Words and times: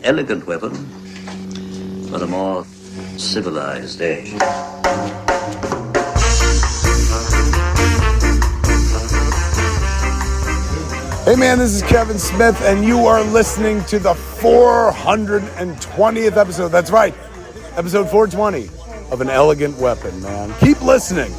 an 0.00 0.06
elegant 0.06 0.46
weapon 0.46 0.74
for 2.08 2.22
a 2.22 2.26
more 2.26 2.64
civilized 3.16 4.00
age. 4.00 4.30
Hey 11.24 11.36
man, 11.36 11.58
this 11.58 11.74
is 11.74 11.82
Kevin 11.82 12.18
Smith, 12.18 12.60
and 12.62 12.82
you 12.84 13.06
are 13.06 13.22
listening 13.22 13.84
to 13.84 13.98
the 13.98 14.14
420th 14.14 16.36
episode. 16.36 16.68
That's 16.68 16.90
right, 16.90 17.14
episode 17.76 18.08
420 18.10 18.68
of 19.12 19.20
An 19.20 19.28
Elegant 19.28 19.76
Weapon, 19.78 20.22
man. 20.22 20.54
Keep 20.60 20.80
listening, 20.82 21.32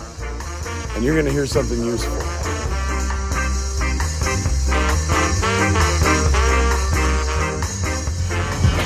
and 0.95 1.03
you're 1.03 1.15
going 1.15 1.25
to 1.25 1.31
hear 1.31 1.47
something 1.47 1.83
useful. 1.83 2.30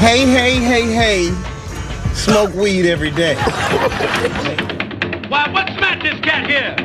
Hey, 0.05 0.23
hey, 0.27 0.57
hey, 0.57 0.93
hey. 0.93 2.13
Smoke 2.13 2.53
weed 2.53 2.85
every 2.85 3.09
day. 3.09 3.33
Why, 5.27 5.49
what's 5.51 5.73
Matt, 5.81 6.03
this 6.03 6.19
cat 6.19 6.45
here? 6.47 6.75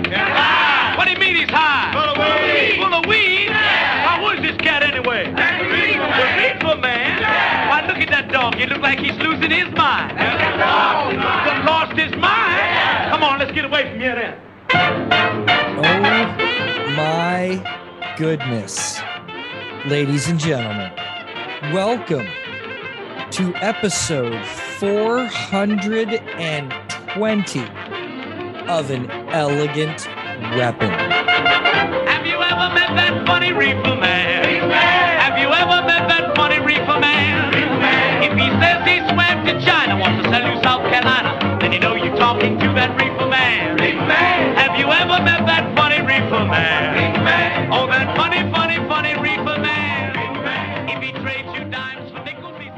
What 0.97 1.05
do 1.05 1.11
you 1.13 1.19
mean 1.19 1.37
he's 1.37 1.51
high? 1.51 1.93
Full 1.93 2.01
of 2.01 2.17
weed. 2.17 2.77
Full 2.83 2.95
of 2.95 3.05
weed? 3.05 3.51
Why, 3.51 4.17
who 4.21 4.31
is 4.31 4.51
this 4.51 4.57
cat 4.63 4.83
anyway? 4.83 5.27
The 5.27 5.37
reefer 5.37 6.81
man? 6.81 7.21
Why, 7.69 7.87
look 7.87 7.99
at 7.99 8.09
that 8.09 8.33
dog. 8.33 8.55
He 8.55 8.65
looks 8.65 8.81
like 8.81 8.99
he's 8.99 9.19
losing 9.19 9.51
his 9.51 9.71
mind. 9.77 10.17
Done 10.17 11.67
lost 11.67 11.93
his 11.99 12.13
mind? 12.17 13.11
Come 13.11 13.23
on, 13.23 13.39
let's 13.39 13.53
get 13.53 13.67
away 13.67 13.91
from 13.91 14.01
here 14.01 14.15
then. 14.15 14.35
Oh 15.85 16.01
my 16.97 18.15
goodness. 18.17 18.99
Ladies 19.85 20.27
and 20.29 20.41
gentlemen, 20.41 20.91
welcome 21.71 22.27
to 23.31 23.55
episode 23.57 24.45
420 24.81 27.61
of 28.69 28.91
An 28.91 29.09
Elegant 29.31 30.09
Weapon. 30.57 30.91
Have 30.91 32.27
you 32.27 32.43
ever 32.43 32.75
met 32.75 32.97
that 32.97 33.25
funny 33.27 33.53
reefer 33.53 33.95
man? 33.95 34.71
Have 34.73 35.39
you 35.39 35.47
ever 35.47 35.87
met 35.87 36.09
that 36.09 36.35
funny 36.35 36.59
reefer 36.59 36.99
man? 36.99 37.55
If 38.21 38.33
he 38.37 38.49
says 38.59 38.83
he 38.85 38.99
swam 39.15 39.47
to 39.47 39.61
China, 39.65 39.97
wants 39.97 40.25
to 40.25 40.31
sell 40.33 40.43
you 40.53 40.61
South 40.65 40.83
Carolina, 40.91 41.39
then 41.61 41.71
you 41.73 41.79
know 41.79 41.95
you're 41.95 42.17
talking 42.17 42.59
to 42.59 42.67
that 42.75 43.01
reefer 43.01 43.29
man. 43.29 43.79
Have 44.59 44.77
you 44.77 44.91
ever 44.91 45.23
met 45.23 45.47
that 45.47 45.73
funny 45.77 46.01
reefer 46.01 46.45
man? 46.47 47.10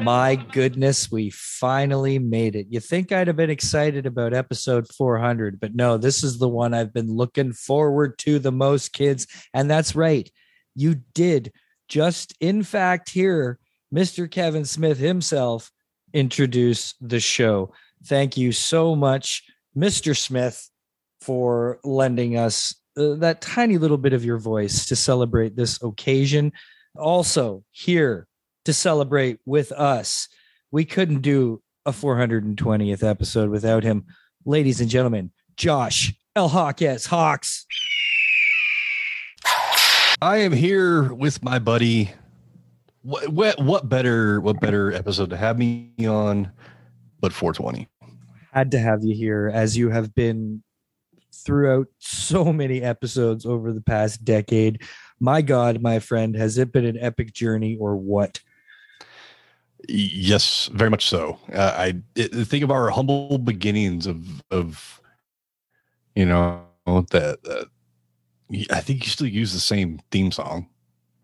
My 0.03 0.35
goodness, 0.35 1.13
we 1.13 1.31
finally 1.31 2.19
made 2.19 2.57
it. 2.57 2.67
You 2.69 2.81
think 2.81 3.13
I'd 3.13 3.29
have 3.29 3.37
been 3.37 3.51
excited 3.51 4.05
about 4.05 4.35
episode 4.35 4.89
400, 4.89 5.61
but 5.61 5.77
no, 5.77 5.97
this 5.97 6.25
is 6.25 6.39
the 6.39 6.49
one 6.49 6.75
I've 6.75 6.93
been 6.93 7.07
looking 7.07 7.53
forward 7.53 8.19
to 8.19 8.41
the 8.41 8.51
most, 8.51 8.93
kids. 8.93 9.29
And 9.55 9.71
that's 9.71 9.95
right. 9.95 10.29
You 10.75 10.97
did 11.15 11.53
just, 11.89 12.35
in 12.41 12.65
fact, 12.65 13.11
hear 13.11 13.61
Mr. 13.95 14.29
Kevin 14.29 14.65
Smith 14.65 14.99
himself 14.99 15.71
introduce 16.13 16.95
the 17.01 17.21
show. 17.21 17.73
Thank 18.05 18.37
you 18.37 18.51
so 18.51 18.97
much, 18.97 19.45
Mr. 19.77 20.17
Smith, 20.17 20.69
for 21.21 21.79
lending 21.85 22.37
us 22.37 22.75
uh, 22.99 23.15
that 23.15 23.41
tiny 23.41 23.79
little 23.79 23.99
bit 23.99 24.15
of 24.15 24.25
your 24.25 24.39
voice 24.39 24.85
to 24.87 24.97
celebrate 24.97 25.55
this 25.55 25.81
occasion. 25.81 26.51
Also, 26.97 27.63
here 27.71 28.27
to 28.65 28.73
celebrate 28.73 29.39
with 29.45 29.73
us. 29.73 30.29
We 30.71 30.85
couldn't 30.85 31.21
do 31.21 31.63
a 31.85 31.93
420th 31.93 33.03
episode 33.03 33.51
without 33.51 33.83
him. 33.83 34.07
Ladies 34.45 34.81
and 34.81 34.89
gentlemen, 34.91 35.33
Josh 35.57 36.13
El 36.35 36.49
Hawkes 36.49 37.07
Hawks. 37.07 37.67
I 40.21 40.39
am 40.39 40.53
here 40.53 41.13
with 41.13 41.43
my 41.43 41.59
buddy. 41.59 42.13
What, 43.03 43.29
what 43.29 43.61
what 43.61 43.89
better 43.89 44.41
what 44.41 44.61
better 44.61 44.93
episode 44.93 45.31
to 45.31 45.37
have 45.37 45.59
me 45.59 45.93
on 46.07 46.53
but 47.21 47.33
420. 47.33 47.89
Had 48.53 48.71
to 48.73 48.79
have 48.79 49.03
you 49.03 49.15
here 49.15 49.51
as 49.53 49.77
you 49.77 49.91
have 49.91 50.15
been 50.15 50.63
throughout 51.35 51.89
so 51.99 52.53
many 52.53 52.83
episodes 52.83 53.47
over 53.47 53.73
the 53.73 53.81
past 53.81 54.25
decade. 54.25 54.83
My 55.19 55.43
God, 55.43 55.81
my 55.81 55.99
friend, 55.99 56.37
has 56.37 56.59
it 56.59 56.73
been 56.73 56.85
an 56.85 56.99
epic 56.99 57.33
journey 57.33 57.77
or 57.81 57.97
what? 57.97 58.41
Yes, 59.89 60.69
very 60.73 60.91
much 60.91 61.07
so. 61.07 61.39
Uh, 61.53 61.75
I 61.77 61.95
it, 62.15 62.29
think 62.47 62.63
of 62.65 62.71
our 62.71 62.91
humble 62.91 63.39
beginnings 63.39 64.07
of 64.07 64.43
of 64.51 65.01
you 66.15 66.27
know 66.27 66.65
that 66.87 67.39
uh, 67.49 67.65
I 68.71 68.81
think 68.81 69.05
you 69.05 69.11
still 69.11 69.27
use 69.27 69.53
the 69.53 69.61
same 69.61 70.01
theme 70.11 70.31
song, 70.31 70.69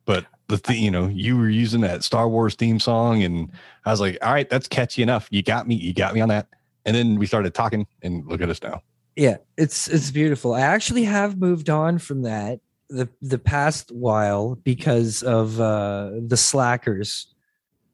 but 0.04 0.26
the 0.48 0.58
thing 0.58 0.82
you 0.82 0.90
know 0.90 1.06
you 1.06 1.36
were 1.36 1.48
using 1.48 1.82
that 1.82 2.02
Star 2.02 2.28
Wars 2.28 2.54
theme 2.54 2.80
song, 2.80 3.22
and 3.22 3.50
I 3.84 3.90
was 3.90 4.00
like, 4.00 4.18
all 4.22 4.32
right, 4.32 4.48
that's 4.48 4.68
catchy 4.68 5.02
enough. 5.02 5.28
You 5.30 5.42
got 5.42 5.68
me. 5.68 5.76
You 5.76 5.94
got 5.94 6.14
me 6.14 6.20
on 6.20 6.28
that. 6.28 6.48
And 6.84 6.96
then 6.96 7.18
we 7.18 7.26
started 7.26 7.54
talking, 7.54 7.86
and 8.02 8.26
look 8.26 8.40
at 8.40 8.48
us 8.48 8.62
now. 8.62 8.82
Yeah, 9.14 9.38
it's 9.56 9.88
it's 9.88 10.10
beautiful. 10.10 10.54
I 10.54 10.60
actually 10.60 11.04
have 11.04 11.38
moved 11.38 11.70
on 11.70 11.98
from 11.98 12.22
that 12.22 12.60
the 12.88 13.08
the 13.20 13.38
past 13.38 13.90
while 13.92 14.54
because 14.56 15.22
of 15.22 15.60
uh 15.60 16.12
the 16.26 16.36
slackers 16.36 17.34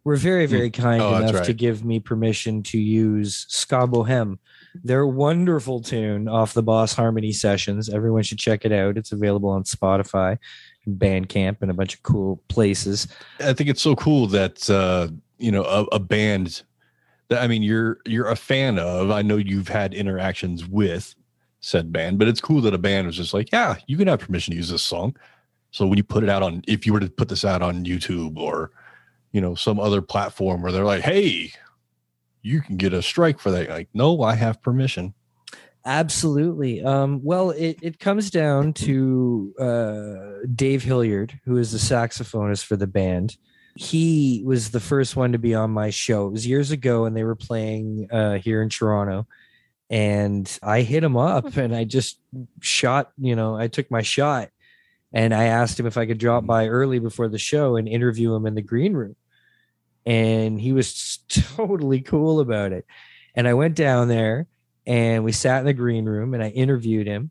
were 0.04 0.16
very 0.16 0.46
very 0.46 0.70
kind 0.70 1.02
Oh, 1.02 1.16
enough 1.16 1.44
to 1.46 1.52
give 1.52 1.84
me 1.84 1.98
permission 1.98 2.62
to 2.64 2.78
use 2.78 3.46
ska 3.48 3.86
bohem 3.86 4.38
their 4.82 5.06
wonderful 5.06 5.80
tune 5.80 6.28
off 6.28 6.52
the 6.52 6.62
boss 6.62 6.94
harmony 6.94 7.30
sessions. 7.30 7.88
Everyone 7.88 8.24
should 8.24 8.38
check 8.38 8.64
it 8.64 8.72
out. 8.72 8.96
It's 8.98 9.12
available 9.12 9.48
on 9.48 9.62
spotify 9.64 10.38
bandcamp 10.86 11.62
and 11.62 11.70
a 11.70 11.74
bunch 11.74 11.94
of 11.94 12.02
cool 12.02 12.42
places. 12.48 13.08
I 13.40 13.52
think 13.52 13.70
it's 13.70 13.80
so 13.82 13.94
cool 13.96 14.26
that 14.28 14.68
uh, 14.68 15.08
you 15.38 15.50
know 15.50 15.64
a, 15.64 15.84
a 15.92 15.98
band 15.98 16.62
that 17.28 17.42
I 17.42 17.46
mean 17.46 17.62
you're 17.62 17.98
you're 18.04 18.28
a 18.28 18.36
fan 18.36 18.78
of. 18.78 19.10
I 19.10 19.22
know 19.22 19.36
you've 19.36 19.68
had 19.68 19.94
interactions 19.94 20.66
with 20.66 21.14
said 21.60 21.92
band, 21.92 22.18
but 22.18 22.28
it's 22.28 22.40
cool 22.40 22.60
that 22.60 22.74
a 22.74 22.78
band 22.78 23.06
was 23.06 23.16
just 23.16 23.32
like, 23.32 23.50
yeah, 23.52 23.76
you 23.86 23.96
can 23.96 24.08
have 24.08 24.20
permission 24.20 24.50
to 24.52 24.56
use 24.56 24.68
this 24.68 24.82
song. 24.82 25.16
So 25.70 25.86
when 25.86 25.96
you 25.96 26.04
put 26.04 26.22
it 26.22 26.28
out 26.28 26.42
on, 26.42 26.62
if 26.68 26.86
you 26.86 26.92
were 26.92 27.00
to 27.00 27.08
put 27.08 27.28
this 27.28 27.44
out 27.44 27.62
on 27.62 27.84
YouTube 27.84 28.36
or 28.36 28.70
you 29.34 29.40
know 29.40 29.56
some 29.56 29.80
other 29.80 30.00
platform 30.00 30.62
where 30.62 30.70
they're 30.70 30.84
like, 30.84 31.02
hey, 31.02 31.52
you 32.40 32.60
can 32.60 32.76
get 32.76 32.92
a 32.92 33.02
strike 33.02 33.40
for 33.40 33.50
that. 33.50 33.68
Like, 33.68 33.88
no, 33.92 34.22
I 34.22 34.36
have 34.36 34.62
permission. 34.62 35.12
Absolutely. 35.84 36.82
Um, 36.82 37.20
well, 37.22 37.50
it, 37.50 37.78
it 37.82 37.98
comes 37.98 38.30
down 38.30 38.72
to 38.74 39.52
uh, 39.58 40.46
Dave 40.54 40.84
Hillyard, 40.84 41.38
who 41.44 41.58
is 41.58 41.72
the 41.72 41.78
saxophonist 41.78 42.64
for 42.64 42.76
the 42.76 42.86
band. 42.86 43.36
He 43.74 44.40
was 44.46 44.70
the 44.70 44.80
first 44.80 45.16
one 45.16 45.32
to 45.32 45.38
be 45.38 45.52
on 45.52 45.72
my 45.72 45.90
show. 45.90 46.28
It 46.28 46.30
was 46.30 46.46
years 46.46 46.70
ago, 46.70 47.04
and 47.04 47.16
they 47.16 47.24
were 47.24 47.34
playing 47.34 48.08
uh, 48.12 48.34
here 48.34 48.62
in 48.62 48.68
Toronto. 48.68 49.26
And 49.90 50.58
I 50.62 50.82
hit 50.82 51.02
him 51.02 51.16
up 51.16 51.56
and 51.56 51.74
I 51.74 51.84
just 51.84 52.18
shot, 52.60 53.10
you 53.18 53.34
know, 53.34 53.56
I 53.56 53.66
took 53.66 53.90
my 53.90 54.02
shot 54.02 54.48
and 55.12 55.34
I 55.34 55.44
asked 55.44 55.78
him 55.78 55.86
if 55.86 55.98
I 55.98 56.06
could 56.06 56.18
drop 56.18 56.46
by 56.46 56.68
early 56.68 56.98
before 56.98 57.28
the 57.28 57.38
show 57.38 57.76
and 57.76 57.86
interview 57.86 58.34
him 58.34 58.46
in 58.46 58.54
the 58.54 58.62
green 58.62 58.94
room. 58.94 59.16
And 60.06 60.60
he 60.60 60.72
was 60.72 61.18
totally 61.28 62.00
cool 62.00 62.40
about 62.40 62.72
it. 62.72 62.86
And 63.34 63.48
I 63.48 63.54
went 63.54 63.74
down 63.74 64.08
there 64.08 64.46
and 64.86 65.24
we 65.24 65.32
sat 65.32 65.60
in 65.60 65.66
the 65.66 65.72
green 65.72 66.04
room 66.04 66.34
and 66.34 66.42
I 66.42 66.50
interviewed 66.50 67.06
him 67.06 67.30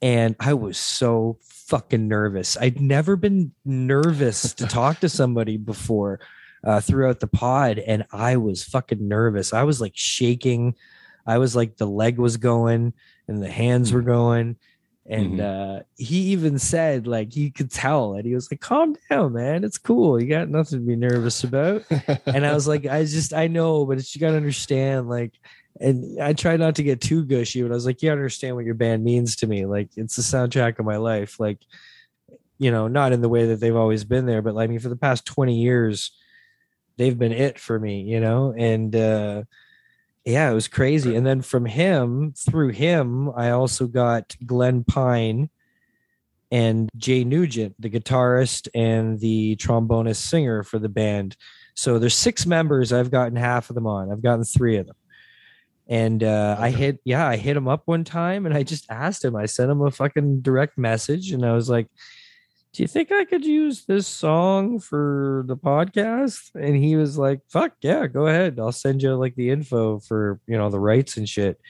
and 0.00 0.34
I 0.40 0.54
was 0.54 0.78
so 0.78 1.38
fucking 1.42 2.08
nervous. 2.08 2.56
I'd 2.56 2.80
never 2.80 3.16
been 3.16 3.52
nervous 3.64 4.54
to 4.54 4.66
talk 4.68 5.00
to 5.00 5.08
somebody 5.08 5.56
before 5.56 6.20
uh, 6.64 6.80
throughout 6.80 7.20
the 7.20 7.26
pod 7.26 7.78
and 7.78 8.04
I 8.12 8.36
was 8.36 8.64
fucking 8.64 9.06
nervous. 9.06 9.52
I 9.52 9.64
was 9.64 9.80
like 9.80 9.92
shaking. 9.94 10.74
I 11.26 11.38
was 11.38 11.54
like 11.54 11.76
the 11.76 11.86
leg 11.86 12.18
was 12.18 12.36
going 12.36 12.92
and 13.28 13.42
the 13.42 13.50
hands 13.50 13.92
were 13.92 14.02
going 14.02 14.56
and 15.06 15.40
uh 15.40 15.80
he 15.96 16.18
even 16.30 16.58
said 16.58 17.08
like 17.08 17.32
he 17.32 17.50
could 17.50 17.70
tell 17.70 18.14
and 18.14 18.24
he 18.24 18.34
was 18.34 18.50
like 18.50 18.60
calm 18.60 18.96
down 19.10 19.32
man. 19.32 19.64
It's 19.64 19.78
cool. 19.78 20.20
You 20.20 20.28
got 20.28 20.48
nothing 20.48 20.78
to 20.78 20.86
be 20.86 20.96
nervous 20.96 21.42
about. 21.44 21.84
And 22.26 22.46
I 22.46 22.54
was 22.54 22.68
like, 22.68 22.86
I 22.86 23.04
just 23.04 23.34
I 23.34 23.48
know, 23.48 23.84
but 23.84 23.98
it's, 23.98 24.14
you 24.14 24.20
gotta 24.20 24.36
understand, 24.36 25.08
like, 25.08 25.32
and 25.80 26.20
I 26.22 26.32
try 26.34 26.56
not 26.56 26.76
to 26.76 26.82
get 26.82 27.00
too 27.00 27.24
gushy, 27.24 27.62
but 27.62 27.72
I 27.72 27.74
was 27.74 27.86
like, 27.86 28.02
you 28.02 28.10
understand 28.12 28.54
what 28.54 28.64
your 28.64 28.74
band 28.74 29.02
means 29.02 29.36
to 29.36 29.46
me. 29.46 29.66
Like, 29.66 29.90
it's 29.96 30.16
the 30.16 30.22
soundtrack 30.22 30.78
of 30.78 30.84
my 30.84 30.96
life. 30.96 31.40
Like, 31.40 31.58
you 32.58 32.70
know, 32.70 32.86
not 32.86 33.12
in 33.12 33.22
the 33.22 33.28
way 33.28 33.46
that 33.46 33.60
they've 33.60 33.74
always 33.74 34.04
been 34.04 34.26
there, 34.26 34.42
but 34.42 34.54
like, 34.54 34.68
I 34.68 34.70
mean, 34.70 34.78
for 34.78 34.88
the 34.88 34.96
past 34.96 35.26
20 35.26 35.56
years, 35.56 36.12
they've 36.96 37.18
been 37.18 37.32
it 37.32 37.58
for 37.58 37.78
me, 37.78 38.02
you 38.02 38.20
know, 38.20 38.54
and 38.56 38.94
uh 38.94 39.42
yeah, 40.24 40.50
it 40.50 40.54
was 40.54 40.68
crazy. 40.68 41.16
And 41.16 41.26
then 41.26 41.42
from 41.42 41.66
him, 41.66 42.32
through 42.36 42.70
him, 42.70 43.30
I 43.34 43.50
also 43.50 43.86
got 43.86 44.36
Glen 44.46 44.84
Pine 44.84 45.50
and 46.50 46.88
Jay 46.96 47.24
Nugent, 47.24 47.74
the 47.78 47.90
guitarist 47.90 48.68
and 48.74 49.18
the 49.18 49.56
trombonist 49.56 50.16
singer 50.16 50.62
for 50.62 50.78
the 50.78 50.88
band. 50.88 51.36
So 51.74 51.98
there's 51.98 52.14
six 52.14 52.46
members. 52.46 52.92
I've 52.92 53.10
gotten 53.10 53.36
half 53.36 53.70
of 53.70 53.74
them 53.74 53.86
on. 53.86 54.12
I've 54.12 54.22
gotten 54.22 54.44
three 54.44 54.76
of 54.76 54.86
them. 54.86 54.96
And 55.88 56.22
uh, 56.22 56.56
I 56.58 56.70
hit, 56.70 57.00
yeah, 57.04 57.26
I 57.26 57.36
hit 57.36 57.56
him 57.56 57.68
up 57.68 57.82
one 57.86 58.04
time 58.04 58.46
and 58.46 58.54
I 58.54 58.62
just 58.62 58.86
asked 58.90 59.24
him, 59.24 59.34
I 59.34 59.46
sent 59.46 59.70
him 59.70 59.82
a 59.82 59.90
fucking 59.90 60.42
direct 60.42 60.78
message 60.78 61.32
and 61.32 61.44
I 61.44 61.52
was 61.52 61.68
like, 61.68 61.88
do 62.72 62.82
you 62.82 62.86
think 62.86 63.12
I 63.12 63.26
could 63.26 63.44
use 63.44 63.84
this 63.84 64.06
song 64.06 64.78
for 64.78 65.44
the 65.46 65.56
podcast? 65.56 66.54
And 66.54 66.74
he 66.74 66.96
was 66.96 67.18
like, 67.18 67.40
fuck 67.48 67.72
yeah, 67.82 68.06
go 68.06 68.26
ahead. 68.26 68.58
I'll 68.58 68.72
send 68.72 69.02
you 69.02 69.14
like 69.14 69.34
the 69.34 69.50
info 69.50 69.98
for, 69.98 70.40
you 70.46 70.56
know, 70.56 70.70
the 70.70 70.80
rights 70.80 71.18
and 71.18 71.28
shit. 71.28 71.60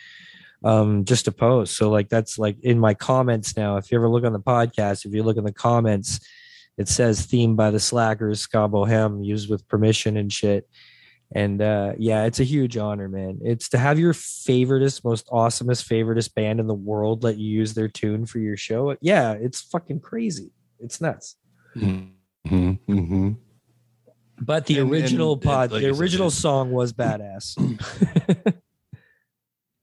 Um, 0.65 1.05
just 1.05 1.25
to 1.25 1.33
post. 1.33 1.77
So 1.77 1.91
like 1.91 2.09
that's 2.09 2.39
like 2.39 2.57
in 2.63 2.79
my 2.79 2.95
comments 2.95 3.57
now. 3.57 3.79
If 3.79 3.91
you 3.91 3.99
ever 3.99 4.09
look 4.09 4.25
on 4.25 4.33
the 4.33 4.39
podcast, 4.39 5.05
if 5.05 5.13
you 5.13 5.25
look 5.25 5.37
in 5.37 5.43
the 5.43 5.53
comments, 5.53 6.21
it 6.79 6.87
says 6.87 7.27
theme 7.27 7.57
by 7.57 7.73
the 7.73 7.81
slackers, 7.81 8.43
Ska 8.43 8.69
Bohem, 8.69 9.27
used 9.27 9.51
with 9.51 9.67
permission 9.67 10.17
and 10.17 10.33
shit. 10.33 10.69
And 11.35 11.61
uh 11.61 11.95
yeah, 11.99 12.27
it's 12.27 12.39
a 12.39 12.45
huge 12.45 12.77
honor, 12.77 13.09
man. 13.09 13.41
It's 13.43 13.71
to 13.71 13.79
have 13.79 13.99
your 13.99 14.13
favoriteest, 14.13 15.03
most 15.03 15.27
awesomest, 15.31 15.89
favoriteest 15.89 16.33
band 16.35 16.61
in 16.61 16.69
the 16.69 16.75
world 16.75 17.25
let 17.25 17.39
you 17.39 17.51
use 17.51 17.75
their 17.75 17.89
tune 17.89 18.25
for 18.25 18.39
your 18.39 18.57
show. 18.57 18.97
Yeah, 19.01 19.33
it's 19.33 19.63
fucking 19.63 19.99
crazy. 19.99 20.53
It's 20.83 21.01
nuts. 21.01 21.37
Mm-hmm, 21.77 22.53
mm-hmm. 22.53 23.31
But 24.41 24.67
the 24.67 24.79
And- 24.79 24.83
and- 24.83 24.93
original 24.93 25.33
and 25.35 25.43
pod, 25.43 25.73
like 25.73 25.83
the 25.83 25.89
I 25.89 25.93
said, 25.93 26.01
original 26.01 26.31
song 26.31 26.73
was 26.73 26.93
badass. 26.93 27.57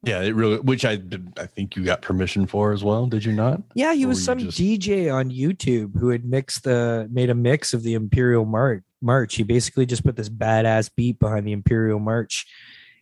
Yeah, 0.01 0.21
it 0.21 0.33
really. 0.33 0.59
Which 0.59 0.85
I 0.85 0.95
did- 0.95 1.33
I 1.37 1.45
think 1.45 1.75
you 1.75 1.83
got 1.83 2.01
permission 2.01 2.47
for 2.47 2.71
as 2.71 2.83
well. 2.85 3.05
Did 3.05 3.25
you 3.25 3.33
not? 3.33 3.61
yeah, 3.75 3.93
he 3.93 4.05
Or 4.05 4.09
was 4.09 4.23
some 4.23 4.39
just- 4.39 4.57
DJ 4.57 5.13
on 5.13 5.29
YouTube 5.29 5.99
who 5.99 6.07
had 6.09 6.23
mixed 6.23 6.63
the 6.63 7.09
made 7.11 7.29
a 7.29 7.35
mix 7.35 7.73
of 7.73 7.83
the 7.83 7.95
Imperial 7.95 8.45
March. 8.45 8.83
March. 9.01 9.35
He 9.35 9.43
basically 9.43 9.85
just 9.85 10.05
put 10.05 10.15
this 10.15 10.29
badass 10.29 10.89
beat 10.95 11.19
behind 11.19 11.45
the 11.45 11.51
Imperial 11.51 11.99
March, 11.99 12.45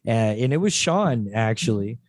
uh, 0.07 0.09
and 0.09 0.51
it 0.53 0.57
was 0.57 0.73
Sean 0.73 1.29
actually 1.35 1.99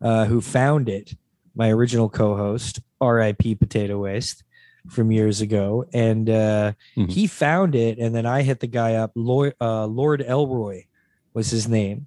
uh, 0.00 0.26
who 0.26 0.40
found 0.40 0.88
it. 0.88 1.14
My 1.56 1.70
original 1.72 2.08
co-host, 2.08 2.78
R.I.P. 3.00 3.56
Potato 3.56 3.98
Waste, 3.98 4.44
from 4.88 5.10
years 5.12 5.40
ago, 5.40 5.84
and 5.92 6.28
uh, 6.30 6.72
Mhm. 6.96 7.10
he 7.10 7.26
found 7.26 7.74
it, 7.74 7.98
and 7.98 8.14
then 8.14 8.26
I 8.26 8.42
hit 8.42 8.60
the 8.60 8.66
guy 8.66 8.94
up. 8.94 9.12
Lord, 9.14 9.54
uh, 9.60 9.86
Lord 9.86 10.22
Elroy 10.22 10.84
was 11.34 11.50
his 11.50 11.68
name 11.68 12.06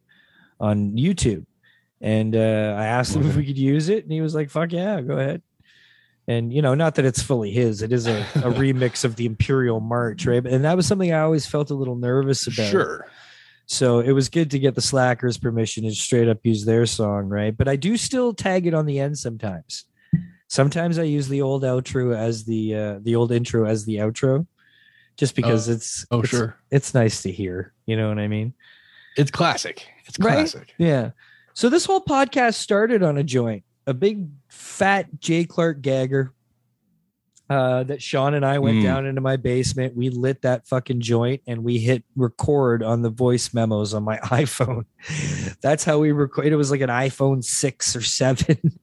on 0.60 0.94
YouTube, 0.98 1.46
and 2.02 2.36
uh, 2.36 2.76
I 2.78 2.86
asked 2.88 3.16
him 3.16 3.26
if 3.28 3.36
we 3.36 3.46
could 3.46 3.58
use 3.58 3.90
it, 3.90 4.04
and 4.04 4.12
he 4.12 4.22
was 4.22 4.34
like, 4.36 4.50
"Fuck 4.50 4.72
yeah, 4.74 5.02
go 5.02 5.18
ahead." 5.18 5.42
And 6.28 6.54
you 6.54 6.62
know, 6.62 6.76
not 6.76 6.96
that 6.96 7.06
it's 7.06 7.22
fully 7.22 7.52
his; 7.52 7.82
it 7.82 7.92
is 7.92 8.08
a, 8.08 8.20
a 8.36 8.52
remix 8.62 9.04
of 9.04 9.16
the 9.16 9.26
Imperial 9.26 9.80
March, 9.80 10.26
right? 10.26 10.46
And 10.46 10.64
that 10.66 10.76
was 10.78 10.86
something 10.86 11.12
I 11.14 11.22
always 11.22 11.46
felt 11.46 11.72
a 11.72 11.76
little 11.76 11.96
nervous 11.96 12.48
about. 12.48 12.70
Sure. 12.70 13.08
So 13.66 14.00
it 14.00 14.12
was 14.12 14.28
good 14.28 14.52
to 14.52 14.60
get 14.60 14.76
the 14.76 14.82
Slackers' 14.82 15.38
permission 15.38 15.84
to 15.86 15.92
straight 15.92 16.28
up 16.28 16.40
use 16.44 16.66
their 16.66 16.86
song, 16.86 17.30
right? 17.30 17.56
But 17.56 17.68
I 17.70 17.76
do 17.78 17.96
still 17.96 18.34
tag 18.34 18.68
it 18.68 18.74
on 18.74 18.86
the 18.86 19.00
end 19.00 19.18
sometimes. 19.18 19.86
Sometimes 20.56 21.00
I 21.00 21.04
use 21.04 21.30
the 21.30 21.42
old 21.42 21.64
outro 21.64 22.14
as 22.14 22.44
the 22.44 22.76
uh, 22.76 23.00
the 23.04 23.16
old 23.16 23.32
intro 23.32 23.66
as 23.66 23.86
the 23.86 23.96
outro, 23.96 24.46
just 25.16 25.34
because 25.34 25.70
it's 25.70 26.06
Oh, 26.12 26.20
it's, 26.20 26.30
sure. 26.30 26.58
it's 26.70 26.94
nice 26.94 27.22
to 27.22 27.32
hear. 27.32 27.72
You 27.86 27.96
know 27.96 28.10
what 28.10 28.20
I 28.20 28.28
mean? 28.28 28.54
It's 29.16 29.32
classic. 29.32 29.88
It's 30.08 30.20
Right? 30.20 30.34
classic. 30.34 30.74
Yeah. 30.78 31.12
So 31.54 31.70
this 31.70 31.86
whole 31.86 32.02
podcast 32.02 32.56
started 32.56 33.02
on 33.02 33.18
a 33.18 33.24
joint, 33.24 33.64
a 33.88 33.94
big 33.94 34.28
fat 34.50 35.08
J. 35.22 35.46
Clark 35.46 35.82
Gagger. 35.82 36.34
Uh, 37.50 37.84
that 37.84 38.02
Sean 38.02 38.34
and 38.34 38.46
I 38.46 38.60
went 38.60 38.78
Mm. 38.80 38.84
down 38.84 39.06
into 39.06 39.20
my 39.22 39.36
basement. 39.38 39.96
We 39.96 40.10
lit 40.10 40.42
that 40.44 40.68
fucking 40.68 41.00
joint 41.02 41.42
and 41.48 41.64
we 41.66 41.80
hit 41.80 42.04
record 42.18 42.82
on 42.84 43.02
the 43.04 43.10
voice 43.10 43.54
memos 43.54 43.94
on 43.94 44.04
my 44.04 44.18
iPhone. 44.24 44.84
That's 45.62 45.84
how 45.86 46.00
we 46.00 46.12
record. 46.14 46.48
It 46.48 46.56
was 46.58 46.72
like 46.72 46.80
an 46.82 46.90
iPhone 46.90 47.42
six 47.42 47.94
or 47.96 48.02
seven. 48.02 48.58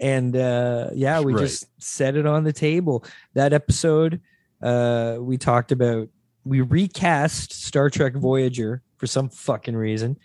and 0.00 0.34
uh, 0.36 0.88
yeah, 0.94 1.20
we 1.20 1.34
Right. 1.34 1.42
just 1.42 1.66
set 1.82 2.16
it 2.16 2.26
on 2.26 2.42
the 2.44 2.52
table. 2.52 3.04
That 3.34 3.52
episode, 3.52 4.20
uh, 4.62 5.18
we 5.20 5.36
talked 5.36 5.72
about, 5.72 6.08
we 6.44 6.62
recast 6.62 7.52
Star 7.52 7.90
Trek 7.90 8.14
Voyager 8.14 8.82
for 8.96 9.06
some 9.06 9.28
fucking 9.28 9.76
reason. 9.76 10.16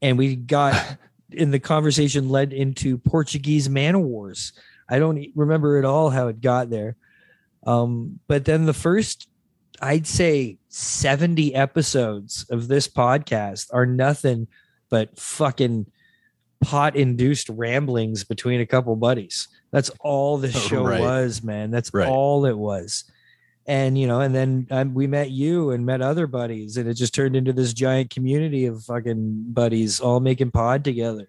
And 0.00 0.16
we 0.16 0.36
got 0.36 0.96
in 1.32 1.50
the 1.50 1.58
conversation 1.58 2.28
led 2.28 2.52
into 2.52 2.98
Portuguese 2.98 3.68
man 3.68 4.00
wars. 4.04 4.52
I 4.88 4.98
don't 5.00 5.26
remember 5.34 5.78
at 5.78 5.84
all 5.84 6.10
how 6.10 6.28
it 6.28 6.40
got 6.40 6.70
there. 6.70 6.96
Um, 7.66 8.20
but 8.28 8.44
then 8.44 8.66
the 8.66 8.72
first, 8.72 9.28
I'd 9.82 10.06
say 10.06 10.58
70 10.68 11.52
episodes 11.54 12.46
of 12.50 12.68
this 12.68 12.86
podcast 12.86 13.68
are 13.72 13.86
nothing 13.86 14.46
but 14.88 15.18
fucking 15.18 15.86
pot 16.66 16.96
induced 16.96 17.48
ramblings 17.48 18.24
between 18.24 18.60
a 18.60 18.66
couple 18.66 18.96
buddies. 18.96 19.46
That's 19.70 19.90
all 20.00 20.36
the 20.36 20.48
Oh, 20.48 20.50
show 20.68 20.84
right. 20.84 21.00
was, 21.00 21.42
man. 21.44 21.70
That's 21.70 21.94
Right. 21.94 22.08
all 22.08 22.44
it 22.44 22.58
was. 22.58 23.04
And 23.68 23.96
you 23.96 24.06
know, 24.08 24.20
and 24.20 24.34
then 24.34 24.66
um, 24.72 24.94
we 24.94 25.06
met 25.06 25.30
you 25.30 25.70
and 25.70 25.86
met 25.86 26.00
other 26.00 26.26
buddies, 26.26 26.76
and 26.76 26.88
it 26.88 26.94
just 26.94 27.14
turned 27.14 27.36
into 27.36 27.52
this 27.52 27.72
giant 27.72 28.10
community 28.10 28.66
of 28.66 28.82
fucking 28.82 29.44
buddies 29.52 30.00
all 30.00 30.18
making 30.20 30.50
pod 30.50 30.84
together 30.84 31.26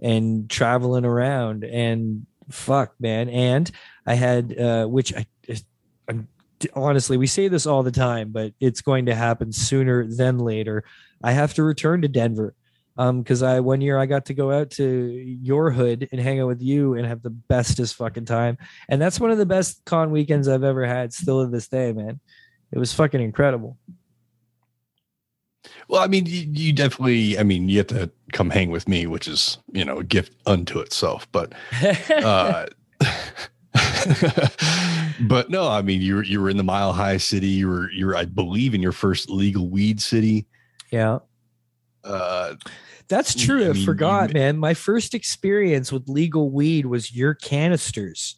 and 0.00 0.48
traveling 0.50 1.04
around. 1.04 1.64
And 1.64 2.26
fuck, 2.50 2.94
man. 2.98 3.28
And 3.28 3.70
I 4.06 4.14
had, 4.14 4.58
uh, 4.58 4.86
which 4.86 5.14
I, 5.14 5.26
I'm, 6.08 6.28
honestly, 6.74 7.16
we 7.16 7.26
say 7.26 7.48
this 7.48 7.66
all 7.66 7.82
the 7.82 7.90
time, 7.92 8.32
but 8.32 8.52
it's 8.60 8.80
going 8.82 9.06
to 9.06 9.14
happen 9.14 9.52
sooner 9.52 10.06
than 10.06 10.38
later. 10.38 10.84
I 11.22 11.32
have 11.32 11.54
to 11.54 11.62
return 11.62 12.02
to 12.02 12.08
Denver 12.08 12.54
um 12.96 13.22
because 13.22 13.42
i 13.42 13.60
one 13.60 13.80
year 13.80 13.98
i 13.98 14.06
got 14.06 14.26
to 14.26 14.34
go 14.34 14.50
out 14.50 14.70
to 14.70 14.84
your 14.84 15.70
hood 15.70 16.08
and 16.12 16.20
hang 16.20 16.40
out 16.40 16.46
with 16.46 16.62
you 16.62 16.94
and 16.94 17.06
have 17.06 17.22
the 17.22 17.30
bestest 17.30 17.96
fucking 17.96 18.24
time 18.24 18.56
and 18.88 19.00
that's 19.00 19.20
one 19.20 19.30
of 19.30 19.38
the 19.38 19.46
best 19.46 19.84
con 19.84 20.10
weekends 20.10 20.48
i've 20.48 20.64
ever 20.64 20.86
had 20.86 21.12
still 21.12 21.44
to 21.44 21.50
this 21.50 21.68
day 21.68 21.92
man 21.92 22.20
it 22.70 22.78
was 22.78 22.92
fucking 22.92 23.20
incredible 23.20 23.76
Well, 25.88 26.02
I 26.02 26.06
mean, 26.06 26.26
you, 26.26 26.46
you 26.50 26.72
definitely. 26.72 27.38
I 27.38 27.42
mean, 27.42 27.68
you 27.68 27.78
have 27.78 27.86
to 27.88 28.10
come 28.32 28.50
hang 28.50 28.70
with 28.70 28.88
me, 28.88 29.06
which 29.06 29.28
is 29.28 29.58
you 29.72 29.84
know 29.84 29.98
a 29.98 30.04
gift 30.04 30.32
unto 30.46 30.80
itself. 30.80 31.28
But 31.30 31.52
uh, 32.10 32.66
but 35.20 35.50
no, 35.50 35.68
I 35.68 35.82
mean, 35.82 36.00
you 36.00 36.16
were 36.16 36.24
you 36.24 36.40
were 36.40 36.50
in 36.50 36.56
the 36.56 36.64
Mile 36.64 36.92
High 36.92 37.18
City. 37.18 37.48
You 37.48 37.68
were 37.68 37.90
you 37.90 38.06
were, 38.06 38.16
I 38.16 38.24
believe, 38.24 38.74
in 38.74 38.82
your 38.82 38.92
first 38.92 39.30
legal 39.30 39.68
weed 39.68 40.00
city. 40.00 40.46
yeah 40.90 41.18
Uh, 42.04 42.54
that's 43.08 43.34
true. 43.34 43.66
I 43.66 43.70
i, 43.70 43.72
mean, 43.72 43.84
forgot 43.84 44.32
ma- 44.32 44.38
man. 44.40 44.58
My 44.58 44.74
first 44.74 45.14
experience 45.14 45.92
with 45.92 46.08
legal 46.08 46.50
weed 46.50 46.86
was 46.86 47.14
your 47.14 47.34
canisters. 47.34 48.36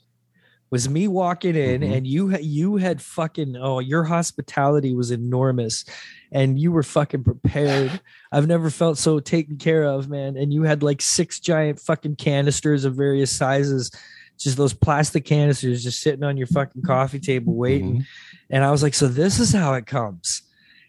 Was 0.71 0.89
me 0.89 1.07
walking 1.07 1.55
in 1.55 1.83
Mhm. 1.83 1.97
and 1.99 2.07
you 2.07 2.37
you 2.39 2.77
had 2.79 3.01
fucking 3.01 3.55
oh 3.57 3.79
your 3.79 4.03
hospitality 4.03 4.93
was 4.93 5.13
enormous 5.13 5.85
and 6.33 6.59
you 6.59 6.73
were 6.73 6.83
fucking 6.83 7.23
prepared. 7.23 8.01
I've 8.33 8.49
never 8.49 8.71
felt 8.71 8.99
so 8.99 9.21
taken 9.21 9.57
care 9.57 9.85
of 9.85 10.09
man. 10.09 10.37
And 10.37 10.53
you 10.53 10.65
had 10.65 10.83
like 10.83 11.01
six 11.01 11.39
giant 11.39 11.79
fucking 11.79 12.17
canisters 12.17 12.85
of 12.85 12.97
various 12.97 13.31
sizes 13.31 13.91
just 14.37 14.57
those 14.57 14.75
plastic 14.75 15.25
canisters 15.25 15.85
just 15.85 16.01
sitting 16.01 16.25
on 16.25 16.37
your 16.37 16.49
fucking 16.49 16.83
coffee 16.83 17.21
table 17.21 17.55
waiting. 17.55 17.99
Mhm. 18.01 18.07
and 18.51 18.65
i 18.65 18.71
was 18.73 18.83
like 18.83 18.95
so 18.95 19.07
this 19.07 19.39
is 19.39 19.53
how 19.53 19.75
it 19.75 19.87
comes 19.87 20.43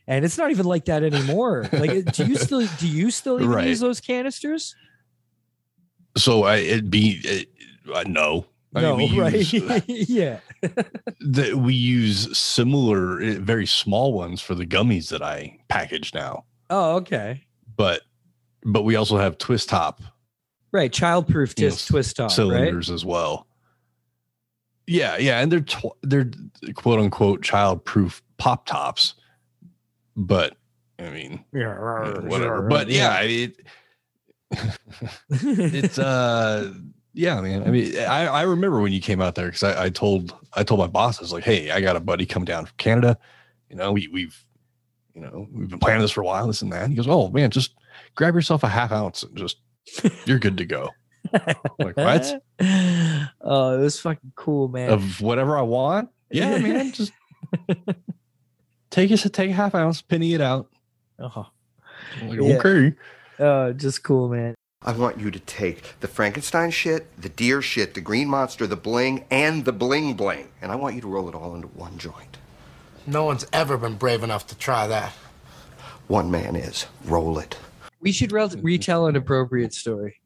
and 0.08 0.24
it's 0.26 0.38
not 0.38 0.52
even 0.52 0.66
like 0.66 0.86
that 0.86 1.04
anymore 1.04 1.68
like 1.74 2.12
do 2.14 2.26
you 2.26 2.36
still 2.36 2.66
do 2.80 2.88
you 2.88 3.10
still 3.12 3.40
even 3.40 3.50
Right. 3.52 3.68
use 3.68 3.80
those 3.80 4.00
canisters 4.02 4.76
So 6.18 6.44
I 6.44 6.58
it 6.58 6.90
be 6.90 7.20
it, 7.24 7.50
uh, 7.94 8.04
no. 8.08 8.46
I 8.76 8.82
no 8.82 8.98
mean, 8.98 9.18
right 9.20 9.34
use, 9.54 9.54
yeah 10.10 10.40
that 11.22 11.56
we 11.58 11.74
use 11.74 12.38
similar, 12.38 13.22
uh, 13.22 13.36
very 13.40 13.66
small 13.66 14.12
ones 14.14 14.42
for 14.42 14.54
the 14.54 14.66
gummies 14.66 15.10
that 15.10 15.22
I 15.22 15.58
package 15.70 16.14
now. 16.14 16.44
oh 16.70 16.96
okay 16.98 17.46
But 17.78 18.02
but 18.66 18.84
we 18.84 18.96
also 18.96 19.18
have 19.18 19.38
twist 19.38 19.70
top 19.70 20.02
right 20.74 20.92
childproof 20.92 21.56
twist 21.56 21.88
twist 21.88 22.16
top 22.18 22.30
right 22.30 22.36
cylinders 22.36 22.90
as 22.90 23.06
well. 23.06 23.48
Yeah, 24.88 25.18
yeah, 25.18 25.40
and 25.40 25.52
they're 25.52 25.62
tw- 25.62 25.98
they're 26.04 26.30
quote 26.76 27.00
unquote 27.00 27.42
childproof 27.42 28.22
pop 28.38 28.66
tops, 28.68 29.16
but 30.16 30.56
I 31.00 31.10
mean 31.10 31.44
yeah 31.54 31.78
whatever. 32.22 32.64
But 32.64 32.90
yeah, 32.90 33.20
it, 33.22 33.56
it's 35.30 36.00
uh 36.00 36.74
yeah 37.14 37.40
man 37.40 37.64
i 37.64 37.72
mean 37.72 37.98
i 37.98 38.28
i 38.28 38.42
remember 38.42 38.82
when 38.82 38.92
you 38.92 39.02
came 39.02 39.22
out 39.22 39.36
there 39.36 39.46
because 39.46 39.64
I, 39.64 39.86
I 39.86 39.90
told 39.90 40.36
i 40.54 40.64
told 40.64 40.82
my 40.82 40.88
bosses 40.88 41.32
like 41.32 41.44
hey 41.46 41.72
i 41.72 41.80
got 41.80 41.96
a 41.96 42.02
buddy 42.02 42.26
come 42.26 42.44
down 42.44 42.66
from 42.66 42.76
canada 42.78 43.18
you 43.70 43.76
know 43.78 43.94
we 43.94 44.08
we've 44.10 44.46
you 45.14 45.22
know 45.22 45.48
we've 45.52 45.70
been 45.70 45.80
planning 45.80 46.02
this 46.02 46.12
for 46.12 46.22
a 46.22 46.26
while 46.26 46.46
this 46.46 46.62
and 46.62 46.72
that 46.74 46.90
he 46.90 46.96
goes 46.96 47.08
oh 47.08 47.30
man 47.30 47.50
just 47.50 47.74
grab 48.16 48.36
yourself 48.36 48.64
a 48.64 48.68
half 48.68 48.92
ounce 48.92 49.24
and 49.24 49.36
just 49.38 49.58
you're 50.26 50.40
good 50.40 50.58
to 50.58 50.66
go 50.66 50.90
Like 51.80 51.98
what? 51.98 52.42
oh, 53.42 53.78
it 53.78 53.82
was 53.82 54.00
fucking 54.00 54.34
cool, 54.36 54.68
man. 54.68 54.90
Of 54.90 55.22
whatever 55.22 55.58
I 55.58 55.62
want? 55.62 56.10
Yeah, 56.32 56.58
man. 56.58 56.92
Just 56.92 57.12
take 58.96 59.12
it 59.12 59.18
take 59.34 59.50
a 59.50 59.54
half 59.54 59.76
ounce, 59.76 60.02
penny 60.02 60.34
it 60.34 60.42
out. 60.42 60.68
oh, 61.20 61.48
Like, 62.24 62.40
Yeah. 62.40 62.58
okay. 62.58 62.94
oh, 63.40 63.74
just 63.74 64.04
cool, 64.04 64.30
man. 64.30 64.56
I 64.82 64.92
want 64.94 65.20
you 65.20 65.32
to 65.32 65.40
take 65.40 66.00
the 66.00 66.08
Frankenstein 66.08 66.72
shit, 66.72 67.20
the 67.20 67.28
deer 67.30 67.62
shit, 67.62 67.94
the 67.94 68.02
green 68.02 68.30
monster, 68.30 68.66
the 68.68 68.76
bling, 68.78 69.26
and 69.30 69.66
the 69.66 69.74
bling 69.74 70.14
bling. 70.14 70.48
And 70.62 70.72
I 70.72 70.76
want 70.76 70.96
you 70.96 71.02
to 71.02 71.08
roll 71.08 71.28
it 71.28 71.36
all 71.36 71.56
into 71.56 71.68
one 71.70 71.98
joint. 71.98 72.38
No 73.08 73.26
one's 73.26 73.46
ever 73.52 73.78
been 73.78 73.96
brave 73.96 74.24
enough 74.24 74.48
to 74.48 74.58
try 74.58 74.88
that. 74.88 75.12
One 76.08 76.30
man 76.32 76.56
is. 76.56 76.86
Roll 77.04 77.38
it. 77.40 77.58
We 78.00 78.12
should 78.12 78.32
rel- 78.32 78.50
retell 78.62 79.08
an 79.08 79.16
appropriate 79.16 79.74
story 79.74 80.22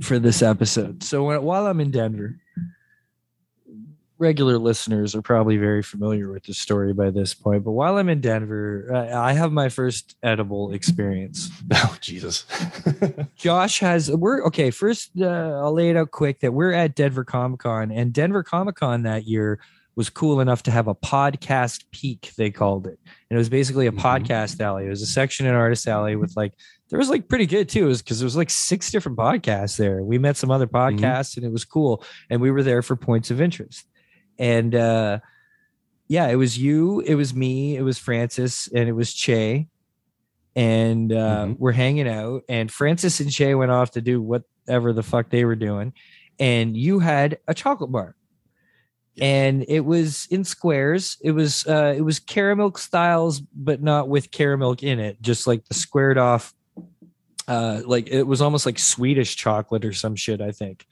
for 0.00 0.18
this 0.18 0.42
episode. 0.42 1.02
So 1.02 1.24
when, 1.24 1.42
while 1.42 1.66
I'm 1.66 1.80
in 1.80 1.90
Denver, 1.90 2.38
regular 4.18 4.58
listeners 4.58 5.14
are 5.14 5.22
probably 5.22 5.56
very 5.56 5.82
familiar 5.82 6.30
with 6.30 6.44
the 6.44 6.54
story 6.54 6.92
by 6.92 7.10
this 7.10 7.34
point. 7.34 7.64
But 7.64 7.72
while 7.72 7.98
I'm 7.98 8.08
in 8.08 8.20
Denver, 8.20 8.90
I, 9.14 9.32
have 9.32 9.52
my 9.52 9.68
first 9.68 10.16
edible 10.22 10.72
experience. 10.72 11.50
Oh 11.74 11.96
Jesus. 12.00 12.44
Josh 13.36 13.80
has 13.80 14.10
we're 14.10 14.44
okay. 14.46 14.70
First, 14.70 15.10
uh, 15.20 15.26
I'll 15.26 15.72
lay 15.74 15.90
it 15.90 15.96
out 15.96 16.10
quick 16.10 16.40
that 16.40 16.52
we're 16.52 16.72
at 16.72 16.94
Denver 16.94 17.24
Comic 17.24 17.60
Con, 17.60 17.90
and 17.90 18.12
Denver 18.12 18.42
Comic 18.42 18.76
Con 18.76 19.02
that 19.02 19.24
year 19.26 19.60
was 19.96 20.10
cool 20.10 20.40
enough 20.40 20.62
to 20.64 20.70
have 20.70 20.86
a 20.88 20.94
podcast 20.94 21.84
peak. 21.92 22.32
They 22.36 22.50
called 22.50 22.86
it, 22.86 22.98
and 23.30 23.36
it 23.36 23.38
was 23.38 23.48
basically 23.48 23.86
a 23.86 23.92
Mhm. 23.92 23.98
podcast 24.00 24.60
alley. 24.60 24.86
It 24.86 24.90
was 24.90 25.02
a 25.02 25.06
section 25.06 25.46
in 25.46 25.54
Artist 25.54 25.86
Alley 25.86 26.16
with 26.16 26.36
like 26.36 26.54
there 26.88 26.98
was 26.98 27.10
like 27.10 27.28
pretty 27.28 27.46
good 27.46 27.68
too. 27.68 27.84
It 27.84 27.88
was 27.88 28.02
because 28.02 28.18
there 28.20 28.26
was 28.26 28.36
like 28.36 28.50
six 28.50 28.90
different 28.90 29.18
podcasts 29.18 29.76
there. 29.76 30.02
We 30.02 30.18
met 30.18 30.36
some 30.36 30.50
other 30.50 30.66
podcasts, 30.66 31.36
and 31.36 31.44
it 31.44 31.52
was 31.52 31.64
cool. 31.64 32.02
And 32.30 32.40
we 32.40 32.50
were 32.50 32.62
there 32.62 32.82
for 32.82 32.96
points 32.96 33.30
of 33.30 33.40
interest, 33.40 33.86
and 34.38 34.74
uh, 34.74 35.18
yeah, 36.08 36.28
it 36.28 36.36
was 36.36 36.56
you, 36.58 37.00
it 37.00 37.14
was 37.16 37.34
me, 37.34 37.76
it 37.76 37.82
was 37.82 37.98
Francis, 37.98 38.68
and 38.68 38.88
it 38.88 38.92
was 38.92 39.12
Che 39.12 39.68
and 40.56 41.12
uh, 41.12 41.44
Mhm. 41.46 41.58
we're 41.58 41.72
hanging 41.72 42.08
out. 42.08 42.42
And 42.48 42.70
Francis 42.72 43.20
and 43.20 43.30
Che 43.30 43.54
went 43.54 43.70
off 43.70 43.92
to 43.92 44.00
do 44.00 44.20
whatever 44.20 44.92
the 44.92 45.02
fuck 45.02 45.30
they 45.30 45.44
were 45.44 45.54
doing, 45.56 45.92
and 46.40 46.76
you 46.76 46.98
had 46.98 47.38
a 47.46 47.54
chocolate 47.54 47.92
bar, 47.92 48.16
and 49.20 49.64
it 49.68 49.80
was 49.84 50.26
in 50.30 50.44
squares. 50.44 51.16
It 51.20 51.32
was 51.32 51.66
uh, 51.66 51.94
it 51.96 52.00
was 52.02 52.18
Caramilk 52.20 52.78
styles, 52.78 53.40
but 53.40 53.82
not 53.82 54.08
with 54.08 54.30
caramel 54.30 54.76
in 54.80 54.98
it, 55.00 55.20
just 55.20 55.46
like 55.46 55.64
the 55.66 55.74
squared 55.74 56.18
off. 56.18 56.54
Uh, 57.46 57.80
like 57.86 58.08
it 58.08 58.24
was 58.24 58.40
almost 58.42 58.66
like 58.66 58.78
Swedish 58.78 59.34
chocolate 59.36 59.84
or 59.84 59.92
some 59.92 60.16
shit. 60.16 60.40
I 60.40 60.52
think. 60.52 60.86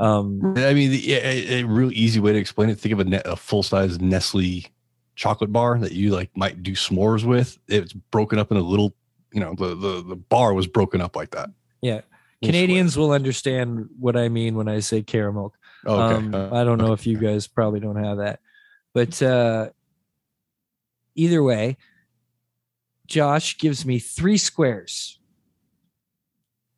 Um, 0.00 0.54
I 0.56 0.72
mean, 0.72 0.92
a, 0.92 1.60
a 1.60 1.64
real 1.64 1.92
easy 1.92 2.20
way 2.20 2.32
to 2.32 2.38
explain 2.38 2.70
it. 2.70 2.78
Think 2.80 2.94
of 2.94 3.00
a, 3.00 3.04
ne- 3.04 3.22
a 3.24 3.36
full 3.36 3.62
size 3.62 4.00
Nestle 4.00 4.64
chocolate 5.14 5.52
bar 5.52 5.78
that 5.78 5.92
you 5.92 6.10
like 6.12 6.34
might 6.34 6.62
do 6.62 6.72
s'mores 6.72 7.24
with. 7.24 7.58
It's 7.68 7.92
broken 7.92 8.38
up 8.38 8.50
in 8.50 8.56
a 8.56 8.62
little, 8.62 8.94
you 9.32 9.40
know, 9.40 9.54
the 9.54 9.74
the, 9.74 10.02
the 10.02 10.16
bar 10.16 10.54
was 10.54 10.66
broken 10.66 11.00
up 11.02 11.14
like 11.16 11.32
that. 11.32 11.50
yeah, 11.82 12.00
Canadians 12.42 12.96
will 12.96 13.12
understand 13.12 13.90
what 13.98 14.16
I 14.16 14.30
mean 14.30 14.54
when 14.54 14.68
I 14.68 14.80
say 14.80 15.02
Caramilk. 15.02 15.50
Okay. 15.86 16.14
Um, 16.16 16.34
Uh, 16.34 16.48
I 16.52 16.64
don't 16.64 16.78
know 16.78 16.94
if 16.94 17.06
you 17.06 17.18
guys 17.18 17.46
probably 17.46 17.80
don't 17.80 18.02
have 18.02 18.16
that, 18.18 18.40
but 18.94 19.20
uh, 19.22 19.68
either 21.14 21.42
way, 21.42 21.76
Josh 23.06 23.58
gives 23.58 23.84
me 23.84 23.98
three 23.98 24.38
squares, 24.38 25.18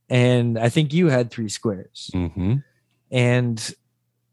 and 0.09 0.59
I 0.59 0.69
think 0.69 0.93
you 0.93 1.09
had 1.09 1.31
three 1.31 1.49
squares, 1.49 2.11
mhm. 2.15 2.65
And 3.13 3.75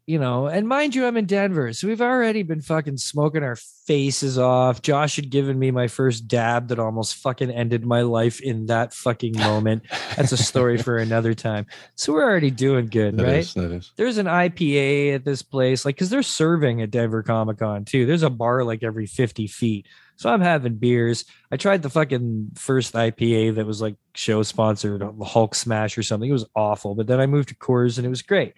you 0.06 0.18
know, 0.18 0.48
and 0.48 0.66
mind 0.66 0.92
you, 0.96 1.06
I'm 1.06 1.16
in 1.16 1.26
Denver, 1.26 1.72
so 1.72 1.86
we've 1.86 2.00
already 2.00 2.42
been 2.42 2.60
fucking 2.62 2.96
smoking 2.96 3.44
our 3.44 3.54
faces 3.54 4.38
off. 4.38 4.82
Josh 4.82 5.14
had 5.14 5.30
given 5.30 5.56
me 5.56 5.70
my 5.70 5.86
first 5.86 6.26
dab 6.26 6.66
that 6.68 6.80
almost 6.80 7.14
fucking 7.16 7.48
ended 7.52 7.86
my 7.86 8.00
life 8.02 8.40
in 8.40 8.66
that 8.66 8.92
fucking 8.92 9.38
moment. 9.38 9.84
That's 10.16 10.32
a 10.32 10.36
story 10.36 10.78
for 10.78 10.96
another 10.98 11.32
time. 11.32 11.66
So 11.94 12.12
we're 12.12 12.24
already 12.24 12.50
doing 12.50 12.86
good, 12.86 13.18
That 13.18 13.24
right? 13.24 13.36
is- 13.36 13.54
that 13.54 13.70
is. 13.70 13.92
there's 13.94 14.18
an 14.18 14.26
IPA 14.26 15.14
at 15.14 15.24
this 15.24 15.42
place, 15.42 15.84
like 15.84 15.94
because 15.94 16.10
they're 16.10 16.24
serving 16.24 16.82
at 16.82 16.90
Denver 16.90 17.22
Comic 17.22 17.58
Con 17.58 17.84
too. 17.84 18.04
There's 18.04 18.24
a 18.24 18.30
bar 18.30 18.64
like 18.64 18.82
every 18.82 19.06
50 19.06 19.46
feet. 19.46 19.86
So 20.20 20.28
I'm 20.28 20.42
having 20.42 20.74
beers. 20.74 21.24
I 21.50 21.56
tried 21.56 21.80
the 21.80 21.88
fucking 21.88 22.50
first 22.54 22.92
IPA 22.92 23.54
that 23.54 23.64
was 23.64 23.80
like 23.80 23.96
show 24.14 24.42
sponsored, 24.42 25.00
the 25.00 25.24
Hulk 25.24 25.54
Smash 25.54 25.96
or 25.96 26.02
something. 26.02 26.28
It 26.28 26.34
was 26.34 26.44
awful. 26.54 26.94
But 26.94 27.06
then 27.06 27.20
I 27.20 27.24
moved 27.24 27.48
to 27.48 27.54
Coors 27.54 27.96
and 27.96 28.06
it 28.06 28.10
was 28.10 28.20
great. 28.20 28.52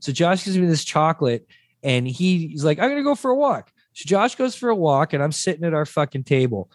So 0.00 0.10
Josh 0.10 0.44
gives 0.44 0.58
me 0.58 0.66
this 0.66 0.82
chocolate 0.82 1.46
and 1.84 2.08
he's 2.08 2.64
like, 2.64 2.80
I'm 2.80 2.88
gonna 2.88 3.04
go 3.04 3.14
for 3.14 3.30
a 3.30 3.36
walk. 3.36 3.70
So 3.92 4.08
Josh 4.08 4.34
goes 4.34 4.56
for 4.56 4.70
a 4.70 4.74
walk 4.74 5.12
and 5.12 5.22
I'm 5.22 5.30
sitting 5.30 5.64
at 5.64 5.72
our 5.72 5.86
fucking 5.86 6.24
table. 6.24 6.68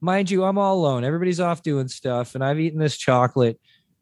Mind 0.00 0.30
you, 0.30 0.42
I'm 0.44 0.56
all 0.56 0.76
alone. 0.78 1.04
Everybody's 1.04 1.38
off 1.38 1.62
doing 1.62 1.88
stuff, 1.88 2.34
and 2.34 2.42
I've 2.42 2.58
eaten 2.58 2.80
this 2.80 2.96
chocolate 2.96 3.60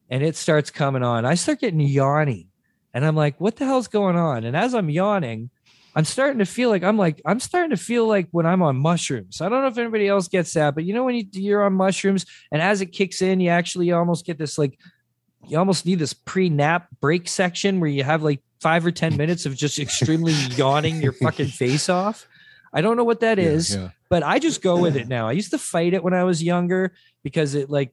and 0.08 0.22
it 0.22 0.36
starts 0.36 0.70
coming 0.70 1.02
on. 1.02 1.24
I 1.24 1.34
start 1.34 1.58
getting 1.58 1.80
yawning 1.80 2.46
And 2.94 3.04
I'm 3.04 3.16
like, 3.16 3.40
what 3.40 3.56
the 3.56 3.64
hell's 3.64 3.88
going 3.88 4.16
on? 4.16 4.44
And 4.44 4.56
as 4.56 4.72
I'm 4.72 4.88
yawning, 4.88 5.50
I'm 5.94 6.04
starting 6.04 6.38
to 6.38 6.46
feel 6.46 6.68
like 6.70 6.82
I'm 6.84 6.96
like 6.96 7.20
I'm 7.26 7.40
starting 7.40 7.70
to 7.70 7.76
feel 7.76 8.06
like 8.06 8.28
when 8.30 8.46
I'm 8.46 8.62
on 8.62 8.76
mushrooms. 8.76 9.40
I 9.40 9.48
don't 9.48 9.62
know 9.62 9.68
if 9.68 9.78
anybody 9.78 10.06
else 10.08 10.28
gets 10.28 10.52
that, 10.54 10.74
but 10.74 10.84
you 10.84 10.94
know 10.94 11.04
when 11.04 11.16
you, 11.16 11.24
you're 11.32 11.64
on 11.64 11.72
mushrooms 11.72 12.26
and 12.52 12.62
as 12.62 12.80
it 12.80 12.86
kicks 12.86 13.22
in, 13.22 13.40
you 13.40 13.50
actually 13.50 13.90
almost 13.92 14.24
get 14.24 14.38
this 14.38 14.56
like 14.58 14.78
you 15.48 15.58
almost 15.58 15.86
need 15.86 15.98
this 15.98 16.12
pre-nap 16.12 16.86
break 17.00 17.26
section 17.28 17.80
where 17.80 17.90
you 17.90 18.04
have 18.04 18.22
like 18.22 18.40
five 18.60 18.84
or 18.86 18.90
ten 18.92 19.16
minutes 19.16 19.46
of 19.46 19.56
just 19.56 19.78
extremely 19.78 20.32
yawning 20.56 21.02
your 21.02 21.12
fucking 21.12 21.48
face 21.48 21.88
off. 21.88 22.26
I 22.72 22.82
don't 22.82 22.96
know 22.96 23.04
what 23.04 23.20
that 23.20 23.38
Yeah, 23.38 23.44
is 23.44 23.74
yeah. 23.74 23.90
but 24.08 24.22
I 24.22 24.38
just 24.38 24.62
go 24.62 24.76
with 24.80 24.96
it 24.96 25.08
now. 25.08 25.28
I 25.28 25.32
used 25.32 25.50
to 25.50 25.58
fight 25.58 25.92
it 25.92 26.04
when 26.04 26.14
I 26.14 26.22
was 26.24 26.40
younger 26.42 26.92
because 27.24 27.54
it 27.54 27.68
like 27.68 27.92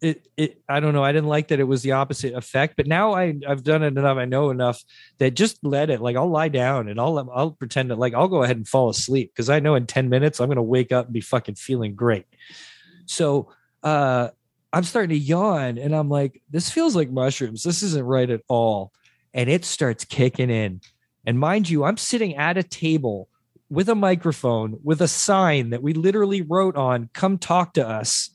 it 0.00 0.28
it 0.36 0.62
I 0.68 0.80
don't 0.80 0.94
know. 0.94 1.02
I 1.02 1.12
didn't 1.12 1.28
like 1.28 1.48
that 1.48 1.60
it 1.60 1.64
was 1.64 1.82
the 1.82 1.92
opposite 1.92 2.34
effect, 2.34 2.76
but 2.76 2.86
now 2.86 3.14
I 3.14 3.34
I've 3.46 3.64
done 3.64 3.82
it 3.82 3.96
enough. 3.98 4.16
I 4.16 4.24
know 4.24 4.50
enough 4.50 4.82
that 5.18 5.34
just 5.34 5.58
let 5.64 5.90
it. 5.90 6.00
Like 6.00 6.16
I'll 6.16 6.30
lie 6.30 6.48
down 6.48 6.88
and 6.88 7.00
I'll 7.00 7.18
I'll 7.34 7.52
pretend 7.52 7.90
that 7.90 7.98
like 7.98 8.14
I'll 8.14 8.28
go 8.28 8.42
ahead 8.42 8.56
and 8.56 8.68
fall 8.68 8.88
asleep 8.90 9.32
because 9.34 9.50
I 9.50 9.60
know 9.60 9.74
in 9.74 9.86
ten 9.86 10.08
minutes 10.08 10.40
I'm 10.40 10.48
gonna 10.48 10.62
wake 10.62 10.92
up 10.92 11.06
and 11.06 11.14
be 11.14 11.20
fucking 11.20 11.56
feeling 11.56 11.94
great. 11.94 12.26
So 13.06 13.52
uh 13.82 14.28
I'm 14.72 14.84
starting 14.84 15.18
to 15.18 15.24
yawn 15.24 15.78
and 15.78 15.94
I'm 15.94 16.10
like, 16.10 16.42
this 16.50 16.70
feels 16.70 16.94
like 16.94 17.10
mushrooms. 17.10 17.62
This 17.62 17.82
isn't 17.82 18.04
right 18.04 18.28
at 18.28 18.42
all. 18.48 18.92
And 19.32 19.48
it 19.48 19.64
starts 19.64 20.04
kicking 20.04 20.50
in. 20.50 20.80
And 21.24 21.38
mind 21.38 21.68
you, 21.68 21.84
I'm 21.84 21.96
sitting 21.96 22.36
at 22.36 22.58
a 22.58 22.62
table 22.62 23.28
with 23.70 23.88
a 23.88 23.94
microphone 23.94 24.78
with 24.82 25.00
a 25.00 25.08
sign 25.08 25.70
that 25.70 25.82
we 25.82 25.92
literally 25.92 26.42
wrote 26.42 26.76
on, 26.76 27.10
come 27.12 27.38
talk 27.38 27.74
to 27.74 27.86
us. 27.86 28.30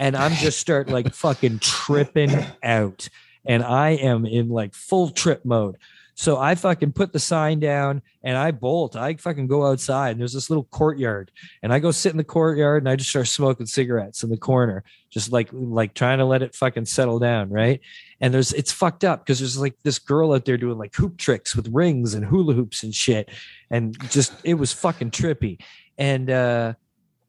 And 0.00 0.16
I'm 0.16 0.32
just 0.32 0.58
start 0.58 0.88
like 0.88 1.12
fucking 1.14 1.58
tripping 1.58 2.32
out. 2.62 3.08
And 3.44 3.62
I 3.62 3.90
am 3.90 4.24
in 4.24 4.48
like 4.48 4.74
full 4.74 5.10
trip 5.10 5.44
mode. 5.44 5.76
So 6.14 6.38
I 6.38 6.54
fucking 6.54 6.92
put 6.92 7.12
the 7.12 7.18
sign 7.18 7.60
down 7.60 8.02
and 8.22 8.36
I 8.36 8.50
bolt. 8.50 8.96
I 8.96 9.14
fucking 9.14 9.46
go 9.46 9.66
outside 9.66 10.10
and 10.10 10.20
there's 10.20 10.32
this 10.32 10.50
little 10.50 10.64
courtyard. 10.64 11.30
And 11.62 11.72
I 11.72 11.78
go 11.78 11.90
sit 11.90 12.12
in 12.12 12.18
the 12.18 12.24
courtyard 12.24 12.82
and 12.82 12.88
I 12.88 12.96
just 12.96 13.10
start 13.10 13.28
smoking 13.28 13.66
cigarettes 13.66 14.22
in 14.22 14.30
the 14.30 14.36
corner, 14.38 14.84
just 15.10 15.32
like 15.32 15.48
like 15.52 15.94
trying 15.94 16.18
to 16.18 16.24
let 16.24 16.42
it 16.42 16.54
fucking 16.54 16.86
settle 16.86 17.18
down, 17.18 17.50
right? 17.50 17.80
And 18.22 18.32
there's 18.32 18.52
it's 18.54 18.72
fucked 18.72 19.04
up 19.04 19.24
because 19.24 19.38
there's 19.38 19.58
like 19.58 19.76
this 19.82 19.98
girl 19.98 20.32
out 20.32 20.46
there 20.46 20.58
doing 20.58 20.78
like 20.78 20.94
hoop 20.94 21.18
tricks 21.18 21.54
with 21.54 21.68
rings 21.68 22.14
and 22.14 22.24
hula 22.24 22.54
hoops 22.54 22.82
and 22.82 22.94
shit. 22.94 23.30
And 23.70 23.98
just 24.10 24.32
it 24.44 24.54
was 24.54 24.72
fucking 24.72 25.10
trippy. 25.10 25.58
And 25.96 26.30
uh 26.30 26.74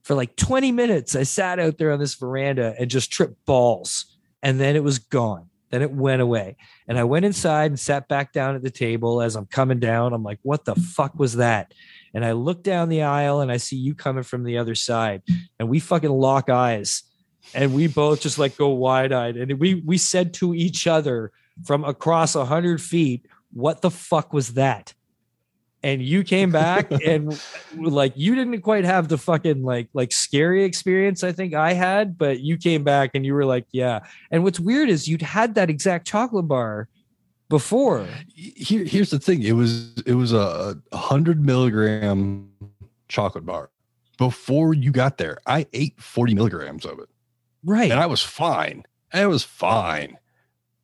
for 0.04 0.16
like 0.16 0.36
20 0.36 0.72
minutes, 0.72 1.16
I 1.16 1.24
sat 1.24 1.60
out 1.60 1.78
there 1.78 1.92
on 1.92 2.00
this 2.00 2.16
veranda 2.16 2.76
and 2.80 2.90
just 2.90 3.12
tripped 3.12 3.46
balls. 3.46 4.18
And 4.44 4.60
then 4.60 4.76
it 4.76 4.84
was 4.84 5.00
gone. 5.00 5.48
Then 5.70 5.82
it 5.82 5.92
went 5.92 6.22
away. 6.22 6.58
And 6.88 7.00
I 7.00 7.06
went 7.06 7.26
inside 7.26 7.72
and 7.72 7.80
sat 7.80 8.08
back 8.08 8.34
down 8.34 8.56
at 8.56 8.64
the 8.64 8.70
table 8.70 9.22
as 9.22 9.36
I'm 9.36 9.46
coming 9.46 9.80
down. 9.80 10.14
I'm 10.14 10.24
like, 10.24 10.40
what 10.42 10.66
the 10.66 10.76
fuck 10.76 11.18
was 11.18 11.38
that? 11.38 11.74
And 12.14 12.26
I 12.26 12.34
look 12.34 12.62
down 12.62 12.90
the 12.90 13.04
aisle 13.04 13.40
and 13.40 13.52
I 13.52 13.58
see 13.58 13.78
you 13.78 13.96
coming 13.96 14.24
from 14.24 14.44
the 14.44 14.58
other 14.58 14.76
side. 14.76 15.22
And 15.60 15.70
we 15.70 15.80
fucking 15.80 16.10
lock 16.10 16.50
eyes. 16.50 17.04
And 17.54 17.74
we 17.74 17.88
both 17.88 18.22
just 18.22 18.38
like 18.38 18.58
go 18.58 18.70
wide 18.70 19.14
eyed. 19.14 19.38
And 19.38 19.60
we 19.60 19.76
we 19.76 19.98
said 19.98 20.34
to 20.36 20.54
each 20.54 20.88
other 20.88 21.32
from 21.64 21.84
across 21.86 22.36
a 22.36 22.46
hundred 22.46 22.82
feet, 22.82 23.26
what 23.54 23.82
the 23.82 23.92
fuck 23.92 24.34
was 24.34 24.54
that? 24.54 24.94
And 25.84 26.02
you 26.02 26.24
came 26.24 26.52
back 26.52 26.92
and 27.06 27.40
like 27.76 28.14
you 28.16 28.36
didn't 28.36 28.62
quite 28.62 28.86
have 28.86 29.08
the 29.08 29.18
fucking 29.18 29.64
like 29.64 29.90
like 29.94 30.12
scary 30.12 30.64
experience 30.64 31.24
I 31.24 31.32
think 31.32 31.54
I 31.54 31.74
had, 31.74 32.18
but 32.18 32.40
you 32.40 32.58
came 32.58 32.84
back 32.84 33.12
and 33.14 33.26
you 33.26 33.34
were 33.34 33.46
like, 33.46 33.66
yeah. 33.72 34.02
And 34.30 34.44
what's 34.44 34.60
weird 34.60 34.90
is 34.90 35.08
you'd 35.08 35.22
had 35.22 35.56
that 35.56 35.70
exact 35.70 36.08
chocolate 36.08 36.48
bar 36.48 36.88
before. 37.50 38.08
Here, 38.34 38.84
here's 38.86 39.10
the 39.10 39.20
thing. 39.20 39.44
It 39.44 39.54
was 39.54 39.94
it 40.06 40.16
was 40.16 40.34
a 40.34 40.78
hundred 40.94 41.46
milligram 41.46 42.50
chocolate 43.08 43.46
bar. 43.46 43.70
Before 44.18 44.74
you 44.74 44.92
got 44.92 45.18
there, 45.18 45.40
I 45.48 45.66
ate 45.74 46.00
40 46.00 46.36
milligrams 46.36 46.86
of 46.86 47.00
it. 47.00 47.10
Right. 47.64 47.92
And 47.92 48.00
I 48.00 48.06
was 48.06 48.22
fine. 48.22 48.86
I 49.14 49.26
was 49.26 49.44
fine. 49.44 50.18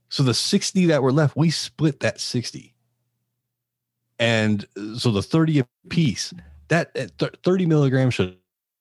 So 0.09 0.23
the 0.23 0.33
60 0.33 0.87
that 0.87 1.03
were 1.03 1.11
left, 1.11 1.35
we 1.35 1.49
split 1.51 1.99
that 1.99 2.19
60. 2.19 2.73
And 4.19 4.65
so 4.97 5.11
the 5.11 5.21
30 5.21 5.59
a 5.59 5.67
piece, 5.89 6.33
that 6.69 6.91
uh, 6.97 7.27
30 7.43 7.65
milligrams 7.65 8.15
should 8.15 8.37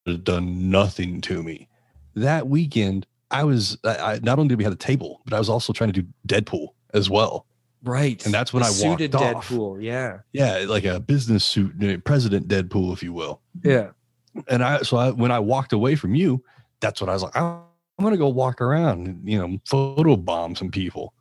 have 0.06 0.24
done 0.24 0.70
nothing 0.70 1.20
to 1.22 1.42
me. 1.42 1.68
That 2.14 2.48
weekend, 2.48 3.06
I 3.30 3.44
was 3.44 3.76
I, 3.84 4.18
not 4.22 4.38
only 4.38 4.48
did 4.48 4.58
we 4.58 4.64
have 4.64 4.72
a 4.72 4.76
table, 4.76 5.20
but 5.24 5.34
I 5.34 5.38
was 5.38 5.48
also 5.48 5.72
trying 5.72 5.92
to 5.92 6.02
do 6.02 6.08
Deadpool 6.26 6.68
as 6.94 7.10
well. 7.10 7.46
Right. 7.82 8.24
And 8.24 8.32
that's 8.32 8.52
when 8.52 8.62
The 8.62 8.68
I 8.68 8.70
walked 8.70 9.00
suited 9.00 9.14
off. 9.14 9.48
Deadpool. 9.48 9.82
Yeah. 9.82 10.18
Yeah, 10.32 10.64
like 10.66 10.84
a 10.84 10.98
business 10.98 11.44
suit, 11.44 11.72
uh, 11.84 11.98
President 11.98 12.48
Deadpool, 12.48 12.92
if 12.92 13.02
you 13.02 13.12
will. 13.12 13.40
Yeah. 13.62 13.90
And 14.48 14.62
I 14.62 14.78
so 14.78 14.96
I, 14.96 15.10
when 15.10 15.30
I 15.30 15.38
walked 15.38 15.72
away 15.72 15.94
from 15.94 16.14
you, 16.14 16.42
that's 16.80 17.00
what 17.00 17.10
I 17.10 17.12
was 17.12 17.22
like. 17.22 17.36
I'm 17.36 17.60
gonna 18.00 18.16
go 18.16 18.28
walk 18.28 18.60
around, 18.60 19.06
and, 19.06 19.28
you 19.28 19.38
know, 19.38 19.58
photo 19.66 20.16
bomb 20.16 20.54
some 20.56 20.70
people. 20.70 21.14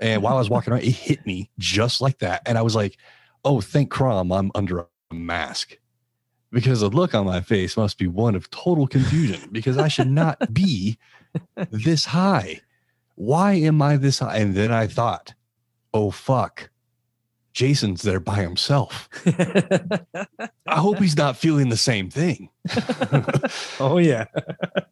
And 0.00 0.22
while 0.22 0.34
I 0.34 0.38
was 0.38 0.50
walking 0.50 0.72
around, 0.72 0.82
it 0.82 0.90
hit 0.90 1.24
me 1.24 1.50
just 1.58 2.00
like 2.00 2.18
that, 2.18 2.42
and 2.46 2.58
I 2.58 2.62
was 2.62 2.74
like, 2.74 2.96
"Oh, 3.44 3.60
thank 3.60 3.90
Crom, 3.90 4.32
I'm 4.32 4.50
under 4.54 4.80
a 4.80 5.14
mask." 5.14 5.78
Because 6.50 6.80
the 6.80 6.88
look 6.88 7.14
on 7.14 7.26
my 7.26 7.40
face 7.40 7.76
must 7.76 7.98
be 7.98 8.06
one 8.06 8.36
of 8.36 8.48
total 8.50 8.86
confusion 8.86 9.48
because 9.50 9.76
I 9.76 9.88
should 9.88 10.10
not 10.10 10.52
be 10.54 10.98
this 11.70 12.04
high. 12.04 12.60
Why 13.16 13.54
am 13.54 13.82
I 13.82 13.96
this 13.96 14.20
high? 14.20 14.36
And 14.36 14.54
then 14.54 14.72
I 14.72 14.86
thought, 14.86 15.34
oh, 15.92 16.10
fuck. 16.10 16.70
Jason's 17.52 18.02
there 18.02 18.18
by 18.18 18.42
himself. 18.42 19.08
I 19.24 20.80
hope 20.80 20.98
he's 20.98 21.16
not 21.16 21.36
feeling 21.36 21.68
the 21.68 21.76
same 21.76 22.10
thing. 22.10 22.50
oh 23.80 23.98
yeah. 23.98 24.26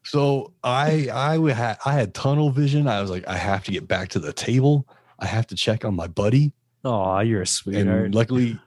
So 0.04 0.52
I 0.64 1.08
I 1.12 1.38
would 1.38 1.52
ha- 1.52 1.78
I 1.86 1.92
had 1.92 2.12
tunnel 2.12 2.50
vision. 2.50 2.88
I 2.88 3.00
was 3.00 3.08
like, 3.08 3.26
I 3.28 3.36
have 3.36 3.62
to 3.64 3.70
get 3.70 3.86
back 3.86 4.08
to 4.10 4.18
the 4.18 4.32
table. 4.32 4.88
I 5.20 5.26
have 5.26 5.46
to 5.46 5.54
check 5.54 5.84
on 5.84 5.94
my 5.94 6.08
buddy. 6.08 6.52
Oh, 6.84 7.20
you're 7.20 7.42
a 7.42 7.46
sweetheart. 7.46 8.06
And 8.06 8.14
luckily, 8.14 8.58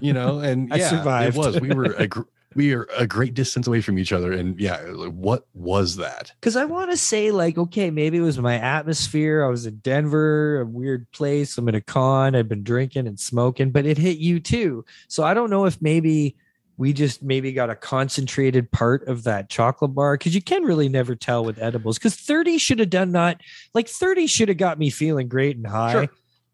you 0.00 0.12
know, 0.12 0.38
and 0.40 0.72
I 0.72 0.78
yeah, 0.78 0.88
survived. 0.88 1.36
it 1.36 1.38
was. 1.38 1.60
We 1.60 1.70
were 1.70 1.94
a 1.94 2.06
gr- 2.08 2.22
we 2.54 2.74
are 2.74 2.88
a 2.96 3.06
great 3.06 3.34
distance 3.34 3.66
away 3.66 3.80
from 3.80 3.98
each 3.98 4.12
other, 4.12 4.32
and 4.32 4.58
yeah, 4.58 4.80
what 4.92 5.46
was 5.54 5.96
that? 5.96 6.32
Because 6.40 6.56
I 6.56 6.64
want 6.64 6.90
to 6.90 6.96
say, 6.96 7.30
like, 7.30 7.58
okay, 7.58 7.90
maybe 7.90 8.18
it 8.18 8.22
was 8.22 8.38
my 8.38 8.54
atmosphere. 8.54 9.44
I 9.44 9.48
was 9.48 9.66
in 9.66 9.76
Denver, 9.76 10.60
a 10.60 10.64
weird 10.66 11.10
place. 11.12 11.58
I'm 11.58 11.68
at 11.68 11.74
a 11.74 11.80
con. 11.80 12.34
I've 12.34 12.48
been 12.48 12.64
drinking 12.64 13.06
and 13.06 13.20
smoking, 13.20 13.70
but 13.70 13.86
it 13.86 13.98
hit 13.98 14.18
you 14.18 14.40
too. 14.40 14.84
So 15.08 15.24
I 15.24 15.34
don't 15.34 15.50
know 15.50 15.66
if 15.66 15.80
maybe 15.82 16.36
we 16.78 16.92
just 16.92 17.22
maybe 17.22 17.52
got 17.52 17.70
a 17.70 17.74
concentrated 17.74 18.70
part 18.70 19.06
of 19.08 19.24
that 19.24 19.50
chocolate 19.50 19.94
bar 19.94 20.16
because 20.16 20.34
you 20.34 20.40
can 20.40 20.62
really 20.62 20.88
never 20.88 21.16
tell 21.16 21.44
with 21.44 21.60
edibles. 21.60 21.98
Because 21.98 22.14
30 22.14 22.56
should 22.56 22.78
have 22.78 22.88
done 22.88 23.10
not 23.10 23.40
like 23.74 23.88
30 23.88 24.26
should 24.28 24.48
have 24.48 24.58
got 24.58 24.78
me 24.78 24.88
feeling 24.88 25.28
great 25.28 25.56
and 25.56 25.66
high. 25.66 25.92
Sure. 25.92 26.08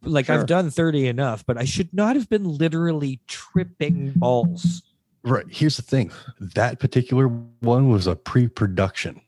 Like 0.04 0.26
Sure. 0.26 0.40
I've 0.40 0.46
done 0.46 0.70
30 0.70 1.06
enough, 1.08 1.44
but 1.46 1.56
I 1.58 1.64
should 1.64 1.92
not 1.94 2.16
have 2.16 2.28
been 2.28 2.44
literally 2.44 3.20
tripping 3.26 4.12
balls. 4.16 4.82
Right. 5.22 5.46
Here's 5.48 5.76
the 5.76 5.82
thing. 5.82 6.10
That 6.38 6.78
particular 6.78 7.28
one 7.60 7.88
was 7.88 8.06
a 8.06 8.14
pre-production. 8.16 9.20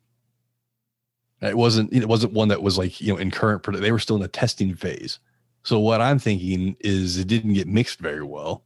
It 1.42 1.56
wasn't. 1.56 1.92
It 1.92 2.06
wasn't 2.09 2.33
one 2.33 2.49
that 2.49 2.62
was 2.62 2.78
like 2.78 3.00
you 3.00 3.12
know 3.12 3.18
in 3.18 3.30
current. 3.30 3.62
produ- 3.62 3.80
They 3.80 3.92
were 3.92 3.99
still 3.99 4.16
in 4.16 4.23
the 4.23 4.28
testing 4.28 4.75
phase. 4.75 5.18
So 5.64 5.78
what 5.78 6.00
I'm 6.00 6.18
thinking 6.18 6.76
is 6.80 7.18
it 7.18 7.28
didn't 7.28 7.52
get 7.54 7.68
mixed 7.68 7.99
very 7.99 8.23
well, 8.23 8.64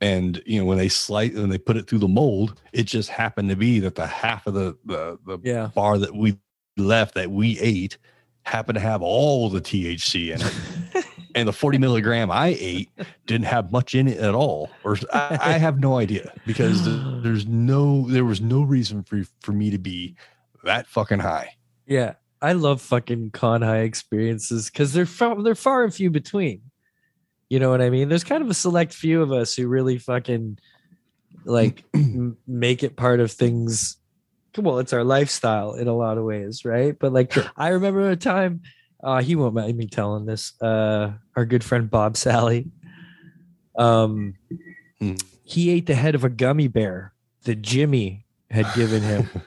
and 0.00 0.42
you 0.44 0.58
know 0.60 0.66
when 0.66 0.76
they 0.76 0.88
slice 0.88 1.32
when 1.32 1.48
they 1.48 1.56
put 1.58 1.78
it 1.78 1.86
through 1.88 2.00
the 2.00 2.08
mold, 2.08 2.60
it 2.74 2.82
just 2.84 3.08
happened 3.08 3.48
to 3.48 3.56
be 3.56 3.80
that 3.80 3.94
the 3.94 4.06
half 4.06 4.46
of 4.46 4.52
the 4.54 4.76
the, 4.84 5.18
the 5.24 5.38
Yeah. 5.42 5.70
bar 5.74 5.96
that 5.98 6.14
we 6.14 6.36
left 6.76 7.14
that 7.14 7.30
we 7.30 7.58
ate 7.60 7.96
happened 8.42 8.76
to 8.76 8.80
have 8.82 9.00
all 9.00 9.48
the 9.48 9.60
THC 9.62 10.34
in 10.34 10.42
it. 10.42 10.54
and 11.34 11.48
the 11.48 11.52
40 11.52 11.78
milligram 11.78 12.30
I 12.30 12.56
ate 12.58 12.90
didn't 13.26 13.46
have 13.46 13.72
much 13.72 13.94
in 13.94 14.08
it 14.08 14.18
at 14.18 14.34
all. 14.34 14.70
Or 14.84 14.96
I, 15.12 15.38
I 15.40 15.52
have 15.52 15.80
no 15.80 15.98
idea 15.98 16.32
because 16.46 16.84
there's 17.22 17.46
no, 17.46 18.08
there 18.08 18.24
was 18.24 18.40
no 18.40 18.62
reason 18.62 19.02
for, 19.02 19.22
for 19.40 19.52
me 19.52 19.70
to 19.70 19.78
be 19.78 20.16
that 20.62 20.86
fucking 20.86 21.20
high. 21.20 21.56
Yeah, 21.86 22.14
I 22.40 22.52
love 22.52 22.80
fucking 22.80 23.30
con 23.30 23.62
high 23.62 23.80
experiences 23.80 24.70
because 24.70 24.92
they're 24.92 25.06
far, 25.06 25.42
they're 25.42 25.54
far 25.54 25.84
and 25.84 25.94
few 25.94 26.10
between. 26.10 26.62
You 27.48 27.58
know 27.58 27.70
what 27.70 27.82
I 27.82 27.90
mean? 27.90 28.08
There's 28.08 28.24
kind 28.24 28.42
of 28.42 28.50
a 28.50 28.54
select 28.54 28.92
few 28.92 29.22
of 29.22 29.32
us 29.32 29.54
who 29.54 29.68
really 29.68 29.98
fucking 29.98 30.58
like 31.44 31.84
m- 31.94 32.36
make 32.46 32.82
it 32.82 32.96
part 32.96 33.20
of 33.20 33.30
things. 33.30 33.96
Well, 34.56 34.78
it's 34.78 34.92
our 34.92 35.04
lifestyle 35.04 35.74
in 35.74 35.88
a 35.88 35.96
lot 35.96 36.16
of 36.16 36.24
ways, 36.24 36.64
right? 36.64 36.96
But 36.98 37.12
like, 37.12 37.36
I 37.56 37.68
remember 37.68 38.08
a 38.08 38.16
time. 38.16 38.62
Uh, 39.04 39.20
he 39.22 39.36
won't 39.36 39.54
mind 39.54 39.76
me 39.76 39.86
telling 39.86 40.24
this. 40.24 40.60
Uh, 40.62 41.12
our 41.36 41.44
good 41.44 41.62
friend 41.62 41.90
Bob 41.90 42.16
Sally. 42.16 42.70
Um, 43.78 44.34
Hmm. 45.00 45.14
he 45.42 45.70
ate 45.70 45.86
the 45.86 45.94
head 45.96 46.14
of 46.14 46.22
a 46.24 46.30
gummy 46.30 46.68
bear 46.68 47.12
that 47.42 47.60
Jimmy 47.60 48.24
had 48.50 48.66
given 48.74 49.02
him. 49.02 49.28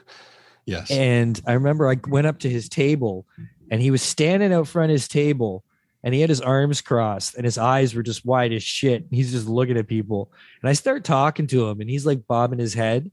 Yes. 0.66 0.90
And 0.90 1.40
I 1.46 1.54
remember 1.54 1.88
I 1.88 1.96
went 2.08 2.26
up 2.26 2.40
to 2.40 2.50
his 2.50 2.68
table 2.68 3.24
and 3.70 3.80
he 3.80 3.90
was 3.90 4.02
standing 4.02 4.52
out 4.52 4.68
front 4.68 4.90
of 4.90 4.96
his 4.96 5.08
table 5.08 5.64
and 6.04 6.12
he 6.12 6.20
had 6.20 6.28
his 6.28 6.42
arms 6.42 6.82
crossed 6.82 7.36
and 7.36 7.46
his 7.46 7.56
eyes 7.56 7.94
were 7.94 8.02
just 8.02 8.26
wide 8.26 8.52
as 8.52 8.62
shit. 8.62 9.06
He's 9.10 9.32
just 9.32 9.48
looking 9.48 9.78
at 9.78 9.86
people. 9.88 10.30
And 10.60 10.68
I 10.68 10.74
start 10.74 11.04
talking 11.04 11.46
to 11.46 11.66
him 11.66 11.80
and 11.80 11.88
he's 11.88 12.04
like 12.04 12.26
bobbing 12.26 12.58
his 12.58 12.74
head. 12.74 13.10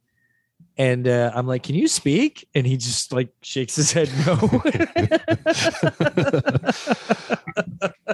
And 0.77 1.07
uh, 1.07 1.31
I'm 1.33 1.47
like, 1.47 1.63
can 1.63 1.75
you 1.75 1.87
speak? 1.87 2.47
And 2.53 2.67
he 2.67 2.75
just 2.75 3.13
like 3.13 3.29
shakes 3.41 3.75
his 3.75 3.93
head 3.93 4.09
no. 4.25 4.33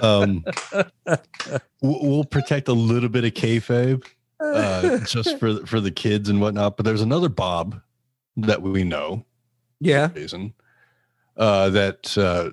um, 0.00 0.44
we'll, 1.80 2.24
protect 2.24 2.68
a 2.68 2.72
little 2.72 3.08
bit 3.08 3.24
of 3.24 3.32
kayfabe 3.32 4.06
uh, 4.38 4.98
just 4.98 5.38
for, 5.40 5.66
for 5.66 5.80
the 5.80 5.90
kids 5.90 6.28
and 6.28 6.40
whatnot. 6.40 6.76
But 6.76 6.86
there's 6.86 7.00
another 7.00 7.28
Bob 7.28 7.80
that 8.36 8.62
we 8.62 8.84
know 8.84 9.24
yeah. 9.80 10.10
reason 10.14 10.54
uh, 11.36 11.70
that 11.70 12.16
uh, 12.16 12.50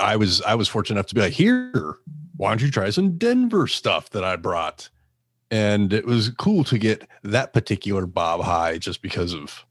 I 0.00 0.16
was 0.16 0.42
I 0.42 0.54
was 0.56 0.68
fortunate 0.68 0.98
enough 0.98 1.06
to 1.06 1.14
be 1.14 1.20
like, 1.20 1.32
here, 1.32 1.98
why 2.36 2.50
don't 2.50 2.62
you 2.62 2.70
try 2.70 2.90
some 2.90 3.16
Denver 3.16 3.66
stuff 3.66 4.10
that 4.10 4.24
I 4.24 4.36
brought? 4.36 4.88
And 5.54 5.92
it 5.92 6.04
was 6.04 6.30
cool 6.30 6.64
to 6.64 6.78
get 6.78 7.06
that 7.22 7.52
particular 7.52 8.06
Bob 8.06 8.42
high 8.42 8.76
just 8.76 9.02
because 9.02 9.32
of 9.32 9.64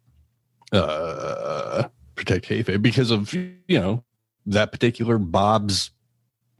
uh, 0.71 1.89
protect 2.15 2.47
kayfabe 2.47 2.81
because 2.81 3.11
of 3.11 3.33
you 3.33 3.57
know 3.67 4.01
that 4.45 4.71
particular 4.71 5.17
Bob's 5.17 5.91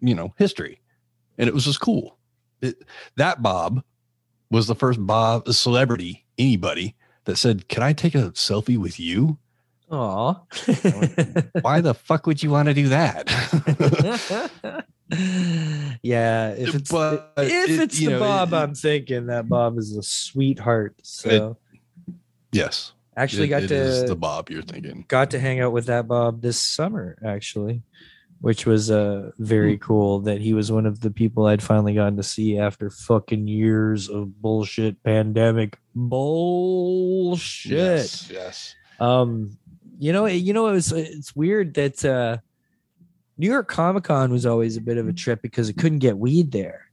you 0.01 0.13
know 0.13 0.33
history, 0.37 0.81
and 1.37 1.47
it 1.47 1.53
was 1.53 1.63
just 1.63 1.79
cool. 1.79 2.17
It, 2.61 2.83
that 3.15 3.41
Bob 3.41 3.81
was 4.51 4.67
the 4.67 4.75
first 4.75 4.99
Bob 5.07 5.47
a 5.47 5.53
celebrity 5.53 6.25
anybody 6.37 6.93
that 7.23 7.37
said, 7.37 7.69
"Can 7.69 7.81
I 7.81 7.93
take 7.93 8.15
a 8.15 8.31
selfie 8.31 8.77
with 8.77 8.99
you?" 8.99 9.37
Aw. 9.89 10.33
why 11.61 11.79
the 11.79 11.93
fuck 11.93 12.27
would 12.27 12.43
you 12.43 12.49
want 12.49 12.67
to 12.67 12.73
do 12.73 12.89
that? 12.89 13.29
yeah, 16.01 16.49
if 16.51 16.75
it's 16.75 16.91
But 16.91 17.33
if 17.37 17.69
it- 17.69 17.79
it's 17.79 17.99
the 17.99 18.07
know, 18.07 18.19
Bob, 18.19 18.53
it- 18.53 18.55
I'm 18.57 18.75
thinking 18.75 19.27
that 19.27 19.47
Bob 19.47 19.77
is 19.77 19.95
a 19.95 20.03
sweetheart. 20.03 20.95
So 21.03 21.57
yes, 22.51 22.93
actually 23.15 23.45
it- 23.47 23.49
got 23.49 23.63
it 23.63 23.67
to 23.69 24.07
the 24.07 24.15
Bob 24.15 24.49
you're 24.49 24.61
thinking. 24.61 25.05
got 25.07 25.31
to 25.31 25.39
hang 25.39 25.59
out 25.59 25.71
with 25.73 25.85
that 25.87 26.07
Bob 26.07 26.41
this 26.41 26.59
summer, 26.61 27.17
actually, 27.25 27.81
which 28.41 28.65
was 28.65 28.91
uh 28.91 29.31
very 29.39 29.77
cool. 29.77 30.19
That 30.21 30.41
he 30.41 30.53
was 30.53 30.71
one 30.71 30.85
of 30.85 30.99
the 30.99 31.11
people 31.11 31.45
I'd 31.45 31.63
finally 31.63 31.93
gotten 31.93 32.17
to 32.17 32.23
see 32.23 32.57
after 32.57 32.89
fucking 32.89 33.47
years 33.47 34.09
of 34.09 34.41
bullshit 34.41 35.01
pandemic 35.03 35.77
bullshit. 35.95 37.71
Yes, 37.71 38.29
yes. 38.31 38.75
Um, 38.99 39.57
you 39.99 40.11
know, 40.11 40.25
you 40.25 40.53
know, 40.53 40.67
it 40.67 40.73
was 40.73 40.91
it's 40.91 41.35
weird 41.35 41.73
that 41.75 42.03
uh 42.03 42.37
New 43.37 43.49
York 43.49 43.67
Comic 43.67 44.03
Con 44.05 44.31
was 44.31 44.45
always 44.45 44.77
a 44.77 44.81
bit 44.81 44.97
of 44.97 45.07
a 45.07 45.13
trip 45.13 45.41
because 45.41 45.69
it 45.69 45.77
couldn't 45.77 45.99
get 45.99 46.17
weed 46.17 46.51
there 46.51 46.85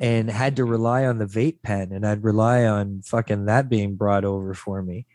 and 0.00 0.28
had 0.28 0.56
to 0.56 0.64
rely 0.64 1.04
on 1.06 1.18
the 1.18 1.24
vape 1.26 1.62
pen 1.62 1.92
and 1.92 2.04
I'd 2.06 2.24
rely 2.24 2.64
on 2.66 3.02
fucking 3.02 3.44
that 3.46 3.68
being 3.68 3.94
brought 3.94 4.24
over 4.24 4.52
for 4.54 4.82
me. 4.82 5.06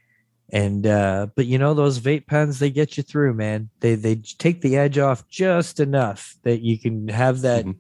And 0.50 0.86
uh 0.86 1.28
but 1.36 1.48
you 1.48 1.58
know 1.58 1.74
those 1.74 2.00
vape 2.00 2.28
pens 2.28 2.60
they 2.60 2.70
get 2.70 2.96
you 2.96 3.04
through, 3.04 3.34
man. 3.34 3.70
They 3.80 3.96
they 3.96 4.16
take 4.16 4.62
the 4.62 4.78
edge 4.78 4.98
off 4.98 5.28
just 5.28 5.80
enough 5.80 6.36
that 6.44 6.62
you 6.62 6.78
can 6.80 7.08
have 7.08 7.42
that 7.42 7.66
Mhm. 7.66 7.76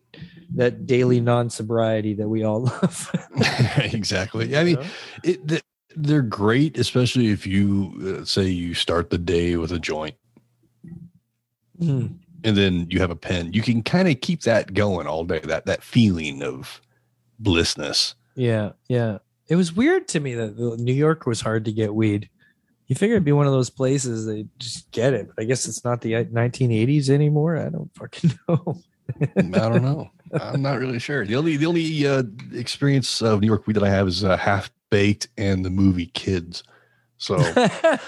that 0.56 0.86
daily 0.86 1.22
non-sobriety 1.22 2.16
that 2.16 2.28
we 2.28 2.44
all 2.44 2.64
love. 2.82 3.12
exactly. 3.78 4.58
I 4.58 4.64
mean, 4.64 4.78
it, 5.24 5.48
th- 5.48 5.64
they're 5.96 6.22
great, 6.24 6.78
especially 6.80 7.28
if 7.28 7.46
you 7.46 8.20
uh, 8.22 8.26
say 8.26 8.48
you 8.48 8.74
start 8.74 9.10
the 9.10 9.18
day 9.20 9.56
with 9.56 9.72
a 9.72 9.80
joint 9.80 10.16
Hmm. 11.80 12.08
And 12.44 12.58
then 12.58 12.88
you 12.90 13.00
have 13.00 13.12
a 13.12 13.16
pen. 13.16 13.54
You 13.54 13.62
can 13.62 13.84
kind 13.84 14.08
of 14.08 14.22
keep 14.22 14.42
that 14.42 14.74
going 14.74 15.08
all 15.08 15.24
day. 15.24 15.40
That 15.40 15.66
that 15.66 15.84
feeling 15.84 16.44
of 16.44 16.82
blissness. 17.42 18.16
Yeah, 18.36 18.72
yeah. 18.88 19.20
It 19.48 19.56
was 19.56 19.74
weird 19.74 20.08
to 20.10 20.20
me 20.20 20.36
that 20.36 20.58
New 20.58 20.94
York 20.94 21.26
was 21.26 21.42
hard 21.42 21.66
to 21.66 21.72
get 21.72 21.94
weed. 21.94 22.30
You 22.88 22.96
figure 22.96 23.16
it'd 23.16 23.26
be 23.26 23.32
one 23.32 23.48
of 23.48 23.54
those 23.54 23.70
places 23.70 24.26
they 24.26 24.46
just 24.58 24.90
get 24.92 25.14
it, 25.14 25.28
but 25.28 25.42
I 25.42 25.46
guess 25.46 25.68
it's 25.68 25.84
not 25.84 26.02
the 26.02 26.14
1980s 26.14 27.10
anymore. 27.10 27.58
I 27.58 27.70
don't 27.70 27.92
fucking 27.96 28.34
know. 28.48 28.82
I 29.22 29.70
don't 29.70 29.84
know. 29.84 30.10
I'm 30.34 30.62
not 30.62 30.80
really 30.80 31.00
sure. 31.00 31.26
The 31.26 31.36
only 31.36 31.58
the 31.58 31.66
only 31.66 32.08
uh, 32.08 32.24
experience 32.54 33.22
of 33.22 33.42
New 33.42 33.48
York 33.48 33.68
weed 33.68 33.76
that 33.76 33.84
I 33.84 33.90
have 33.90 34.08
is 34.08 34.24
uh, 34.24 34.38
Half 34.38 34.72
Baked 34.90 35.28
and 35.38 35.64
the 35.64 35.70
movie 35.70 36.08
Kids. 36.08 36.64
So 37.18 37.38
I 37.40 38.00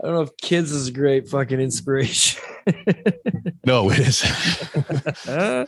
don't 0.00 0.02
know 0.02 0.22
if 0.22 0.36
kids 0.38 0.72
is 0.72 0.88
a 0.88 0.92
great 0.92 1.28
fucking 1.28 1.60
inspiration. 1.60 2.42
no, 3.64 3.90
it 3.90 3.98
is. 4.00 4.24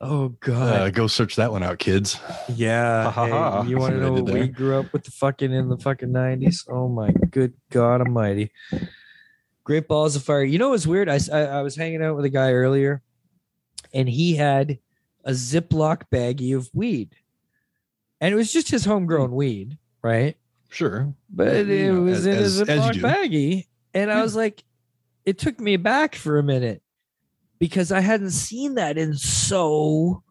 oh 0.00 0.28
god. 0.40 0.80
uh, 0.80 0.90
go 0.90 1.06
search 1.06 1.36
that 1.36 1.50
one 1.50 1.62
out, 1.62 1.78
kids. 1.78 2.20
yeah. 2.48 3.04
ha, 3.10 3.26
ha, 3.26 3.62
hey, 3.62 3.70
you 3.70 3.78
want 3.78 3.94
to 3.94 4.00
know 4.00 4.16
did 4.16 4.24
what 4.24 4.34
we 4.34 4.48
grew 4.48 4.78
up 4.78 4.92
with 4.92 5.04
the 5.04 5.12
fucking 5.12 5.52
in 5.52 5.68
the 5.68 5.78
fucking 5.78 6.12
nineties? 6.12 6.66
Oh 6.68 6.88
my 6.88 7.12
good 7.30 7.54
God 7.70 8.00
Almighty. 8.02 8.50
Great 9.64 9.88
balls 9.88 10.16
of 10.16 10.24
fire. 10.24 10.42
You 10.42 10.58
know 10.58 10.70
what's 10.70 10.86
weird? 10.86 11.08
I 11.08 11.20
I 11.32 11.62
was 11.62 11.76
hanging 11.76 12.02
out 12.02 12.16
with 12.16 12.24
a 12.24 12.30
guy 12.30 12.52
earlier, 12.52 13.02
and 13.94 14.08
he 14.08 14.36
had 14.36 14.78
a 15.24 15.32
Ziploc 15.32 16.02
baggie 16.12 16.56
of 16.56 16.70
weed, 16.72 17.14
and 18.20 18.32
it 18.32 18.36
was 18.36 18.52
just 18.52 18.70
his 18.70 18.84
homegrown 18.84 19.32
weed, 19.32 19.78
right? 20.02 20.36
Sure. 20.70 21.14
but 21.30 21.46
Yeah, 21.48 21.52
it 21.60 21.68
you 21.68 21.92
know, 21.94 22.00
was 22.02 22.26
as- 22.26 22.60
in 22.60 22.68
a 22.68 22.72
Ziploc 22.80 22.92
baggie. 23.00 23.66
And 23.94 24.10
I 24.12 24.22
was 24.22 24.36
like, 24.36 24.62
it 25.24 25.38
took 25.38 25.58
me 25.60 25.76
back 25.76 26.14
for 26.14 26.38
a 26.38 26.42
minute 26.42 26.82
because 27.58 27.90
I 27.90 28.00
hadn't 28.00 28.30
seen 28.30 28.74
that 28.74 28.98
in 28.98 29.14
so 29.14 30.22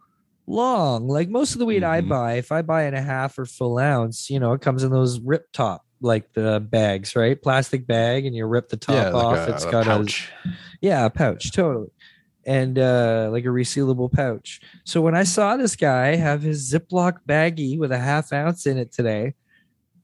long. 0.46 1.08
Like 1.08 1.30
most 1.30 1.54
of 1.54 1.60
the 1.60 1.66
weed 1.66 1.84
I 1.84 2.02
Mhm. 2.02 2.10
buy, 2.10 2.34
if 2.34 2.52
I 2.52 2.62
buy 2.62 2.86
in 2.86 2.94
a 2.94 3.02
half 3.02 3.38
or 3.40 3.46
full 3.46 3.78
ounce, 3.80 4.30
you 4.30 4.40
know, 4.40 4.54
it 4.54 4.62
comes 4.62 4.84
in 4.84 4.92
those 4.92 5.20
rip 5.20 5.52
top 5.52 5.84
like 6.02 6.32
the 6.34 6.60
bags, 6.60 7.16
right? 7.16 7.42
Plastic 7.42 7.88
bag, 7.88 8.26
and 8.28 8.36
you 8.36 8.46
rip 8.46 8.70
the 8.70 8.78
top 8.78 8.96
yeah, 8.96 9.12
off. 9.12 9.38
like 9.38 9.50
a, 9.50 9.54
it's 9.56 9.66
a 9.66 9.72
got 9.72 9.86
pouch. 9.86 10.32
a 10.46 10.50
yeah, 10.80 11.06
a 11.06 11.10
pouch, 11.10 11.52
totally. 11.52 11.90
And 12.48 12.80
uh 12.80 13.28
like 13.32 13.44
a 13.44 13.50
resealable 13.50 14.10
pouch. 14.12 14.62
So 14.86 15.02
when 15.02 15.14
I 15.16 15.24
saw 15.26 15.58
this 15.58 15.76
guy 15.76 16.16
have 16.16 16.42
his 16.42 16.72
Ziploc 16.72 17.18
baggie 17.28 17.78
with 17.78 17.92
a 17.92 17.98
half 18.00 18.32
ounce 18.32 18.66
in 18.66 18.78
it 18.78 18.92
today, 18.94 19.34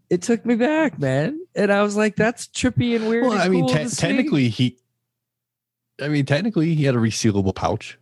it 0.10 0.22
took 0.22 0.46
me 0.46 0.56
back, 0.56 1.00
man. 1.00 1.40
And 1.56 1.72
I 1.72 1.82
was 1.84 1.96
like, 1.96 2.18
that's 2.18 2.48
trippy 2.48 2.98
and 2.98 3.08
weird. 3.08 3.24
well, 3.24 3.32
and 3.34 3.42
I 3.42 3.48
mean, 3.48 3.66
cool 3.68 3.74
te- 3.74 3.96
technically 3.96 4.50
he. 4.50 4.78
I 6.02 6.10
mean, 6.10 6.26
technically 6.26 6.76
he 6.76 6.84
had 6.84 6.96
a 6.96 7.00
resealable 7.00 7.56
pouch. 7.56 7.98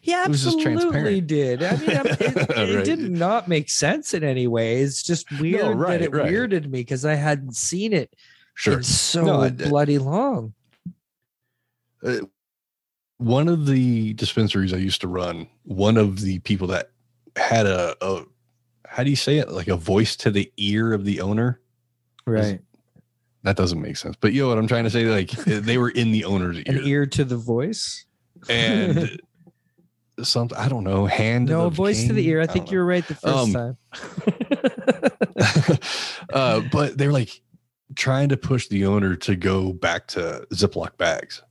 he 0.00 0.12
it 0.12 0.28
was 0.28 0.44
just 0.44 0.64
absolutely 0.64 1.20
did. 1.20 1.62
I 1.64 1.72
mean, 1.76 1.90
it, 1.90 2.20
it 2.20 2.76
Right. 2.76 2.84
did 2.84 3.00
not 3.10 3.48
make 3.48 3.68
sense 3.68 4.14
in 4.14 4.22
any 4.22 4.46
way. 4.46 4.80
It's 4.80 5.02
just 5.02 5.26
weird 5.40 5.62
that 5.62 5.74
right, 5.74 6.00
it 6.00 6.12
right. 6.12 6.30
weirded 6.30 6.64
me 6.66 6.80
because 6.82 7.04
I 7.04 7.14
hadn't 7.14 7.56
seen 7.56 7.92
it 7.92 8.14
Sure. 8.54 8.74
in 8.74 8.82
so 8.84 9.24
No, 9.24 9.50
bloody 9.50 9.98
long. 9.98 10.54
uh, 12.04 12.18
one 13.20 13.48
of 13.48 13.66
the 13.66 14.14
dispensaries 14.14 14.72
I 14.72 14.78
used 14.78 15.02
to 15.02 15.08
run, 15.08 15.46
one 15.64 15.98
of 15.98 16.20
the 16.22 16.38
people 16.40 16.66
that 16.68 16.90
had 17.36 17.66
a, 17.66 17.94
a 18.00 18.24
how 18.88 19.04
do 19.04 19.10
you 19.10 19.16
say 19.16 19.36
it? 19.38 19.50
Like 19.50 19.68
a 19.68 19.76
voice 19.76 20.16
to 20.16 20.30
the 20.30 20.50
ear 20.56 20.92
of 20.94 21.04
the 21.04 21.20
owner. 21.20 21.60
Right. 22.26 22.60
That 23.42 23.56
doesn't 23.56 23.80
make 23.80 23.96
sense. 23.98 24.16
But 24.18 24.32
you 24.32 24.42
know 24.42 24.48
what 24.48 24.58
I'm 24.58 24.66
trying 24.66 24.84
to 24.84 24.90
say? 24.90 25.04
Like 25.04 25.30
they 25.44 25.76
were 25.76 25.90
in 25.90 26.12
the 26.12 26.24
owner's 26.24 26.56
ear. 26.56 26.64
An 26.66 26.84
ear 26.84 27.06
to 27.06 27.24
the 27.24 27.36
voice. 27.36 28.06
and 28.48 29.20
something 30.22 30.56
I 30.56 30.68
don't 30.68 30.84
know. 30.84 31.04
Hand 31.06 31.48
No, 31.48 31.68
voice 31.68 32.06
to 32.06 32.12
the 32.14 32.26
ear. 32.26 32.40
I 32.40 32.46
don't 32.46 32.52
think 32.54 32.70
you're 32.70 32.84
right 32.86 33.06
the 33.06 33.14
first 33.16 33.26
Um, 33.36 33.52
time. 33.52 33.78
uh, 36.32 36.60
but 36.72 36.96
they're 36.96 37.12
like 37.12 37.40
trying 37.96 38.30
to 38.30 38.36
push 38.38 38.68
the 38.68 38.86
owner 38.86 39.14
to 39.16 39.36
go 39.36 39.72
back 39.74 40.06
to 40.08 40.46
Ziploc 40.54 40.96
bags. 40.96 41.42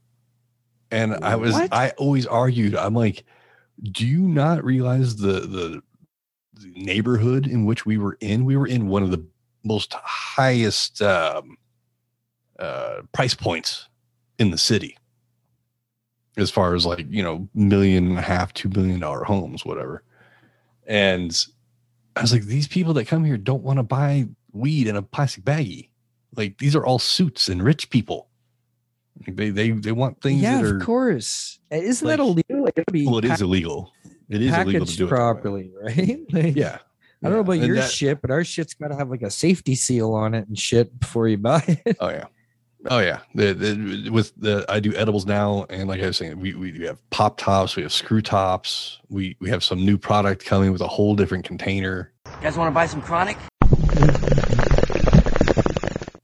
And 0.90 1.14
I 1.22 1.36
was, 1.36 1.52
What? 1.52 1.72
I 1.72 1.90
always 1.90 2.26
argued, 2.26 2.74
I'm 2.74 2.94
like, 2.94 3.24
do 3.82 4.06
you 4.06 4.22
not 4.22 4.64
realize 4.64 5.16
the, 5.16 5.40
the 5.40 5.82
neighborhood 6.74 7.46
in 7.46 7.64
which 7.64 7.86
we 7.86 7.98
were 7.98 8.16
in? 8.20 8.44
We 8.44 8.56
were 8.56 8.66
in 8.66 8.88
one 8.88 9.02
of 9.02 9.10
the 9.10 9.24
most 9.64 9.94
highest 9.94 11.00
um, 11.02 11.56
uh, 12.58 13.02
price 13.12 13.34
points 13.34 13.88
in 14.38 14.50
the 14.50 14.58
city, 14.58 14.96
as 16.36 16.50
far 16.50 16.74
as 16.74 16.86
like 16.86 17.06
you 17.08 17.22
know, 17.22 17.48
million 17.54 18.08
and 18.08 18.18
a 18.18 18.22
half, 18.22 18.52
two 18.52 18.68
million 18.68 19.00
dollar 19.00 19.24
homes, 19.24 19.64
whatever. 19.64 20.02
And 20.86 21.46
I 22.16 22.22
was 22.22 22.32
like, 22.32 22.42
these 22.42 22.66
people 22.66 22.94
that 22.94 23.06
come 23.06 23.24
here 23.24 23.36
don't 23.36 23.62
want 23.62 23.78
to 23.78 23.82
buy 23.82 24.26
weed 24.52 24.88
in 24.88 24.96
a 24.96 25.02
plastic 25.02 25.44
baggie. 25.44 25.88
Like 26.36 26.58
these 26.58 26.74
are 26.74 26.84
all 26.84 26.98
suits 26.98 27.48
and 27.48 27.62
rich 27.62 27.90
people. 27.90 28.28
Like, 29.26 29.36
they 29.36 29.50
they 29.50 29.70
they 29.70 29.92
want 29.92 30.20
things 30.20 30.42
yeah, 30.42 30.62
that 30.62 30.64
are 30.70 30.76
of 30.78 30.82
course. 30.82 31.58
Isn't 31.70 32.08
that 32.08 32.20
illegal? 32.20 32.64
Like 32.64 32.74
it'd 32.76 32.92
be 32.92 33.06
well, 33.06 33.18
it 33.18 33.24
is 33.24 33.30
pack- 33.32 33.40
illegal. 33.40 33.92
It 34.28 34.42
is 34.42 34.52
illegal 34.52 34.72
to 34.72 34.78
packaged 34.80 34.98
do 34.98 35.04
it 35.06 35.08
properly, 35.08 35.70
right? 35.82 36.20
Like, 36.32 36.56
Yeah. 36.56 36.78
I 37.22 37.26
don't 37.28 37.34
know 37.34 37.40
about 37.40 37.52
And 37.56 37.66
your 37.66 37.76
that- 37.76 37.90
shit, 37.90 38.22
but 38.22 38.30
our 38.30 38.42
shit's 38.44 38.72
got 38.74 38.88
to 38.88 38.96
have 38.96 39.10
like 39.10 39.20
a 39.22 39.30
safety 39.30 39.74
seal 39.74 40.14
on 40.14 40.34
it 40.34 40.48
and 40.48 40.58
shit 40.58 40.98
before 40.98 41.28
you 41.28 41.36
buy 41.36 41.62
it. 41.84 41.96
Oh 42.00 42.08
yeah. 42.08 42.24
Oh 42.88 43.00
yeah. 43.00 43.18
The, 43.34 43.52
the, 43.52 44.08
with 44.10 44.32
the 44.38 44.64
I 44.70 44.80
do 44.80 44.94
edibles 44.94 45.26
now, 45.26 45.66
and 45.68 45.86
like 45.86 46.00
I 46.00 46.06
was 46.06 46.16
saying, 46.16 46.40
we 46.40 46.54
we 46.54 46.80
have 46.86 46.98
pop 47.10 47.36
tops, 47.36 47.76
we 47.76 47.82
have 47.82 47.92
screw 47.92 48.22
tops, 48.22 49.00
we 49.10 49.36
we 49.38 49.50
have 49.50 49.62
some 49.62 49.84
new 49.84 49.98
product 49.98 50.46
coming 50.46 50.72
with 50.72 50.80
a 50.80 50.88
whole 50.88 51.14
different 51.14 51.44
container. 51.44 52.10
You 52.26 52.32
guys 52.40 52.56
want 52.56 52.68
to 52.68 52.74
buy 52.74 52.86
some 52.86 53.02
chronic? 53.02 53.36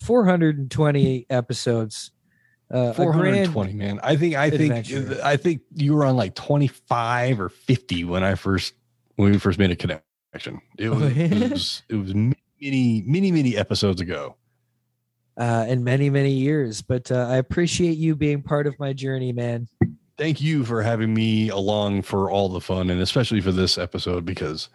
420 0.01 1.27
episodes. 1.29 2.13
Uh, 2.73 2.93
a 2.99 3.07
grand- 3.13 3.55
man. 3.79 4.01
I 4.03 4.17
think 4.17 4.35
I 4.35 4.51
think. 4.51 4.73
I 5.23 5.37
think 5.37 5.63
you 5.75 5.95
were 5.95 6.05
on 6.05 6.17
like 6.17 6.35
twenty 6.35 6.67
five 6.67 7.41
or 7.41 7.49
fifty 7.49 8.03
when 8.05 8.25
I 8.25 8.35
first 8.35 8.75
when 9.17 9.31
we 9.31 9.39
first 9.39 9.59
made 9.59 9.71
a 9.71 9.77
connection. 9.77 10.61
It 10.79 10.89
was 10.91 11.03
Oh, 11.03 11.07
yeah? 11.07 11.25
it 11.27 11.51
was 11.53 11.83
it 11.89 11.95
was 11.95 12.15
many 12.15 13.05
many 13.07 13.31
many 13.33 13.57
episodes 13.57 14.01
ago. 14.01 14.37
uh, 15.39 15.67
in 15.69 15.85
many, 15.85 16.11
many 16.11 16.33
years. 16.33 16.83
But 16.83 17.13
uh, 17.13 17.27
I 17.31 17.37
appreciate 17.37 17.99
you 17.99 18.17
being 18.17 18.43
part 18.43 18.67
of 18.67 18.79
my 18.81 18.93
journey, 18.93 19.33
man. 19.33 19.69
Thank 20.19 20.41
you 20.41 20.65
for 20.65 20.83
having 20.83 21.13
me 21.15 21.51
along 21.51 22.03
for 22.03 22.31
all 22.31 22.49
the 22.49 22.61
fun 22.61 22.89
and 22.91 23.01
especially 23.03 23.41
for 23.43 23.53
this 23.53 23.77
episode 23.79 24.25
because 24.25 24.71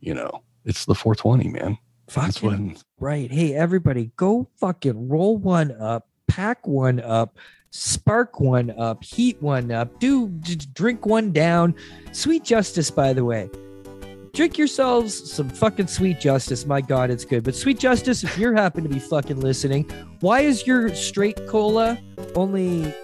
you 0.00 0.12
know 0.14 0.42
it's 0.64 0.84
the 0.84 0.94
420 0.94 1.48
man. 1.48 1.78
That's 2.14 2.38
Fucking 2.38 2.48
when 2.68 2.76
right. 3.00 3.30
Hey, 3.32 3.54
everybody, 3.54 4.12
go 4.16 4.48
fucking 4.60 5.08
roll 5.08 5.38
one 5.38 5.72
up, 5.80 6.08
pack 6.32 6.66
one 6.66 6.98
up, 7.00 7.36
spark 7.68 8.40
one 8.40 8.70
up, 8.78 9.04
heat 9.04 9.40
one 9.42 9.70
up, 9.70 10.00
do 10.00 10.28
d- 10.28 10.58
drink 10.72 11.04
one 11.04 11.30
down. 11.30 11.74
Sweet 12.12 12.42
justice, 12.42 12.90
by 12.90 13.12
the 13.12 13.22
way. 13.22 13.50
Drink 14.32 14.56
yourselves 14.56 15.30
some 15.30 15.50
fucking 15.50 15.88
sweet 15.88 16.18
justice. 16.18 16.64
My 16.64 16.80
God, 16.80 17.10
it's 17.10 17.26
good. 17.26 17.44
But 17.44 17.54
sweet 17.54 17.78
justice, 17.78 18.24
if 18.24 18.38
you're 18.38 18.54
happen 18.54 18.82
to 18.82 18.88
be 18.88 18.98
fucking 18.98 19.40
listening, 19.40 19.84
why 20.20 20.40
is 20.40 20.66
your 20.66 20.94
straight 20.94 21.46
cola 21.46 21.98
only 22.34 22.94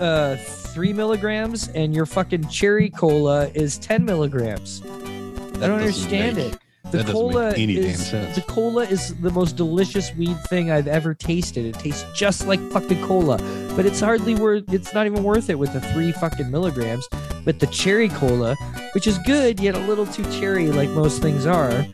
uh, 0.00 0.34
three 0.34 0.92
milligrams 0.92 1.68
and 1.68 1.94
your 1.94 2.04
fucking 2.04 2.48
cherry 2.48 2.90
cola 2.90 3.48
is 3.54 3.78
10 3.78 4.04
milligrams? 4.04 4.82
I 4.84 5.68
don't 5.68 5.78
understand 5.78 6.36
make- 6.36 6.54
it. 6.54 6.58
The 6.92 6.98
that 6.98 7.06
cola 7.12 7.52
any 7.56 7.74
damn 7.74 7.84
is 7.84 8.06
sense. 8.06 8.36
the 8.36 8.42
cola 8.42 8.84
is 8.84 9.14
the 9.16 9.30
most 9.30 9.56
delicious 9.56 10.14
weed 10.14 10.36
thing 10.48 10.70
I've 10.70 10.86
ever 10.86 11.14
tasted. 11.14 11.66
It 11.66 11.74
tastes 11.78 12.04
just 12.14 12.46
like 12.46 12.60
fucking 12.70 13.02
cola, 13.04 13.38
but 13.74 13.84
it's 13.86 13.98
hardly 14.00 14.34
worth. 14.36 14.72
It's 14.72 14.94
not 14.94 15.06
even 15.06 15.22
worth 15.24 15.50
it 15.50 15.58
with 15.58 15.72
the 15.72 15.80
three 15.80 16.12
fucking 16.12 16.50
milligrams. 16.50 17.08
But 17.44 17.58
the 17.60 17.66
cherry 17.68 18.08
cola, 18.08 18.54
which 18.94 19.06
is 19.06 19.18
good 19.18 19.58
yet 19.60 19.74
a 19.74 19.80
little 19.80 20.06
too 20.06 20.24
cherry, 20.38 20.68
like 20.68 20.88
most 20.90 21.20
things 21.22 21.44
are, 21.46 21.84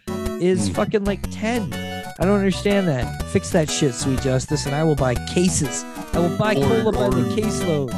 is 0.40 0.68
Mm. 0.68 0.74
fucking 0.74 1.04
like 1.04 1.20
ten. 1.30 1.72
I 2.18 2.24
don't 2.26 2.38
understand 2.38 2.86
that. 2.88 3.22
Fix 3.30 3.50
that 3.50 3.70
shit, 3.70 3.94
sweet 3.94 4.20
justice, 4.20 4.66
and 4.66 4.74
I 4.74 4.84
will 4.84 4.94
buy 4.94 5.14
cases. 5.14 5.84
I 6.12 6.18
will 6.18 6.36
buy 6.36 6.54
Or- 6.54 6.66
cola 6.82 6.92
by 6.92 7.08
the 7.08 7.22
or- 7.22 7.36
caseload. 7.36 7.90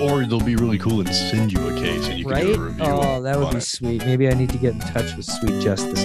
Or 0.00 0.24
they'll 0.26 0.40
be 0.40 0.56
really 0.56 0.78
cool 0.78 1.00
and 1.00 1.14
send 1.14 1.52
you 1.52 1.60
a 1.68 1.74
case 1.80 2.06
and 2.08 2.18
you 2.18 2.24
can 2.24 2.32
Right? 2.32 2.44
do 2.46 2.54
a 2.54 2.58
review. 2.58 2.84
Oh, 2.84 3.22
that 3.22 3.38
would 3.38 3.50
be 3.50 3.56
it. 3.58 3.62
sweet. 3.62 4.04
Maybe 4.04 4.28
I 4.28 4.32
need 4.34 4.50
to 4.50 4.58
get 4.58 4.74
in 4.74 4.80
touch 4.80 5.14
with 5.16 5.26
Sweet 5.26 5.60
Justice. 5.62 6.04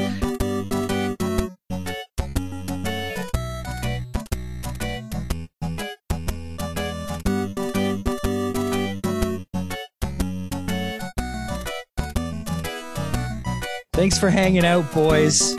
Thanks 13.94 14.20
for 14.20 14.30
hanging 14.30 14.64
out, 14.66 14.92
boys. 14.94 15.56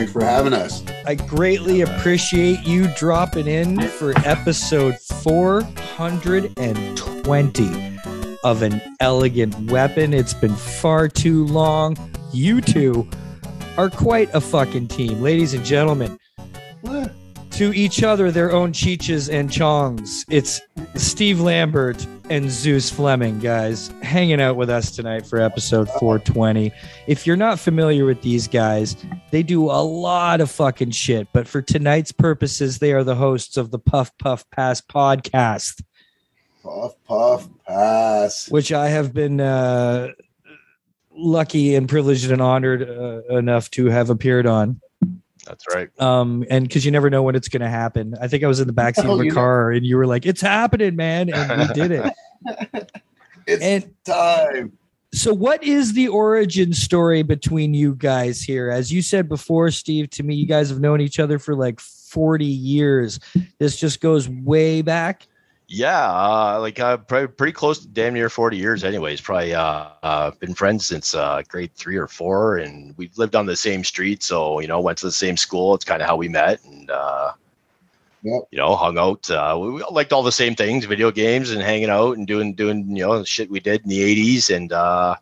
Thanks 0.00 0.14
for 0.14 0.24
having 0.24 0.54
us. 0.54 0.82
I 1.04 1.14
greatly 1.14 1.82
appreciate 1.82 2.60
you 2.60 2.88
dropping 2.94 3.46
in 3.46 3.82
for 3.82 4.18
episode 4.20 4.98
420 4.98 7.98
of 8.42 8.62
an 8.62 8.80
elegant 9.00 9.70
weapon. 9.70 10.14
It's 10.14 10.32
been 10.32 10.56
far 10.56 11.06
too 11.06 11.44
long. 11.48 11.98
You 12.32 12.62
two 12.62 13.06
are 13.76 13.90
quite 13.90 14.30
a 14.32 14.40
fucking 14.40 14.88
team, 14.88 15.20
ladies 15.20 15.52
and 15.52 15.66
gentlemen. 15.66 16.18
What? 16.80 17.12
To 17.60 17.74
each 17.74 18.02
other 18.02 18.30
their 18.30 18.52
own 18.52 18.72
Cheeches 18.72 19.28
and 19.28 19.50
Chongs. 19.50 20.24
It's 20.30 20.62
Steve 20.94 21.40
Lambert 21.40 22.06
and 22.30 22.50
Zeus 22.50 22.88
Fleming, 22.88 23.38
guys, 23.38 23.88
hanging 24.00 24.40
out 24.40 24.56
with 24.56 24.70
us 24.70 24.90
tonight 24.90 25.26
for 25.26 25.38
episode 25.38 25.86
420. 25.98 26.72
If 27.06 27.26
you're 27.26 27.36
not 27.36 27.60
familiar 27.60 28.06
with 28.06 28.22
these 28.22 28.48
guys, 28.48 28.96
they 29.30 29.42
do 29.42 29.64
a 29.64 29.84
lot 29.84 30.40
of 30.40 30.50
fucking 30.50 30.92
shit, 30.92 31.28
but 31.34 31.46
for 31.46 31.60
tonight's 31.60 32.12
purposes, 32.12 32.78
they 32.78 32.94
are 32.94 33.04
the 33.04 33.14
hosts 33.14 33.58
of 33.58 33.70
the 33.70 33.78
Puff 33.78 34.16
Puff 34.16 34.48
Pass 34.48 34.80
podcast, 34.80 35.82
Puff, 36.62 36.94
puff, 37.06 37.46
pass. 37.68 38.50
which 38.50 38.72
I 38.72 38.88
have 38.88 39.12
been 39.12 39.38
uh, 39.38 40.08
lucky 41.14 41.74
and 41.74 41.86
privileged 41.86 42.30
and 42.30 42.40
honored 42.40 42.88
uh, 42.88 43.36
enough 43.36 43.70
to 43.72 43.84
have 43.88 44.08
appeared 44.08 44.46
on. 44.46 44.80
That's 45.50 45.64
right. 45.74 45.88
um 46.00 46.44
and 46.48 46.66
because 46.66 46.84
you 46.84 46.90
never 46.92 47.10
know 47.10 47.22
when 47.22 47.34
it's 47.34 47.48
going 47.48 47.60
to 47.62 47.68
happen. 47.68 48.14
I 48.20 48.28
think 48.28 48.44
i 48.44 48.46
was 48.46 48.60
in 48.60 48.66
the 48.68 48.72
backseat 48.72 49.04
Oh, 49.04 49.14
of 49.14 49.20
a 49.20 49.24
you 49.24 49.30
know- 49.30 49.34
car 49.34 49.72
and 49.72 49.84
you 49.84 49.96
were 49.96 50.06
like 50.06 50.24
it's 50.26 50.40
happening 50.40 50.96
man 50.96 51.28
and 51.32 51.60
we 51.68 51.74
did 51.74 51.90
it. 51.90 52.90
It's 53.46 53.62
and 53.62 53.94
time. 54.04 54.72
so 55.12 55.34
what 55.34 55.62
is 55.64 55.92
the 55.94 56.08
origin 56.08 56.72
story 56.72 57.22
between 57.22 57.74
you 57.74 57.94
guys 57.96 58.42
here? 58.42 58.70
As 58.70 58.92
you 58.92 59.02
said 59.02 59.28
before 59.28 59.70
steve 59.70 60.08
to 60.10 60.22
me 60.22 60.34
you 60.36 60.46
guys 60.46 60.68
have 60.70 60.80
known 60.80 61.00
each 61.00 61.18
other 61.18 61.38
for 61.38 61.54
like 61.56 61.80
40 61.80 62.44
years. 62.44 63.18
This 63.58 63.78
just 63.78 64.00
goes 64.00 64.28
way 64.28 64.82
back 64.82 65.26
Yeah, 65.72 66.10
uh, 66.10 66.58
like 66.60 66.80
uh, 66.80 66.96
pretty, 66.96 67.28
pretty 67.28 67.52
close 67.52 67.78
to 67.78 67.86
damn 67.86 68.14
near 68.14 68.28
40 68.28 68.56
years, 68.56 68.82
anyways. 68.82 69.20
Probably 69.20 69.54
uh, 69.54 69.86
uh, 70.02 70.32
been 70.32 70.52
friends 70.52 70.84
since 70.84 71.14
uh, 71.14 71.42
grade 71.46 71.72
three 71.76 71.96
or 71.96 72.08
four, 72.08 72.56
and 72.56 72.92
we've 72.98 73.16
lived 73.16 73.36
on 73.36 73.46
the 73.46 73.54
same 73.54 73.84
street, 73.84 74.24
so 74.24 74.58
you 74.58 74.66
know, 74.66 74.80
went 74.80 74.98
to 74.98 75.06
the 75.06 75.12
same 75.12 75.36
school. 75.36 75.76
It's 75.76 75.84
kind 75.84 76.02
of 76.02 76.08
how 76.08 76.16
we 76.16 76.28
met, 76.28 76.64
and 76.64 76.90
uh, 76.90 77.32
Yep. 78.22 78.48
you 78.50 78.58
know, 78.58 78.74
hung 78.74 78.98
out. 78.98 79.30
Uh, 79.30 79.56
we, 79.60 79.70
we 79.70 79.84
liked 79.92 80.12
all 80.12 80.24
the 80.24 80.32
same 80.32 80.56
things, 80.56 80.86
video 80.86 81.12
games, 81.12 81.52
and 81.52 81.62
hanging 81.62 81.88
out, 81.88 82.16
and 82.16 82.26
doing 82.26 82.52
doing 82.54 82.96
you 82.96 83.06
know 83.06 83.22
shit 83.22 83.48
we 83.48 83.60
did 83.60 83.82
in 83.84 83.90
the 83.90 84.00
80s, 84.00 84.54
and 84.54 84.72
uh, 84.72 85.14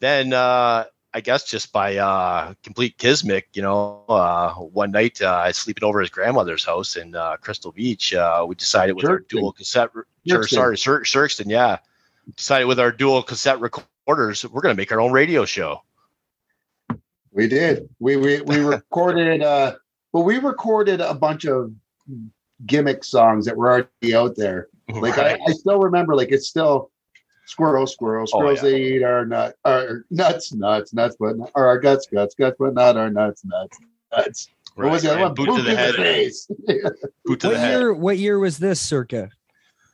then 0.00 0.32
uh, 0.32 0.86
I 1.14 1.20
guess 1.20 1.44
just 1.44 1.72
by 1.72 1.96
uh, 1.96 2.52
complete 2.62 2.98
kismet, 2.98 3.46
you 3.54 3.62
know, 3.62 4.04
uh, 4.08 4.52
one 4.54 4.90
night 4.90 5.20
uh, 5.22 5.50
sleeping 5.52 5.84
over 5.84 6.00
his 6.00 6.10
grandmother's 6.10 6.64
house 6.64 6.96
in 6.96 7.14
uh, 7.14 7.36
Crystal 7.40 7.72
Beach, 7.72 8.12
uh, 8.12 8.44
we 8.46 8.54
decided 8.54 8.94
with 8.94 9.06
our 9.06 9.20
dual 9.20 9.52
cassette, 9.52 9.90
re- 9.94 10.04
sorry, 10.26 10.76
Shir- 10.76 11.02
Sherkston, 11.02 11.46
yeah, 11.48 11.78
decided 12.36 12.66
with 12.66 12.78
our 12.78 12.92
dual 12.92 13.22
cassette 13.22 13.58
recorders, 13.58 14.44
we're 14.46 14.60
going 14.60 14.74
to 14.74 14.80
make 14.80 14.92
our 14.92 15.00
own 15.00 15.12
radio 15.12 15.44
show. 15.46 15.82
We 17.32 17.48
did. 17.48 17.88
We 18.00 18.16
we 18.16 18.40
we 18.42 18.58
recorded. 18.74 19.42
uh 19.42 19.76
Well, 20.12 20.24
we 20.24 20.38
recorded 20.38 21.00
a 21.00 21.14
bunch 21.14 21.44
of 21.46 21.72
gimmick 22.66 23.04
songs 23.04 23.46
that 23.46 23.56
were 23.56 23.70
already 23.70 24.14
out 24.14 24.36
there. 24.36 24.68
Like 24.88 25.18
I, 25.18 25.38
I 25.46 25.52
still 25.52 25.78
remember. 25.78 26.16
Like 26.16 26.32
it's 26.32 26.48
still 26.48 26.90
squirrel, 27.48 27.86
squirrel, 27.86 28.22
Oh, 28.22 28.26
squirrels. 28.26 28.58
yeah. 28.62 28.70
They 28.70 28.82
eat 28.82 29.02
our 29.02 29.24
nut, 29.26 29.56
our 29.64 30.04
nuts, 30.10 30.52
nuts, 30.52 30.92
nuts, 30.92 31.16
but 31.18 31.36
not, 31.38 31.50
or 31.54 31.66
our 31.66 31.78
guts, 31.78 32.06
guts, 32.12 32.34
guts, 32.34 32.56
but 32.58 32.74
not 32.74 32.96
our 32.96 33.10
nuts, 33.10 33.44
nuts, 33.44 33.78
nuts. 34.16 34.48
What 34.74 34.90
was 34.90 35.02
the 35.02 35.08
other 35.10 35.18
Right, 35.18 35.24
one? 35.26 35.34
Boot 35.34 35.56
to 35.56 35.62
the 35.62 35.74
head. 35.76 35.94
face. 35.96 36.46
Boot 37.24 37.40
to 37.40 37.48
what 37.48 37.52
the 37.54 37.58
head. 37.58 37.70
year 37.80 37.94
what 37.94 38.18
year 38.18 38.38
was 38.38 38.58
this 38.58 38.80
circa 38.80 39.30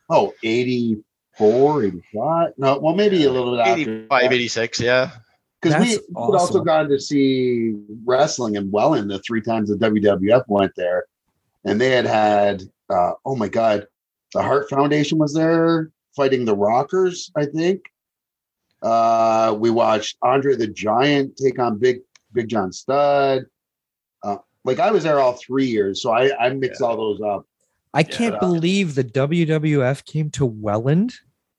oh, 0.09 0.31
84, 0.43 1.83
85? 1.85 2.49
No, 2.57 2.77
well, 2.77 2.93
maybe 2.95 3.23
a 3.25 3.31
little 3.31 3.51
bit 3.55 3.61
after. 3.61 3.81
85, 3.81 4.31
86, 4.33 4.79
yeah. 4.81 5.09
Because 5.61 5.79
we 5.79 5.85
That's 5.95 6.01
we 6.09 6.21
had 6.21 6.25
also 6.35 6.45
awesome. 6.59 6.63
gone 6.65 6.89
to 6.89 6.99
see 6.99 7.73
wrestling 8.05 8.57
and 8.57 8.71
well 8.71 8.93
in 8.93 9.07
Welland 9.07 9.11
the 9.11 9.19
three 9.19 9.41
times 9.41 9.69
the 9.69 9.75
WWF 9.77 10.43
went 10.47 10.73
there, 10.75 11.05
and 11.63 11.81
they 11.81 11.89
had 11.89 12.05
had 12.05 12.61
uh, 12.91 13.13
oh 13.25 13.35
my 13.35 13.47
god, 13.47 13.87
the 14.33 14.43
Heart 14.43 14.69
Foundation 14.69 15.17
was 15.17 15.33
there 15.33 15.89
fighting 16.15 16.45
the 16.45 16.55
Rockers, 16.55 17.31
I 17.35 17.45
think. 17.45 17.81
Uh, 18.81 19.55
we 19.57 19.69
watched 19.69 20.17
Andre 20.21 20.55
the 20.55 20.67
Giant 20.67 21.37
take 21.37 21.59
on 21.59 21.77
Big 21.79 21.99
Big 22.33 22.47
John 22.49 22.71
Studd. 22.71 23.45
Uh, 24.23 24.37
like 24.63 24.79
I 24.79 24.91
was 24.91 25.03
there 25.03 25.19
all 25.19 25.33
three 25.33 25.65
years, 25.65 26.01
so 26.01 26.11
I 26.11 26.31
I 26.37 26.49
mixed 26.49 26.81
all 26.81 26.97
those 26.97 27.21
up. 27.21 27.45
i 27.93 28.03
can't 28.03 28.33
Yeah. 28.33 28.39
believe 28.39 28.95
the 28.95 29.03
wwf 29.03 30.05
came 30.05 30.29
to 30.31 30.45
welland 30.45 31.13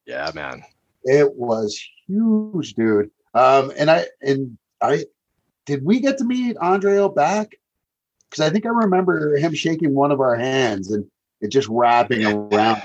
Yeah, 0.07 0.31
man. 0.35 0.63
It 1.05 1.35
was 1.35 1.81
huge, 2.07 2.75
dude. 2.75 3.11
Um, 3.35 3.73
and 3.79 3.91
I 3.91 4.07
and 4.23 4.57
I 4.81 5.05
did 5.65 5.85
we 5.85 6.01
get 6.01 6.19
to 6.19 6.25
meet 6.25 6.57
Andre 6.59 7.09
back? 7.15 7.53
Because 8.31 8.45
I 8.45 8.51
think 8.51 8.67
I 8.67 8.71
remember 8.71 9.37
him 9.37 9.55
shaking 9.55 9.95
one 9.95 10.13
of 10.13 10.21
our 10.21 10.37
hands 10.37 10.91
and 10.93 11.05
it 11.41 11.49
just 11.49 11.69
wrapping 11.69 12.25
around. 12.25 12.83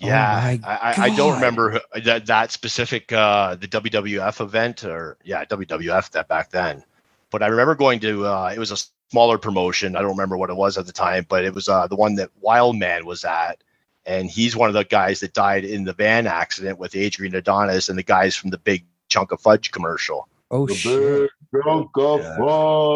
Yeah, 0.00 0.58
my 0.62 0.68
I, 0.68 0.76
I, 0.76 1.02
I 1.04 1.16
don't 1.16 1.34
remember 1.34 1.80
that 2.04 2.26
that 2.26 2.50
specific 2.52 3.12
uh, 3.12 3.54
the 3.56 3.68
WWF 3.68 4.40
event 4.40 4.84
or 4.84 5.16
yeah 5.24 5.44
WWF 5.44 6.10
that 6.12 6.28
back 6.28 6.50
then, 6.50 6.82
but 7.30 7.42
I 7.42 7.46
remember 7.48 7.74
going 7.74 8.00
to 8.00 8.26
uh, 8.26 8.52
it 8.54 8.58
was 8.58 8.72
a 8.72 8.76
smaller 9.10 9.38
promotion. 9.38 9.96
I 9.96 10.00
don't 10.00 10.10
remember 10.12 10.36
what 10.36 10.50
it 10.50 10.56
was 10.56 10.78
at 10.78 10.86
the 10.86 10.92
time, 10.92 11.26
but 11.28 11.44
it 11.44 11.54
was 11.54 11.68
uh, 11.68 11.86
the 11.86 11.96
one 11.96 12.14
that 12.16 12.30
Wildman 12.40 13.04
was 13.04 13.24
at, 13.24 13.62
and 14.06 14.30
he's 14.30 14.56
one 14.56 14.68
of 14.68 14.74
the 14.74 14.84
guys 14.84 15.20
that 15.20 15.34
died 15.34 15.64
in 15.64 15.84
the 15.84 15.92
van 15.92 16.26
accident 16.26 16.78
with 16.78 16.96
Adrian 16.96 17.34
Adonis 17.34 17.88
and 17.88 17.98
the 17.98 18.02
guys 18.02 18.34
from 18.36 18.50
the 18.50 18.58
Big 18.58 18.84
Chunk 19.08 19.32
of 19.32 19.40
Fudge 19.40 19.70
commercial. 19.70 20.28
oh 20.50 20.66
The 20.66 20.74
shit 20.74 20.92
big 20.92 21.30
drunk 21.52 21.90
of 21.96 22.20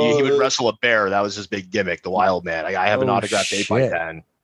He, 0.01 0.17
he 0.17 0.23
would 0.23 0.38
wrestle 0.38 0.69
a 0.69 0.77
bear. 0.77 1.11
That 1.11 1.21
was 1.21 1.35
his 1.35 1.47
big 1.47 1.71
gimmick, 1.71 2.03
the 2.03 2.11
Wild 2.11 2.45
Man. 2.45 2.64
I, 2.64 2.77
I 2.85 2.87
have 2.87 3.03
an 3.03 3.09
Oh, 3.11 3.14
autographed 3.14 3.53
eight 3.53 3.69
by 3.69 3.81
shit. 3.83 3.93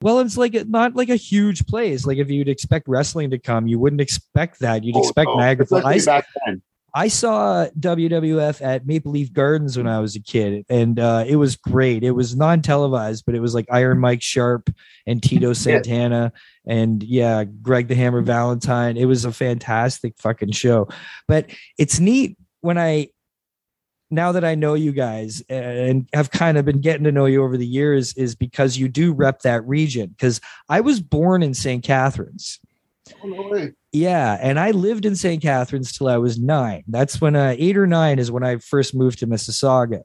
Well, 0.03 0.21
it's 0.21 0.37
like 0.37 0.55
not 0.67 0.97
like 0.97 1.11
a 1.11 1.17
huge 1.17 1.67
place. 1.67 2.07
Like 2.07 2.19
if 2.19 2.31
you'd 2.31 2.49
expect 2.49 2.89
wrestling 2.89 3.31
to 3.31 3.39
come, 3.39 3.67
you 3.67 3.79
wouldn't 3.79 4.01
expect 4.01 4.61
that. 4.61 4.83
You'd 4.83 4.97
Oh, 4.97 5.01
expect 5.01 5.29
no, 5.29 5.37
Niagara 5.37 5.67
Falls. 5.67 5.85
I, 5.85 5.99
back 6.05 6.27
then. 6.47 6.63
I 6.95 7.09
saw 7.09 7.67
WWF 7.79 8.63
at 8.63 8.87
Maple 8.87 9.13
Leaf 9.13 9.33
Gardens 9.33 9.77
when 9.77 9.87
I 9.87 10.01
was 10.01 10.17
a 10.17 10.21
kid, 10.21 10.65
and 10.69 10.99
uh, 10.99 11.25
it 11.27 11.37
was 11.37 11.55
great. 11.55 12.03
It 12.03 12.13
was 12.13 12.35
non 12.35 12.63
televised, 12.63 13.25
but 13.27 13.35
it 13.35 13.41
was 13.41 13.55
like 13.55 13.67
Iron 13.71 13.99
Mike 13.99 14.23
Sharpe 14.23 14.71
and 15.07 15.23
Tito 15.23 15.53
Santana, 15.55 16.33
and 16.67 17.03
yeah, 17.03 17.45
Greg 17.45 17.89
the 17.89 17.95
Hammer 17.95 18.23
Valentine. 18.23 18.97
It 18.97 19.05
was 19.05 19.25
a 19.25 19.33
fantastic 19.33 20.15
fucking 20.19 20.53
show. 20.53 20.89
But 21.29 21.51
it's 21.79 22.01
neat 22.01 22.37
when 22.61 22.79
I 22.79 23.09
now 24.11 24.33
that 24.33 24.45
I 24.45 24.55
know 24.55 24.75
you 24.75 24.93
guys 24.93 25.43
and 25.49 26.09
have 26.13 26.31
kind 26.31 26.59
of 26.59 26.65
been 26.65 26.81
getting 26.81 27.05
to 27.05 27.13
know 27.13 27.27
you 27.27 27.43
over 27.43 27.57
the 27.57 27.67
years, 27.67 28.13
is 28.15 28.35
because 28.35 28.77
you 28.77 28.89
do 28.89 29.13
rep 29.13 29.41
that 29.43 29.67
region. 29.67 30.11
Because 30.11 30.41
I 30.69 30.81
was 30.81 31.01
born 31.01 31.43
in 31.43 31.55
St. 31.55 31.85
Catharines. 31.85 32.59
Oh, 33.23 33.29
no. 33.29 33.71
Yeah, 33.93 34.39
and 34.41 34.61
I 34.61 34.71
lived 34.71 35.05
in 35.05 35.17
St. 35.17 35.43
Catharines 35.43 35.97
till 35.97 36.09
I 36.09 36.17
was 36.17 36.39
nine. 36.39 36.85
That's 36.87 37.21
when 37.21 37.35
uh, 37.35 37.57
eight 37.59 37.77
or 37.77 37.87
nine 37.87 38.19
is 38.19 38.31
when 38.31 38.45
I 38.45 38.59
first 38.59 38.95
moved 38.95 39.19
to 39.21 39.27
Mississauga. 39.27 40.03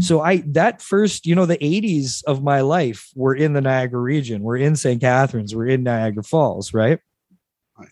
So 0.00 0.20
I 0.20 0.38
that 0.48 0.82
first, 0.82 1.24
you 1.24 1.36
know, 1.36 1.46
the 1.46 1.58
80s 1.58 2.24
of 2.24 2.42
my 2.42 2.62
life 2.62 3.10
were 3.14 3.34
in 3.34 3.52
the 3.52 3.60
Niagara 3.60 4.00
region. 4.00 4.42
We're 4.42 4.56
in 4.56 4.74
St. 4.74 5.00
Catharines. 5.00 5.54
We're 5.54 5.68
in 5.68 5.84
Niagara 5.84 6.24
Falls, 6.24 6.74
right? 6.74 6.98
Right. 7.78 7.88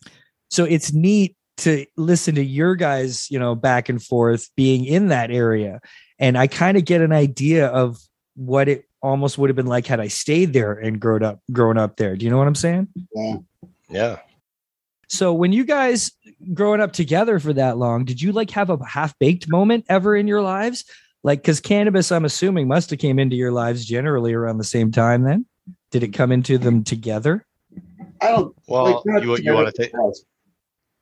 So 0.51 0.65
it's 0.65 0.93
neat 0.93 1.37
to 1.63 1.87
listen 1.97 2.35
to 2.37 2.45
your 2.45 2.75
guys, 2.75 3.31
you 3.31 3.39
know, 3.39 3.55
back 3.55 3.89
and 3.89 4.03
forth 4.03 4.49
being 4.57 4.85
in 4.85 5.09
that 5.09 5.31
area. 5.31 5.81
And 6.19 6.39
I 6.39 6.47
kind 6.47 6.77
of 6.77 6.85
get 6.85 7.01
an 7.01 7.13
idea 7.13 7.69
of 7.69 7.99
what 8.35 8.69
it 8.69 8.85
almost 9.03 9.39
would 9.39 9.51
have 9.51 9.57
been 9.57 9.67
like 9.67 9.87
had 9.87 10.01
I 10.01 10.09
stayed 10.09 10.53
there 10.53 10.73
and 10.73 11.01
grown 11.01 11.23
up 11.23 11.41
grown 11.51 11.79
up 11.79 11.97
there. 11.97 12.17
Do 12.17 12.25
you 12.25 12.31
know 12.31 12.39
what 12.39 12.47
I'm 12.47 12.55
saying? 12.55 12.89
Yeah. 13.15 13.37
Yeah. 13.91 14.19
So 15.09 15.33
when 15.35 15.53
you 15.53 15.65
guys 15.65 16.11
growing 16.55 16.81
up 16.81 16.93
together 16.93 17.39
for 17.39 17.53
that 17.53 17.77
long, 17.77 18.05
did 18.05 18.23
you 18.23 18.33
like 18.33 18.51
have 18.51 18.71
a 18.71 18.83
half 18.85 19.19
baked 19.19 19.51
moment 19.51 19.85
ever 19.89 20.17
in 20.17 20.27
your 20.27 20.41
lives? 20.41 20.85
Like, 21.23 21.43
because 21.43 21.61
cannabis, 21.61 22.11
I'm 22.11 22.25
assuming, 22.25 22.67
must 22.67 22.91
have 22.91 22.99
came 22.99 23.19
into 23.19 23.37
your 23.37 23.53
lives 23.53 23.85
generally 23.85 24.33
around 24.33 24.59
the 24.59 24.65
same 24.65 24.91
time. 24.91 25.23
Then, 25.23 25.47
did 25.91 26.03
it 26.03 26.09
come 26.09 26.33
into 26.33 26.59
them 26.59 26.83
together? 26.83 27.47
I 28.21 28.29
don't 28.29 28.57
Well, 28.67 29.03
not 29.05 29.23
you, 29.23 29.37
you 29.37 29.53
want 29.53 29.73
to 29.73 29.83
take? 29.83 29.93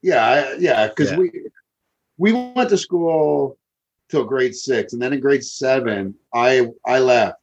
Yeah, 0.03 0.25
I- 0.25 0.57
yeah, 0.59 0.89
because 0.89 1.11
Yeah. 1.11 1.19
we 1.19 1.31
we 2.19 2.33
went 2.33 2.69
to 2.71 2.77
school 2.77 3.59
till 4.11 4.25
grade 4.25 4.55
six, 4.55 4.93
and 4.93 5.01
then 5.01 5.13
in 5.13 5.21
grade 5.21 5.45
seven, 5.45 6.15
I 6.35 6.69
I 6.85 6.99
left. 7.01 7.39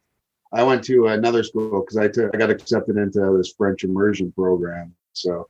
I 0.54 0.64
went 0.64 0.84
to 0.86 1.08
another 1.08 1.44
school 1.44 1.82
because 1.82 1.98
I 1.98 2.08
took 2.08 2.34
I 2.34 2.38
got 2.38 2.50
accepted 2.50 2.98
into 2.98 3.36
this 3.38 3.54
French 3.58 3.84
immersion 3.84 4.32
program. 4.32 4.96
So 5.14 5.48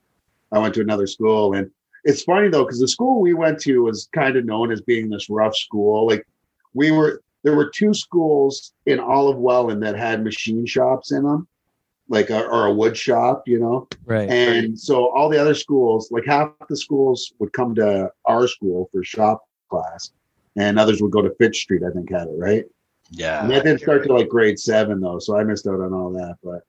I 0.51 0.59
went 0.59 0.73
to 0.75 0.81
another 0.81 1.07
school, 1.07 1.53
and 1.53 1.69
it's 2.03 2.23
funny 2.23 2.49
though 2.49 2.63
because 2.63 2.79
the 2.79 2.87
school 2.87 3.19
we 3.21 3.33
went 3.33 3.59
to 3.61 3.83
was 3.83 4.09
kind 4.13 4.35
of 4.37 4.45
known 4.45 4.71
as 4.71 4.81
being 4.81 5.09
this 5.09 5.29
rough 5.29 5.55
school. 5.55 6.07
Like 6.07 6.25
we 6.73 6.91
were 6.91 7.21
there 7.43 7.55
were 7.55 7.69
two 7.69 7.93
schools 7.93 8.73
in 8.85 8.99
all 8.99 9.29
of 9.29 9.37
Welland 9.37 9.83
that 9.83 9.95
had 9.95 10.23
machine 10.23 10.65
shops 10.65 11.11
in 11.11 11.23
them, 11.23 11.47
like 12.09 12.29
a, 12.29 12.45
or 12.45 12.65
a 12.65 12.73
wood 12.73 12.97
shop, 12.97 13.43
you 13.45 13.59
know. 13.59 13.87
Right. 14.05 14.29
And 14.29 14.79
so 14.79 15.09
all 15.09 15.29
the 15.29 15.39
other 15.39 15.53
schools, 15.53 16.09
like 16.11 16.25
half 16.25 16.51
the 16.69 16.77
schools 16.77 17.33
would 17.39 17.53
come 17.53 17.75
to 17.75 18.11
our 18.25 18.47
school 18.47 18.89
for 18.91 19.03
shop 19.03 19.43
class, 19.69 20.11
and 20.55 20.79
others 20.79 21.01
would 21.01 21.11
go 21.11 21.21
to 21.21 21.33
Fitch 21.35 21.57
Street, 21.57 21.83
I 21.83 21.91
think 21.91 22.11
had 22.11 22.27
it, 22.27 22.35
right? 22.37 22.65
Yeah. 23.11 23.41
And 23.41 23.51
that 23.51 23.63
didn't 23.63 23.81
start 23.81 24.03
till 24.03 24.15
like 24.15 24.29
grade 24.29 24.59
seven 24.59 24.99
though, 24.99 25.19
so 25.19 25.37
I 25.37 25.43
missed 25.43 25.67
out 25.67 25.79
on 25.79 25.93
all 25.93 26.11
that. 26.11 26.37
But 26.43 26.61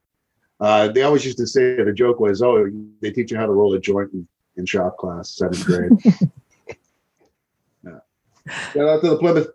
uh, 0.61 0.89
they 0.89 1.03
always 1.03 1.25
used 1.25 1.39
to 1.39 1.47
say 1.47 1.83
the 1.83 1.93
joke 1.93 2.21
was, 2.21 2.43
"Oh, 2.43 2.69
they 3.01 3.11
teach 3.11 3.31
you 3.31 3.37
how 3.37 3.47
to 3.47 3.53
roll 3.53 3.75
a 3.75 3.81
joint 3.81 4.13
in, 4.13 4.27
in 4.57 4.67
shop 4.67 4.97
class, 4.97 5.31
seventh 5.31 5.65
grade." 5.65 5.93
yeah. 7.85 7.99
Shout 8.73 8.89
out 8.89 9.01
to 9.03 9.11
the 9.11 9.19
Plymouth 9.19 9.49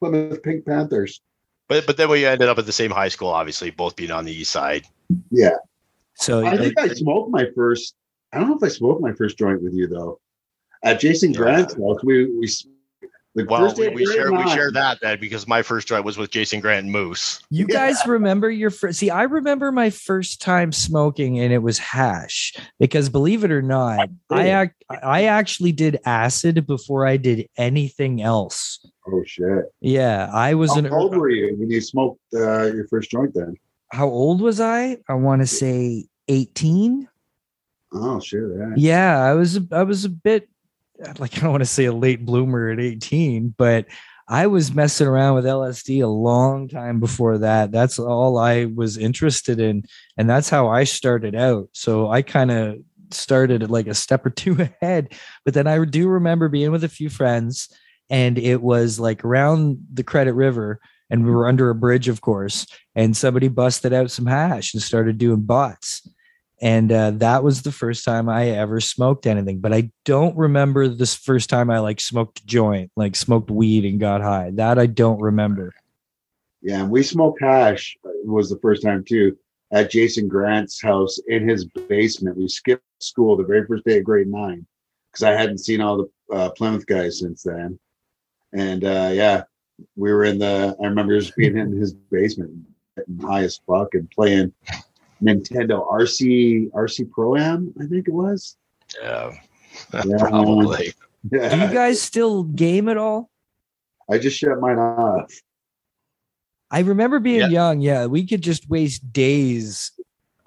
Plymouth 0.00 0.42
Pink 0.42 0.66
Panthers. 0.66 1.20
But 1.68 1.86
but 1.86 1.96
then 1.96 2.08
we 2.08 2.24
ended 2.24 2.48
up 2.48 2.58
at 2.58 2.66
the 2.66 2.72
same 2.72 2.90
high 2.90 3.08
school, 3.08 3.28
obviously, 3.28 3.70
both 3.70 3.96
being 3.96 4.10
on 4.10 4.24
the 4.24 4.32
east 4.32 4.52
side. 4.52 4.86
Yeah, 5.30 5.56
So 6.14 6.44
I 6.44 6.56
think 6.56 6.78
I 6.78 6.88
smoked 6.88 7.30
my 7.30 7.46
first. 7.54 7.94
I 8.32 8.38
don't 8.38 8.48
know 8.48 8.56
if 8.56 8.62
I 8.62 8.68
smoked 8.68 9.00
my 9.00 9.12
first 9.12 9.38
joint 9.38 9.62
with 9.62 9.74
you 9.74 9.86
though. 9.86 10.20
At 10.82 11.00
Jason 11.00 11.32
Grant's 11.32 11.74
house, 11.74 12.02
we 12.04 12.26
we 12.38 12.48
the 13.36 13.44
Well, 13.44 13.60
first 13.60 13.78
we, 13.78 13.88
day 13.88 13.94
we 13.94 14.02
of 14.06 14.12
share 14.12 14.32
we 14.32 14.48
share 14.50 14.70
nine- 14.70 14.96
that 15.02 15.20
because 15.20 15.46
my 15.46 15.62
first 15.62 15.86
joint 15.86 16.04
was 16.04 16.16
with 16.16 16.30
Jason 16.30 16.58
Grant 16.60 16.84
and 16.84 16.92
Moose. 16.92 17.40
You 17.50 17.66
guys 17.66 17.96
remember 18.06 18.50
your 18.50 18.70
first? 18.70 18.98
See, 18.98 19.10
I 19.10 19.24
remember 19.24 19.70
my 19.70 19.90
first 19.90 20.40
time 20.40 20.72
smoking, 20.72 21.38
and 21.38 21.52
it 21.52 21.58
was 21.58 21.78
hash. 21.78 22.54
Because 22.80 23.08
believe 23.10 23.44
it 23.44 23.50
or 23.52 23.62
not, 23.62 24.08
I 24.30 24.48
act, 24.48 24.82
I 24.90 25.24
actually 25.24 25.72
did 25.72 25.98
acid 26.06 26.66
before 26.66 27.06
I 27.06 27.18
did 27.18 27.46
anything 27.58 28.22
else. 28.22 28.84
Oh 29.06 29.22
shit! 29.26 29.66
Yeah, 29.80 30.30
I 30.32 30.54
was 30.54 30.72
How 30.72 30.78
an. 30.78 30.90
old 30.90 31.14
were 31.16 31.28
you 31.30 31.54
when 31.58 31.70
you 31.70 31.80
smoked 31.80 32.20
uh, 32.34 32.64
your 32.72 32.88
first 32.88 33.10
joint? 33.10 33.34
Then 33.34 33.54
How 33.92 34.08
old 34.08 34.40
was 34.40 34.60
I? 34.60 34.96
I 35.08 35.14
want 35.14 35.42
to 35.42 35.46
say 35.46 36.06
eighteen. 36.28 37.06
oh 37.92 38.18
shit! 38.18 38.42
Yeah. 38.56 38.72
Yeah, 38.76 39.18
I 39.22 39.34
was. 39.34 39.60
I 39.70 39.82
was 39.82 40.04
a 40.06 40.08
bit 40.08 40.48
like 41.18 41.36
I 41.38 41.40
don't 41.40 41.52
want 41.52 41.62
to 41.62 41.66
say 41.66 41.84
a 41.84 41.92
late 41.92 42.24
bloomer 42.24 42.70
at 42.70 42.80
eighteen, 42.80 43.54
but 43.56 43.86
I 44.28 44.48
was 44.48 44.74
messing 44.74 45.06
around 45.06 45.36
with 45.36 45.44
LSD 45.44 46.02
a 46.02 46.08
long 46.08 46.68
time 46.68 46.98
before 46.98 47.38
that. 47.38 47.70
That's 47.70 47.98
all 47.98 48.38
I 48.38 48.64
was 48.64 48.98
interested 48.98 49.60
in, 49.60 49.84
and 50.16 50.28
that's 50.28 50.48
how 50.48 50.68
I 50.68 50.84
started 50.84 51.36
out. 51.36 51.68
So 51.72 52.10
I 52.10 52.22
kind 52.22 52.50
of 52.50 52.78
started 53.12 53.70
like 53.70 53.86
a 53.86 53.94
step 53.94 54.26
or 54.26 54.30
two 54.36 54.60
ahead. 54.60 55.14
But 55.44 55.54
then 55.54 55.66
I 55.66 55.84
do 55.84 56.08
remember 56.08 56.48
being 56.48 56.72
with 56.72 56.84
a 56.84 56.88
few 56.88 57.08
friends, 57.08 57.68
and 58.10 58.38
it 58.38 58.62
was 58.62 58.98
like 58.98 59.24
around 59.24 59.78
the 59.92 60.04
Credit 60.04 60.34
River, 60.34 60.80
and 61.08 61.24
we 61.24 61.30
were 61.30 61.46
under 61.46 61.70
a 61.70 61.74
bridge, 61.74 62.08
of 62.08 62.20
course, 62.20 62.66
and 62.96 63.16
somebody 63.16 63.46
busted 63.46 63.92
out 63.92 64.10
some 64.10 64.26
hash 64.26 64.74
and 64.74 64.82
started 64.82 65.18
doing 65.18 65.42
bots 65.42 66.02
and 66.60 66.90
uh, 66.90 67.10
that 67.12 67.44
was 67.44 67.62
the 67.62 67.72
first 67.72 68.04
time 68.04 68.28
I 68.28 68.50
ever 68.50 68.80
smoked 68.80 69.26
anything. 69.26 69.60
But 69.60 69.74
I 69.74 69.90
don't 70.04 70.36
remember 70.36 70.88
this 70.88 71.14
first 71.14 71.50
time 71.50 71.70
I 71.70 71.80
like 71.80 72.00
smoked 72.00 72.46
joint, 72.46 72.90
like 72.96 73.16
smoked 73.16 73.50
weed 73.50 73.84
and 73.84 74.00
got 74.00 74.22
high. 74.22 74.50
That 74.54 74.78
I 74.78 74.86
don't 74.86 75.20
remember. 75.20 75.74
Yeah, 76.62 76.80
and 76.80 76.90
we 76.90 77.02
smoked 77.02 77.40
hash 77.40 77.96
uh, 78.04 78.10
was 78.24 78.48
the 78.48 78.58
first 78.60 78.82
time 78.82 79.04
too 79.06 79.36
at 79.72 79.90
Jason 79.90 80.28
Grant's 80.28 80.80
house 80.80 81.18
in 81.28 81.48
his 81.48 81.64
basement. 81.64 82.36
We 82.36 82.48
skipped 82.48 82.84
school 83.00 83.36
the 83.36 83.44
very 83.44 83.66
first 83.66 83.84
day 83.84 83.98
of 83.98 84.04
grade 84.04 84.28
nine 84.28 84.66
because 85.12 85.24
I 85.24 85.32
hadn't 85.32 85.58
seen 85.58 85.80
all 85.80 85.98
the 85.98 86.34
uh, 86.34 86.50
Plymouth 86.50 86.86
guys 86.86 87.20
since 87.20 87.42
then. 87.42 87.78
And 88.52 88.84
uh, 88.84 89.10
yeah, 89.12 89.42
we 89.96 90.12
were 90.12 90.24
in 90.24 90.38
the. 90.38 90.76
I 90.80 90.86
remember 90.86 91.18
just 91.18 91.36
being 91.36 91.58
in 91.58 91.72
his 91.72 91.92
basement, 91.92 92.52
high 93.20 93.42
as 93.42 93.60
fuck, 93.66 93.94
and 93.94 94.10
playing 94.10 94.52
Nintendo 95.22 95.86
RC 95.90 96.70
RC 96.72 97.10
Pro 97.10 97.36
Am. 97.36 97.72
I 97.80 97.86
think 97.86 98.08
it 98.08 98.14
was. 98.14 98.56
Yeah, 99.02 99.32
Yeah. 99.92 100.02
probably. 100.18 100.92
Do 101.30 101.38
you 101.38 101.72
guys 101.72 102.00
still 102.00 102.44
game 102.44 102.88
at 102.88 102.96
all? 102.96 103.30
I 104.10 104.18
just 104.18 104.38
shut 104.38 104.60
mine 104.60 104.78
off. 104.78 105.32
I 106.70 106.80
remember 106.80 107.18
being 107.20 107.40
Yeah. 107.40 107.48
young. 107.48 107.80
Yeah, 107.80 108.06
we 108.06 108.26
could 108.26 108.42
just 108.42 108.68
waste 108.68 109.12
days 109.12 109.92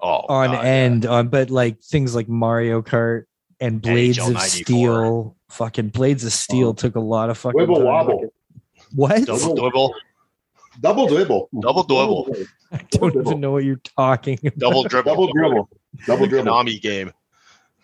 Oh, 0.00 0.24
on 0.28 0.50
God, 0.52 0.64
end 0.64 1.06
on, 1.06 1.28
but 1.28 1.50
like 1.50 1.80
things 1.82 2.14
like 2.14 2.28
Mario 2.28 2.80
Kart 2.80 3.24
and 3.60 3.82
Blades 3.82 4.18
NHL 4.18 4.28
of 4.28 4.34
94. 4.34 4.48
Steel. 4.48 5.36
Fucking 5.50 5.88
Blades 5.88 6.24
of 6.24 6.32
Steel 6.32 6.68
uh-huh. 6.70 6.76
took 6.76 6.96
a 6.96 7.00
lot 7.00 7.28
of 7.28 7.36
fucking 7.36 7.60
Wibble 7.60 7.76
time. 7.76 7.84
wobble, 7.84 8.32
What? 8.94 9.26
double 9.26 9.54
double 9.56 9.94
double 10.80 11.08
dribble, 11.08 11.48
Double 11.60 11.82
dribble. 11.82 12.28
Oh, 12.30 12.44
I 12.72 12.80
don't 12.90 13.16
even 13.16 13.40
know 13.40 13.50
what 13.52 13.64
you're 13.64 13.80
talking 13.96 14.38
about. 14.42 14.58
double 14.58 14.82
dribble 14.84 15.10
double 15.10 15.32
dribble, 15.32 15.68
double 16.06 16.22
the 16.26 16.28
dribble. 16.28 16.52
Konami 16.52 16.80
game. 16.80 17.12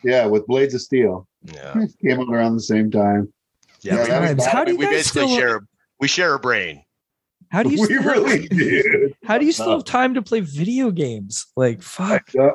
Yeah, 0.04 0.26
with 0.26 0.46
Blades 0.46 0.74
of 0.74 0.82
Steel. 0.82 1.26
Yeah, 1.42 1.84
Came 2.02 2.20
out 2.20 2.28
around 2.28 2.54
the 2.54 2.60
same 2.62 2.90
time. 2.90 3.32
yeah. 3.80 4.06
Yeah, 4.06 4.28
we, 4.28 4.34
was 4.34 4.46
How 4.46 4.64
do 4.64 4.72
you 4.72 4.78
we 4.78 4.84
guys 4.84 4.94
basically 4.94 5.26
still? 5.26 5.36
share 5.36 5.66
we 6.00 6.08
share 6.08 6.34
a 6.34 6.38
brain. 6.38 6.82
How 7.50 7.62
do 7.62 7.70
you 7.70 7.80
we 7.80 7.86
still? 7.86 8.02
really 8.02 8.48
did. 8.48 9.14
How 9.24 9.38
do 9.38 9.46
you 9.46 9.52
still 9.52 9.70
uh, 9.70 9.76
have 9.76 9.84
time 9.84 10.14
to 10.14 10.22
play 10.22 10.40
video 10.40 10.90
games? 10.90 11.46
Like 11.56 11.82
fuck. 11.82 12.32
Yeah. 12.34 12.50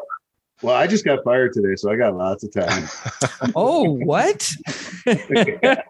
Well, 0.62 0.76
I 0.76 0.86
just 0.86 1.04
got 1.04 1.24
fired 1.24 1.54
today, 1.54 1.76
so 1.76 1.92
I 1.92 1.96
got 1.96 2.16
lots 2.16 2.44
of 2.44 2.54
time. 2.54 2.88
Oh, 3.56 3.94
what? 4.06 4.50
Yeah. 5.06 5.82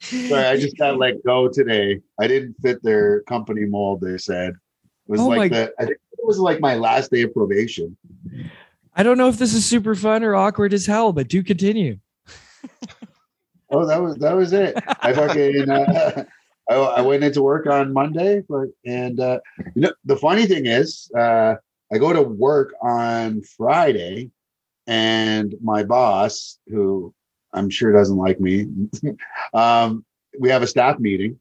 Sorry, 0.00 0.44
I 0.44 0.56
just 0.56 0.76
got 0.76 0.98
let 0.98 1.22
go 1.24 1.48
today. 1.48 2.00
I 2.20 2.26
didn't 2.26 2.54
fit 2.60 2.82
their 2.82 3.22
company 3.22 3.64
mold. 3.64 4.00
They 4.00 4.18
said 4.18 4.50
it 4.50 4.56
was 5.06 5.20
Oh 5.20 5.28
like 5.28 5.52
the. 5.52 5.72
I 5.78 5.84
think 5.84 5.98
it 6.12 6.26
was 6.26 6.38
like 6.38 6.60
my 6.60 6.74
last 6.74 7.10
day 7.12 7.22
of 7.22 7.32
probation. 7.32 7.96
I 8.94 9.02
don't 9.04 9.16
know 9.16 9.28
if 9.28 9.38
this 9.38 9.54
is 9.54 9.64
super 9.64 9.94
fun 9.94 10.24
or 10.24 10.34
awkward 10.34 10.72
as 10.74 10.86
hell, 10.86 11.12
but 11.12 11.28
do 11.28 11.42
continue. 11.42 11.98
Oh, 13.70 13.84
that 13.84 14.02
was 14.02 14.16
that 14.16 14.32
was 14.34 14.54
it. 14.54 14.74
I 15.02 15.12
fucking 15.12 15.68
uh, 15.68 16.24
I, 16.70 16.74
I 16.74 17.00
went 17.02 17.22
into 17.22 17.42
work 17.42 17.66
on 17.66 17.92
Monday, 17.92 18.42
but 18.48 18.68
and 18.86 19.20
uh, 19.20 19.40
you 19.74 19.82
know 19.82 19.92
the 20.06 20.16
funny 20.16 20.46
thing 20.46 20.64
is, 20.64 21.10
uh, 21.14 21.56
I 21.92 21.98
go 21.98 22.12
to 22.12 22.22
work 22.22 22.74
on 22.82 23.42
Friday, 23.42 24.30
and 24.86 25.54
my 25.62 25.84
boss, 25.84 26.58
who 26.68 27.14
I'm 27.52 27.70
sure 27.70 27.92
doesn't 27.92 28.16
like 28.16 28.40
me, 28.40 28.66
um, 29.54 30.04
we 30.38 30.50
have 30.50 30.62
a 30.62 30.66
staff 30.66 30.98
meeting, 30.98 31.38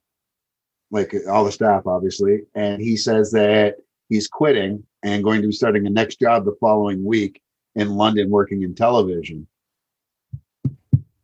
like 0.91 1.13
all 1.29 1.43
the 1.43 1.51
staff, 1.51 1.85
obviously, 1.85 2.43
and 2.55 2.81
he 2.81 2.95
says 2.95 3.31
that 3.31 3.75
he's 4.09 4.27
quitting 4.27 4.83
and 5.03 5.23
going 5.23 5.41
to 5.41 5.47
be 5.47 5.53
starting 5.53 5.85
a 5.85 5.89
next 5.89 6.19
job 6.19 6.45
the 6.45 6.55
following 6.59 7.03
week 7.03 7.41
in 7.75 7.95
London, 7.95 8.29
working 8.29 8.63
in 8.63 8.73
television. 8.73 9.47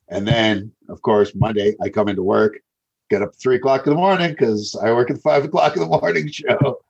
And 0.09 0.27
then, 0.27 0.71
of 0.89 1.01
course, 1.01 1.33
Monday 1.33 1.75
I 1.81 1.89
come 1.89 2.07
into 2.07 2.23
work, 2.23 2.59
get 3.09 3.21
up 3.21 3.35
three 3.35 3.55
o'clock 3.55 3.87
in 3.87 3.93
the 3.93 3.97
morning 3.97 4.31
because 4.31 4.75
I 4.75 4.91
work 4.91 5.09
at 5.09 5.15
the 5.15 5.21
five 5.21 5.45
o'clock 5.45 5.75
in 5.75 5.81
the 5.81 5.87
morning 5.87 6.27
show. 6.31 6.81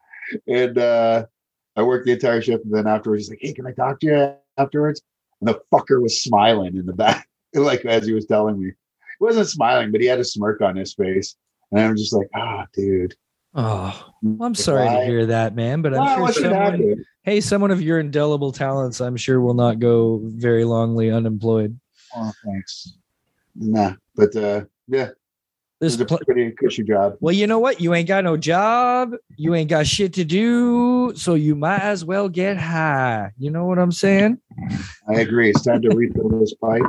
And 0.48 0.78
uh, 0.78 1.28
I 1.76 1.84
worked 1.84 2.06
the 2.06 2.12
entire 2.14 2.42
shift. 2.42 2.66
And 2.66 2.74
then 2.74 2.88
afterwards, 2.88 3.24
he's 3.24 3.30
like, 3.30 3.40
Hey, 3.42 3.54
can 3.54 3.66
I 3.66 3.72
talk 3.72 4.00
to 4.02 4.08
you 4.08 4.34
afterwards? 4.58 5.02
And 5.42 5.50
the 5.50 5.62
fucker 5.72 6.02
was 6.02 6.22
smiling 6.22 6.78
in 6.78 6.86
the 6.86 6.94
back, 6.94 7.28
like 7.54 7.86
as 7.86 8.06
he 8.06 8.14
was 8.14 8.26
telling 8.26 8.60
me. 8.60 8.68
He 8.68 9.26
wasn't 9.26 9.48
smiling, 9.48 9.92
but 9.92 10.02
he 10.02 10.08
had 10.08 10.20
a 10.20 10.26
smirk 10.26 10.62
on 10.62 10.76
his 10.76 10.94
face. 10.94 11.36
And 11.72 11.82
I'm 11.82 11.98
just 11.98 12.14
like, 12.14 12.30
ah, 12.36 12.66
dude. 12.74 13.16
Oh, 13.56 14.12
well, 14.24 14.48
I'm 14.48 14.56
sorry 14.56 14.90
to 14.90 15.06
hear 15.06 15.28
that, 15.28 15.56
man. 15.56 15.82
But 15.84 15.94
I'm 15.96 16.18
sure 16.18 16.34
someone, 16.34 17.06
hey, 17.22 17.40
someone 17.40 17.70
of 17.70 17.82
your 17.82 18.00
indelible 18.00 18.52
talents, 18.52 19.00
I'm 19.00 19.16
sure 19.16 19.42
will 19.42 19.54
not 19.54 19.80
go 19.80 20.22
very 20.24 20.64
longly 20.64 21.16
unemployed. 21.16 21.80
Oh, 22.16 22.32
thanks. 22.46 22.94
Nah, 23.56 23.94
but 24.16 24.36
uh, 24.36 24.62
yeah, 24.88 25.10
There's 25.84 25.94
it's 26.00 26.02
a 26.04 26.06
pl- 26.06 26.20
pretty 26.26 26.52
cushy 26.52 26.84
job. 26.84 27.18
well, 27.20 27.36
you 27.36 27.46
know 27.46 27.60
what? 27.60 27.82
You 27.82 27.94
ain't 27.94 28.08
got 28.08 28.24
no 28.24 28.38
job. 28.38 29.12
You 29.36 29.54
ain't 29.54 29.70
got 29.70 29.86
shit 29.86 30.14
to 30.14 30.24
do, 30.24 31.12
so 31.16 31.34
you 31.34 31.56
might 31.56 31.82
as 31.82 32.06
well 32.06 32.30
get 32.30 32.56
high. 32.58 33.32
You 33.38 33.52
know 33.52 33.66
what 33.66 33.78
I'm 33.80 33.92
saying? 33.92 34.38
I 35.10 35.16
agree. 35.16 35.50
It's 35.50 35.64
time 35.64 35.82
to 35.82 35.90
refill 35.96 36.30
this 36.40 36.54
pipe. 36.54 36.84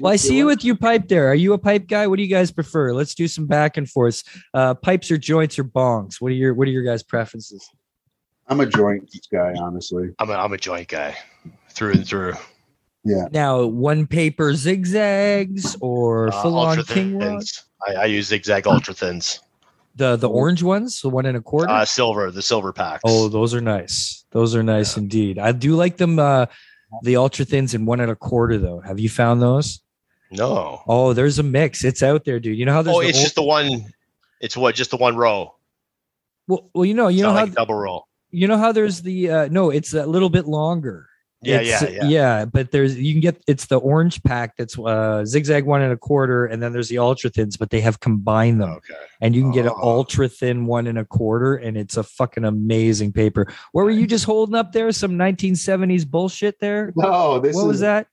Well, 0.00 0.12
I 0.12 0.16
see 0.16 0.38
you 0.38 0.46
with 0.46 0.64
you 0.64 0.76
pipe 0.76 1.08
there. 1.08 1.28
Are 1.28 1.34
you 1.34 1.52
a 1.52 1.58
pipe 1.58 1.88
guy? 1.88 2.06
What 2.06 2.16
do 2.16 2.22
you 2.22 2.28
guys 2.28 2.50
prefer? 2.50 2.94
Let's 2.94 3.14
do 3.14 3.28
some 3.28 3.46
back 3.46 3.76
and 3.76 3.86
forths. 3.90 4.24
Uh, 4.54 4.72
pipes 4.74 5.10
or 5.10 5.18
joints 5.18 5.58
or 5.58 5.64
bongs? 5.64 6.20
What 6.20 6.28
are 6.28 6.36
your 6.36 6.54
What 6.54 6.68
are 6.68 6.70
your 6.70 6.84
guys' 6.84 7.02
preferences? 7.02 7.68
I'm 8.46 8.60
a 8.60 8.66
joint 8.66 9.14
guy, 9.30 9.52
honestly. 9.60 10.08
I'm 10.20 10.30
a, 10.30 10.34
I'm 10.34 10.52
a 10.54 10.56
joint 10.56 10.88
guy 10.88 11.16
through 11.70 11.92
and 11.92 12.06
through. 12.06 12.32
Yeah. 13.04 13.26
Now, 13.30 13.66
one 13.66 14.06
paper 14.06 14.54
zigzags 14.54 15.76
or 15.80 16.28
Uh, 16.28 16.42
full 16.42 16.56
on 16.58 16.78
ultra 16.78 16.94
king 16.94 17.18
rod? 17.18 17.42
I, 17.86 17.94
I 17.94 18.04
use 18.06 18.26
zigzag 18.28 18.66
ultra 18.66 18.94
thins. 18.94 19.40
The 19.96 20.16
the 20.16 20.28
orange 20.28 20.62
ones, 20.62 21.00
the 21.00 21.08
one 21.08 21.26
and 21.26 21.36
a 21.36 21.40
quarter. 21.40 21.70
Uh, 21.70 21.84
silver, 21.84 22.30
the 22.30 22.42
silver 22.42 22.72
packs. 22.72 23.02
oh, 23.04 23.28
those 23.28 23.52
are 23.54 23.60
nice. 23.60 24.24
Those 24.30 24.54
are 24.54 24.62
nice 24.62 24.96
indeed. 24.96 25.38
I 25.38 25.52
do 25.52 25.74
like 25.74 25.96
them. 25.96 26.18
Uh, 26.18 26.46
the 27.02 27.16
ultra 27.16 27.44
thins 27.44 27.74
and 27.74 27.86
one 27.86 28.00
and 28.00 28.10
a 28.10 28.16
quarter 28.16 28.58
though. 28.58 28.80
Have 28.80 28.98
you 29.00 29.08
found 29.08 29.42
those? 29.42 29.80
no. 30.30 30.82
Oh, 30.86 31.12
there's 31.14 31.38
a 31.38 31.42
mix. 31.42 31.84
It's 31.84 32.02
out 32.02 32.24
there, 32.24 32.38
dude. 32.38 32.56
You 32.58 32.64
know 32.66 32.72
how 32.74 32.82
there's 32.82 32.96
Oh, 32.96 33.00
the 33.02 33.08
it's 33.08 33.18
ol- 33.18 33.24
just 33.24 33.34
the 33.34 33.42
one. 33.42 33.92
It's 34.40 34.56
what? 34.56 34.74
Just 34.74 34.90
the 34.90 34.96
one 34.98 35.16
row. 35.16 35.54
well, 36.46 36.70
well, 36.74 36.84
you 36.84 36.94
know, 36.94 37.08
you 37.08 37.18
It's 37.18 37.22
know 37.22 37.32
how 37.32 37.44
like 37.46 37.54
double 37.54 37.74
row. 37.74 38.04
you 38.30 38.46
know 38.46 38.56
how 38.58 38.70
there's 38.72 39.02
the 39.02 39.30
uh, 39.30 39.48
no, 39.50 39.70
it's 39.70 39.94
a 39.94 40.06
little 40.06 40.30
bit 40.30 40.46
longer. 40.46 41.08
Yeah, 41.40 41.60
It's- 41.60 41.92
yeah, 41.92 42.04
yeah. 42.08 42.44
But 42.46 42.72
there's 42.72 42.98
you 42.98 43.12
can 43.14 43.20
get 43.20 43.40
it's 43.46 43.66
the 43.66 43.78
orange 43.78 44.20
pack 44.24 44.56
that's 44.56 44.76
uh, 44.76 45.24
zigzag 45.24 45.64
one 45.66 45.82
and 45.82 45.92
a 45.92 45.96
quarter, 45.96 46.46
and 46.46 46.60
then 46.60 46.72
there's 46.72 46.88
the 46.88 46.98
ultra 46.98 47.30
thins, 47.30 47.56
but 47.56 47.70
they 47.70 47.80
have 47.80 48.00
combined 48.00 48.60
them, 48.60 48.70
Okay. 48.70 48.94
and 49.20 49.36
you 49.36 49.42
can 49.42 49.52
get 49.52 49.64
an 49.66 49.72
Oh. 49.76 49.88
ultra 49.88 50.28
thin 50.28 50.66
one 50.66 50.88
and 50.88 50.98
a 50.98 51.04
quarter, 51.04 51.54
and 51.54 51.76
it's 51.76 51.96
a 51.96 52.02
fucking 52.02 52.44
amazing 52.44 53.12
paper. 53.12 53.46
What 53.70 53.84
were 53.84 53.90
you 53.92 54.06
just 54.08 54.24
holding 54.24 54.56
up 54.56 54.72
there? 54.72 54.90
Some 54.90 55.12
1970s 55.16 56.04
bullshit 56.04 56.58
there? 56.58 56.92
No, 56.96 57.38
this 57.38 57.54
what 57.54 57.62
is 57.62 57.68
was 57.68 57.80
that? 57.80 58.08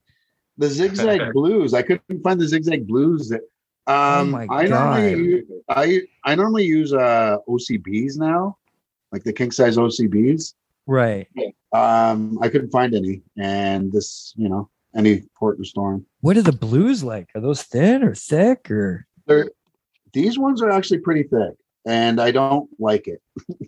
the 0.59 0.69
zigzag 0.69 1.21
blues. 1.34 1.73
I 1.73 1.82
couldn't 1.82 2.21
find 2.23 2.39
the 2.39 2.47
zigzag 2.47 2.88
blues. 2.88 3.30
That, 3.30 3.41
um, 3.88 4.32
my 4.32 4.45
I 4.51 4.67
God. 4.67 4.69
normally 4.69 5.11
use, 5.11 5.45
I 5.67 6.01
I 6.23 6.36
normally 6.36 6.65
use 6.65 6.93
uh 6.93 7.38
OCBs 7.49 8.17
now, 8.17 8.57
like 9.11 9.23
the 9.23 9.34
king 9.34 9.49
size 9.51 9.78
OCBs. 9.78 10.53
Right. 10.88 11.28
Um, 11.74 12.38
I 12.42 12.50
couldn't 12.50 12.70
find 12.72 12.94
any, 12.94 13.22
and 13.38 13.92
this, 13.92 14.34
you 14.38 14.48
know, 14.50 14.70
any 14.96 15.24
port 15.38 15.58
and 15.58 15.66
storm. 15.68 16.06
What 16.22 16.38
are 16.38 16.42
the 16.42 16.52
blues 16.52 17.04
like? 17.04 17.30
Are 17.36 17.42
those 17.42 17.64
thin 17.64 18.04
or 18.04 18.16
thick 18.16 18.70
or? 18.72 19.08
They're 19.28 19.50
these 20.14 20.38
ones 20.40 20.62
are 20.62 20.70
actually 20.70 21.00
pretty 21.00 21.24
thick, 21.24 21.56
and 21.86 22.22
I 22.22 22.32
don't 22.32 22.70
like 22.80 23.08
it. 23.08 23.22
to 23.50 23.68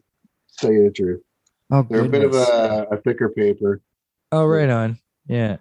tell 0.57 0.71
you 0.71 0.83
the 0.85 0.91
truth, 0.91 1.21
Oh, 1.71 1.85
they're 1.89 2.05
a 2.05 2.09
bit 2.09 2.23
of 2.23 2.33
a, 2.33 2.87
a 2.91 2.97
thicker 2.97 3.29
paper, 3.29 3.81
Oh, 4.31 4.45
right 4.45 4.69
on. 4.69 4.99
Yeah. 5.27 5.57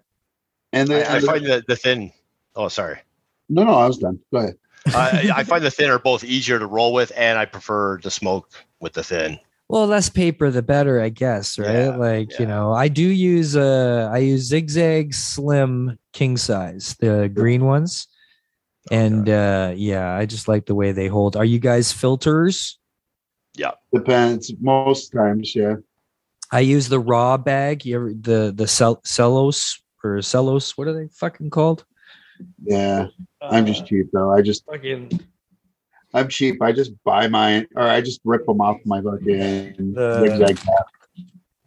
and 0.72 0.88
they. 0.88 1.04
I, 1.04 1.16
I 1.16 1.20
find 1.20 1.44
the, 1.44 1.64
the 1.66 1.74
thin. 1.76 2.12
Oh, 2.54 2.68
sorry. 2.68 2.98
no, 3.48 3.64
no, 3.64 3.74
I 3.74 3.86
was 3.86 3.98
done. 3.98 4.20
Go 4.32 4.38
ahead. 4.38 4.56
I, 4.88 5.32
I 5.36 5.42
find 5.42 5.64
the 5.64 5.70
thin 5.70 5.90
are 5.90 5.98
both 5.98 6.22
easier 6.22 6.60
to 6.60 6.66
roll 6.66 6.92
with, 6.92 7.10
and 7.16 7.36
I 7.38 7.44
prefer 7.44 7.98
to 7.98 8.10
smoke 8.10 8.50
with 8.78 8.92
the 8.92 9.02
thin. 9.02 9.38
Well, 9.68 9.86
less 9.88 10.08
paper, 10.08 10.50
the 10.50 10.62
better, 10.62 11.00
I 11.00 11.08
guess, 11.08 11.58
right? 11.58 11.86
Yeah, 11.86 11.96
like, 11.96 12.38
you 12.38 12.46
know, 12.46 12.72
I 12.72 12.86
do 12.88 13.02
use 13.02 13.56
uh 13.56 14.08
I 14.12 14.18
use 14.18 14.42
zigzag 14.42 15.12
slim 15.12 15.98
king 16.12 16.36
size, 16.36 16.94
the 17.00 17.28
green 17.32 17.64
ones. 17.64 18.06
And 18.92 19.28
uh 19.28 19.72
yeah, 19.74 20.14
I 20.14 20.26
just 20.26 20.46
like 20.46 20.66
the 20.66 20.76
way 20.76 20.92
they 20.92 21.08
hold. 21.08 21.36
Are 21.36 21.44
you 21.44 21.58
guys 21.58 21.92
filters? 21.92 22.78
Yeah. 23.56 23.72
Depends. 23.92 24.52
Most 24.60 25.10
times, 25.10 25.56
yeah. 25.56 25.76
I 26.52 26.60
use 26.60 26.88
the 26.88 27.00
raw 27.00 27.36
bag. 27.36 27.84
You 27.84 27.96
ever 27.96 28.12
the 28.14 28.52
the 28.54 28.68
cell 28.68 29.00
cellos 29.04 29.82
or 30.04 30.22
cellos, 30.22 30.78
what 30.78 30.86
are 30.86 30.92
they 30.92 31.08
fucking 31.08 31.50
called? 31.50 31.84
Yeah, 32.62 33.08
I'm 33.42 33.66
just 33.66 33.86
cheap 33.86 34.10
though. 34.12 34.30
I 34.30 34.42
just 34.42 34.64
Fucking 34.66 35.20
I'm 36.16 36.28
cheap. 36.28 36.62
I 36.62 36.72
just 36.72 36.92
buy 37.04 37.28
mine, 37.28 37.66
or 37.76 37.82
I 37.82 38.00
just 38.00 38.20
rip 38.24 38.46
them 38.46 38.60
off 38.60 38.78
my 38.86 39.02
fucking 39.02 39.92
The- 39.94 40.20
zigzag 40.20 40.56
cap. 40.56 40.86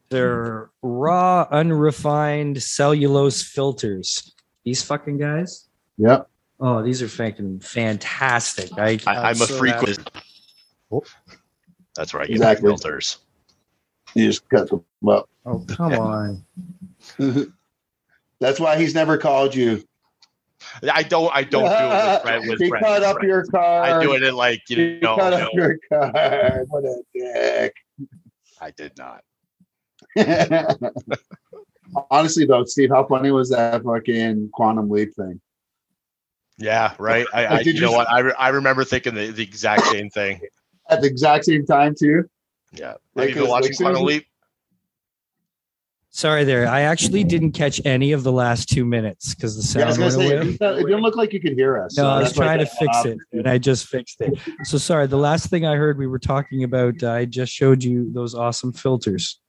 they're 0.09 0.71
raw, 0.81 1.47
unrefined 1.51 2.61
cellulose 2.63 3.43
filters. 3.43 4.33
These 4.65 4.81
fucking 4.83 5.17
guys. 5.19 5.69
Yep. 5.97 6.27
Oh, 6.59 6.81
these 6.81 7.01
are 7.03 7.07
fucking 7.07 7.59
fantastic. 7.59 8.71
I, 8.77 8.99
I, 9.05 9.29
I'm 9.29 9.31
a 9.33 9.45
so 9.45 9.57
frequent. 9.57 9.97
happy. 9.99 11.05
That's 11.95 12.13
right. 12.15 12.23
I 12.23 12.27
get 12.27 12.35
Exactly. 12.37 12.63
my 12.69 12.75
filters. 12.75 13.17
You 14.15 14.25
just 14.25 14.49
cut 14.49 14.67
them 14.69 14.83
up. 15.07 15.29
Oh, 15.45 15.63
come 15.67 15.93
on. 15.93 16.43
That's 18.39 18.59
why 18.59 18.77
he's 18.77 18.95
never 18.95 19.17
called 19.17 19.53
you. 19.53 19.83
I 20.93 21.03
don't. 21.03 21.31
I 21.33 21.43
don't 21.43 21.63
do 21.63 21.67
it 21.69 22.11
with, 22.13 22.21
friend- 22.23 22.49
with 22.49 22.59
he 22.61 22.69
friends. 22.69 22.85
cut 22.85 23.03
up 23.03 23.23
your 23.23 23.45
car. 23.45 23.83
I 23.83 24.03
do 24.03 24.13
it 24.13 24.23
in 24.23 24.35
like 24.35 24.61
you 24.69 24.77
He 24.77 24.99
know. 24.99 25.15
cut 25.17 25.31
no, 25.31 25.45
up 25.45 25.53
your 25.53 25.77
car. 25.91 26.65
What 26.69 26.83
a 26.85 27.01
dick. 27.13 27.73
I 28.61 28.71
did 28.71 28.93
not. 28.97 29.23
Honestly, 32.11 32.45
though, 32.45 32.65
Steve, 32.65 32.89
how 32.89 33.05
funny 33.05 33.31
was 33.31 33.49
that 33.49 33.83
fucking 33.83 34.49
quantum 34.53 34.89
leap 34.89 35.15
thing? 35.15 35.41
Yeah, 36.57 36.93
right. 36.99 37.25
I, 37.33 37.45
I 37.47 37.53
Like, 37.55 37.65
you 37.65 37.79
know 37.79 37.91
what? 37.91 38.09
I, 38.09 38.19
re- 38.19 38.35
I 38.37 38.49
remember 38.49 38.83
thinking 38.83 39.15
the, 39.15 39.31
the 39.31 39.43
exact 39.43 39.85
same 39.87 40.09
thing. 40.09 40.41
At 40.89 41.01
the 41.01 41.07
exact 41.07 41.45
same 41.45 41.65
time, 41.65 41.95
too. 41.97 42.29
Yeah. 42.73 42.95
Like, 43.15 43.29
Have 43.29 43.37
you 43.37 43.41
been 43.43 43.49
watching 43.49 43.71
like, 43.71 43.77
Quantum 43.79 44.03
Leap? 44.03 44.27
Sorry 46.11 46.43
there. 46.43 46.67
I 46.67 46.81
actually 46.81 47.23
didn't 47.23 47.51
catch 47.51 47.79
any 47.85 48.11
of 48.13 48.23
the 48.23 48.31
last 48.31 48.67
two 48.67 48.83
minutes 48.83 49.35
because 49.35 49.55
the 49.55 49.79
Yeah, 49.79 49.85
I 49.85 49.87
was 49.89 49.95
sound 49.97 50.11
gonna 50.11 50.17
went 50.17 50.29
say, 50.29 50.37
away. 50.37 50.79
it 50.81 50.85
didn't, 50.87 51.01
look 51.01 51.15
like 51.15 51.33
you 51.33 51.39
could 51.39 51.53
hear 51.53 51.77
us. 51.81 51.95
No, 51.95 52.03
so 52.03 52.09
I 52.09 52.17
was 52.19 52.27
that's 52.29 52.37
why 52.39 52.45
trying 52.45 52.59
to 52.59 52.65
fix 52.65 52.97
off. 52.97 53.05
it 53.05 53.17
and 53.31 53.47
I 53.47 53.57
just 53.59 53.85
fixed 53.87 54.19
it. 54.21 54.37
So 54.63 54.77
sorry. 54.79 55.05
The 55.07 55.17
last 55.17 55.49
thing 55.49 55.65
I 55.65 55.75
heard 55.75 55.97
we 55.99 56.07
were 56.07 56.19
talking 56.19 56.63
about, 56.63 57.01
uh, 57.03 57.11
I 57.11 57.25
just 57.25 57.53
showed 57.53 57.83
you 57.83 58.11
those 58.11 58.33
awesome 58.33 58.73
filters. 58.73 59.39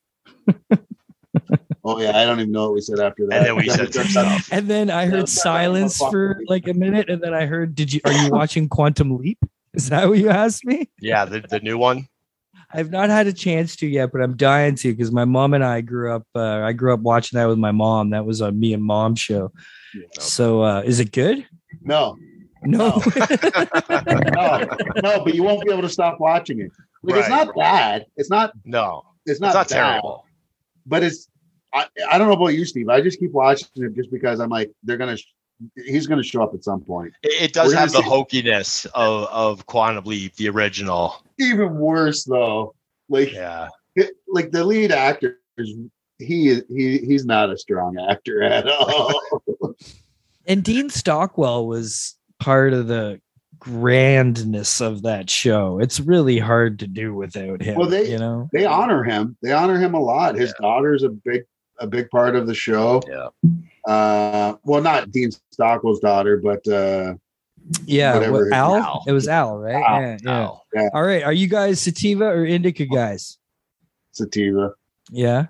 Oh 1.82 1.98
yeah, 1.98 2.16
I 2.18 2.26
don't 2.26 2.40
even 2.40 2.52
know 2.52 2.64
what 2.64 2.74
we 2.74 2.80
said 2.82 3.00
after 3.00 3.26
that. 3.28 3.38
And 3.38 3.46
then 3.46 3.56
we 3.56 3.68
said 3.70 3.94
some 3.94 4.06
stuff. 4.08 4.48
And 4.52 4.68
then 4.68 4.90
I 4.90 5.06
heard 5.06 5.28
silence 5.28 5.96
for 5.96 6.40
like 6.46 6.68
a 6.68 6.74
minute. 6.74 7.08
And 7.08 7.22
then 7.22 7.32
I 7.32 7.46
heard, 7.46 7.74
did 7.74 7.92
you, 7.92 8.00
are 8.04 8.12
you 8.12 8.30
watching 8.30 8.68
Quantum 8.68 9.16
Leap? 9.16 9.38
Is 9.72 9.88
that 9.88 10.08
what 10.08 10.18
you 10.18 10.28
asked 10.28 10.64
me? 10.66 10.90
Yeah, 11.00 11.24
the, 11.24 11.40
the 11.40 11.60
new 11.60 11.78
one. 11.78 12.06
I've 12.72 12.90
not 12.90 13.10
had 13.10 13.26
a 13.26 13.32
chance 13.32 13.76
to 13.76 13.86
yet, 13.86 14.12
but 14.12 14.20
I'm 14.22 14.36
dying 14.36 14.74
to 14.76 14.92
because 14.92 15.10
my 15.10 15.24
mom 15.24 15.54
and 15.54 15.64
I 15.64 15.80
grew 15.80 16.12
up. 16.14 16.26
Uh, 16.34 16.60
I 16.60 16.72
grew 16.72 16.94
up 16.94 17.00
watching 17.00 17.36
that 17.38 17.46
with 17.46 17.58
my 17.58 17.72
mom. 17.72 18.10
That 18.10 18.24
was 18.24 18.40
a 18.40 18.52
me 18.52 18.72
and 18.74 18.82
mom 18.82 19.14
show. 19.16 19.52
So, 20.18 20.62
uh, 20.62 20.82
is 20.84 21.00
it 21.00 21.10
good? 21.12 21.46
No, 21.82 22.16
No. 22.62 23.02
no, 23.90 24.68
no, 25.02 25.24
but 25.24 25.34
you 25.34 25.42
won't 25.42 25.64
be 25.64 25.72
able 25.72 25.82
to 25.82 25.88
stop 25.88 26.20
watching 26.20 26.60
it. 26.60 26.70
Like, 27.02 27.20
It's 27.20 27.28
Right. 27.28 27.46
not 27.46 27.54
bad. 27.56 28.06
It's 28.16 28.30
not. 28.30 28.52
No, 28.64 29.02
It's 29.26 29.40
not, 29.40 29.48
it's 29.48 29.54
not 29.54 29.68
terrible. 29.68 30.26
But 30.86 31.02
it's. 31.02 31.28
I, 31.72 31.86
I 32.10 32.18
don't 32.18 32.28
know 32.28 32.34
about 32.34 32.48
you, 32.48 32.64
Steve. 32.64 32.88
I 32.88 33.00
just 33.00 33.18
keep 33.20 33.30
watching 33.32 33.68
it 33.76 33.94
just 33.94 34.10
because 34.10 34.40
I'm 34.40 34.50
like 34.50 34.70
they're 34.82 34.96
gonna. 34.96 35.16
Sh- 35.78 35.82
He's 35.86 36.06
gonna 36.06 36.22
show 36.22 36.42
up 36.42 36.54
at 36.54 36.64
some 36.64 36.80
point. 36.80 37.12
It, 37.22 37.42
it 37.42 37.52
does 37.52 37.72
We're 37.72 37.78
have 37.78 37.92
the 37.92 38.02
see- 38.02 38.08
hokiness 38.08 38.86
of, 38.94 39.24
of 39.28 39.66
Quantum 39.66 40.04
Leap, 40.04 40.36
the 40.36 40.48
original. 40.48 41.22
Even 41.38 41.76
worse 41.78 42.24
though, 42.24 42.74
like 43.08 43.32
Yeah. 43.32 43.68
it- 43.96 44.14
like 44.28 44.50
the 44.50 44.64
lead 44.64 44.92
actor 44.92 45.38
is 45.58 45.74
he 46.18 46.60
he 46.68 46.98
he's 46.98 47.24
not 47.24 47.50
a 47.50 47.56
strong 47.58 47.98
actor 47.98 48.42
at 48.42 48.68
all. 48.68 49.12
and 50.46 50.62
Dean 50.62 50.90
Stockwell 50.90 51.66
was 51.66 52.16
part 52.38 52.72
of 52.72 52.86
the 52.88 53.20
grandness 53.58 54.80
of 54.80 55.02
that 55.02 55.28
show. 55.30 55.78
It's 55.80 56.00
really 56.00 56.38
hard 56.38 56.78
to 56.80 56.86
do 56.86 57.14
without 57.14 57.62
him. 57.62 57.76
Well, 57.78 57.88
they- 57.88 58.10
you 58.10 58.18
know, 58.18 58.48
they 58.52 58.64
honor 58.64 59.02
him. 59.04 59.36
They 59.42 59.52
honor 59.52 59.78
him 59.78 59.94
a 59.94 60.00
lot. 60.00 60.34
His 60.36 60.52
daughter's 60.60 61.02
a 61.02 61.08
big 61.10 61.42
a 61.80 61.86
big 61.86 62.08
part 62.10 62.36
of 62.36 62.46
the 62.46 62.54
show. 62.54 63.02
Yeah. 63.08 63.28
Uh, 63.92 64.56
well, 64.64 64.82
not 64.82 65.10
Dean 65.10 65.30
Stockwell's 65.50 66.00
daughter, 66.00 66.36
but 66.36 66.66
uh, 66.68 67.14
yeah. 67.84 68.14
Whatever. 68.14 68.44
what- 68.44 68.52
Al? 68.52 68.76
Al. 68.76 69.04
It 69.06 69.12
was 69.12 69.26
Al, 69.28 69.58
right? 69.58 69.74
Al, 69.74 70.00
yeah, 70.00 70.18
yeah. 70.22 70.30
Al. 70.40 70.66
Yeah. 70.74 70.88
All 70.94 71.02
right. 71.02 71.22
Are 71.22 71.32
you 71.32 71.48
guys 71.48 71.80
sativa 71.80 72.26
or 72.26 72.44
indica 72.44 72.86
guys? 72.86 73.38
Sativa. 74.12 74.72
Yeah. 75.10 75.46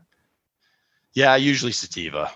Yeah, 1.15 1.35
usually 1.37 1.73
sativa. 1.73 2.31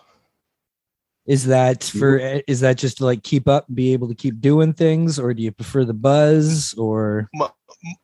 Is 1.27 1.47
that 1.47 1.85
for? 1.85 2.19
Is 2.19 2.61
that 2.61 2.77
just 2.77 2.99
to 2.99 3.07
like 3.07 3.23
keep 3.23 3.49
up, 3.49 3.67
and 3.69 3.77
be 3.77 3.93
able 3.95 4.09
to 4.09 4.15
keep 4.15 4.41
doing 4.41 4.75
things, 4.75 5.19
or 5.19 5.33
do 5.33 5.43
you 5.43 5.53
prefer 5.53 5.85
the 5.85 5.95
buzz? 5.95 6.75
Or 6.75 7.31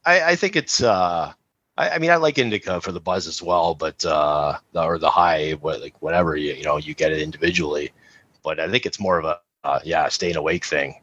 I, 0.07 0.23
I 0.23 0.37
think 0.37 0.57
it's 0.57 0.83
uh 0.83 1.33
I, 1.81 1.95
I 1.95 1.99
mean 1.99 2.11
I 2.11 2.17
like 2.17 2.39
indica 2.39 2.81
for 2.81 2.93
the 2.93 3.01
buzz 3.01 3.27
as 3.27 3.43
well, 3.43 3.75
but 3.75 4.05
uh 4.05 4.59
the, 4.73 4.83
or 4.83 4.99
the 4.99 5.11
high 5.11 5.53
what 5.53 5.81
like 5.81 6.01
whatever 6.01 6.37
you 6.37 6.53
you 6.53 6.63
know 6.63 6.77
you 6.77 6.95
get 6.95 7.13
it 7.13 7.21
individually. 7.21 7.91
But 8.45 8.61
I 8.61 8.69
think 8.71 8.87
it's 8.87 9.01
more 9.01 9.19
of 9.19 9.25
a 9.25 9.41
uh, 9.63 9.81
yeah, 9.85 10.09
staying 10.09 10.37
awake 10.37 10.65
thing. 10.65 10.95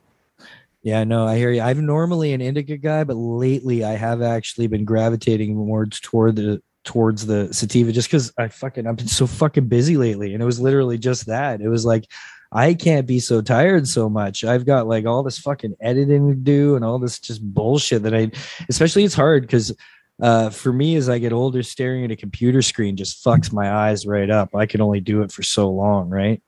Yeah, 0.82 1.04
no, 1.04 1.28
I 1.28 1.38
hear 1.38 1.52
you. 1.52 1.62
I'm 1.62 1.86
normally 1.86 2.34
an 2.34 2.42
indica 2.42 2.78
guy, 2.78 3.04
but 3.04 3.16
lately 3.16 3.84
I 3.84 3.92
have 3.92 4.22
actually 4.22 4.68
been 4.68 4.86
gravitating 4.86 5.56
more 5.56 5.86
toward 5.86 6.38
the 6.38 6.62
towards 6.84 7.26
the 7.26 7.54
sativa 7.54 7.92
just 7.92 8.08
because 8.08 8.32
I 8.38 8.48
fucking 8.48 8.88
I've 8.88 8.96
been 8.96 9.08
so 9.08 9.28
fucking 9.28 9.68
busy 9.68 9.98
lately. 9.98 10.34
And 10.34 10.42
it 10.42 10.46
was 10.46 10.60
literally 10.60 10.98
just 10.98 11.26
that. 11.26 11.62
It 11.62 11.70
was 11.70 11.86
like 11.86 12.06
I 12.52 12.74
can't 12.74 13.06
be 13.06 13.20
so 13.20 13.42
tired 13.42 13.88
so 13.88 14.10
much. 14.10 14.44
I've 14.44 14.66
got 14.66 14.88
like 14.88 15.06
all 15.06 15.22
this 15.22 15.38
fucking 15.38 15.76
editing 15.82 16.30
to 16.30 16.36
do 16.36 16.76
and 16.76 16.86
all 16.86 16.98
this 16.98 17.20
just 17.20 17.44
bullshit 17.44 18.04
that 18.04 18.16
I 18.16 18.32
especially 18.70 19.04
it's 19.04 19.14
hard 19.14 19.44
because 19.44 19.76
uh, 20.22 20.50
for 20.50 20.74
me 20.74 20.96
as 20.96 21.10
I 21.10 21.20
get 21.20 21.34
older, 21.34 21.64
staring 21.64 22.04
at 22.06 22.12
a 22.12 22.16
computer 22.16 22.62
screen 22.62 22.96
just 22.96 23.24
fucks 23.24 23.52
my 23.52 23.72
eyes 23.72 24.06
right 24.06 24.30
up. 24.30 24.56
I 24.56 24.66
can 24.66 24.82
only 24.82 25.00
do 25.00 25.22
it 25.22 25.32
for 25.32 25.44
so 25.44 25.70
long, 25.70 26.10
right? 26.10 26.42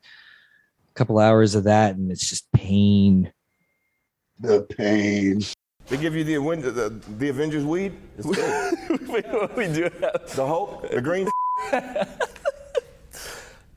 A 0.92 0.94
couple 0.96 1.20
hours 1.20 1.56
of 1.56 1.66
that 1.66 1.96
and 1.96 2.12
it's 2.12 2.28
just 2.30 2.52
pain. 2.52 3.32
The 4.40 4.62
pain. 4.64 5.42
They 5.88 5.98
give 5.98 6.16
you 6.16 6.24
the 6.24 6.36
Aven- 6.36 6.62
the, 6.62 6.90
the 7.18 7.30
Avengers 7.30 7.64
weed. 7.66 7.94
It's 8.18 8.26
good. 8.28 9.00
we 9.58 9.68
do 9.68 9.84
have 9.84 10.36
the 10.36 10.46
hope, 10.46 10.90
the 10.90 11.02
green. 11.02 11.28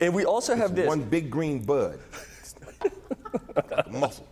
And 0.01 0.13
we 0.13 0.25
also 0.25 0.53
have 0.53 0.75
this. 0.75 0.85
One 0.85 1.01
big 1.01 1.29
green 1.29 1.63
bud. 1.63 1.97
Muscle. 3.89 4.27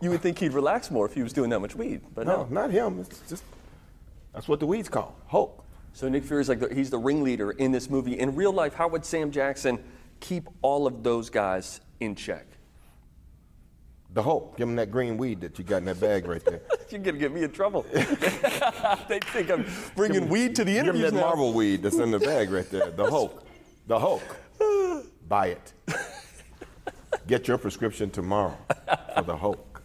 You 0.00 0.10
would 0.10 0.20
think 0.20 0.38
he'd 0.40 0.52
relax 0.52 0.90
more 0.90 1.06
if 1.06 1.14
he 1.14 1.22
was 1.22 1.32
doing 1.32 1.48
that 1.50 1.60
much 1.60 1.76
weed, 1.76 2.00
but 2.12 2.26
No, 2.26 2.38
no. 2.38 2.46
not 2.62 2.70
him. 2.72 2.98
It's 3.00 3.20
just 3.28 3.44
that's 4.36 4.48
what 4.48 4.60
the 4.60 4.66
weeds 4.66 4.90
call 4.90 5.16
Hulk. 5.28 5.64
So 5.94 6.10
Nick 6.10 6.22
Fury's 6.22 6.50
like 6.50 6.60
the, 6.60 6.72
he's 6.72 6.90
the 6.90 6.98
ringleader 6.98 7.52
in 7.52 7.72
this 7.72 7.88
movie. 7.88 8.18
In 8.18 8.34
real 8.34 8.52
life, 8.52 8.74
how 8.74 8.86
would 8.86 9.02
Sam 9.02 9.30
Jackson 9.30 9.82
keep 10.20 10.46
all 10.60 10.86
of 10.86 11.02
those 11.02 11.30
guys 11.30 11.80
in 12.00 12.14
check? 12.14 12.46
The 14.12 14.22
Hulk. 14.22 14.58
Give 14.58 14.68
him 14.68 14.76
that 14.76 14.90
green 14.90 15.16
weed 15.16 15.40
that 15.40 15.58
you 15.58 15.64
got 15.64 15.78
in 15.78 15.86
that 15.86 16.00
bag 16.00 16.26
right 16.26 16.44
there. 16.44 16.60
You're 16.90 17.00
gonna 17.00 17.16
get 17.16 17.32
me 17.32 17.44
in 17.44 17.50
trouble. 17.50 17.86
they 17.92 19.20
think 19.20 19.50
I'm 19.50 19.64
bringing 19.94 20.28
weed 20.28 20.54
to 20.56 20.64
the 20.64 20.74
Give 20.74 20.82
him 20.82 20.90
interviews 20.90 21.12
that 21.12 21.16
now. 21.16 21.28
Marvel 21.28 21.54
weed 21.54 21.82
that's 21.82 21.96
in 21.96 22.10
the 22.10 22.18
bag 22.18 22.50
right 22.50 22.68
there. 22.68 22.90
The 22.90 23.10
Hulk. 23.10 23.42
The 23.86 23.98
Hulk. 23.98 24.36
Buy 25.28 25.46
it. 25.46 25.72
Get 27.26 27.48
your 27.48 27.56
prescription 27.56 28.10
tomorrow 28.10 28.58
for 29.14 29.22
the 29.22 29.36
Hulk. 29.36 29.82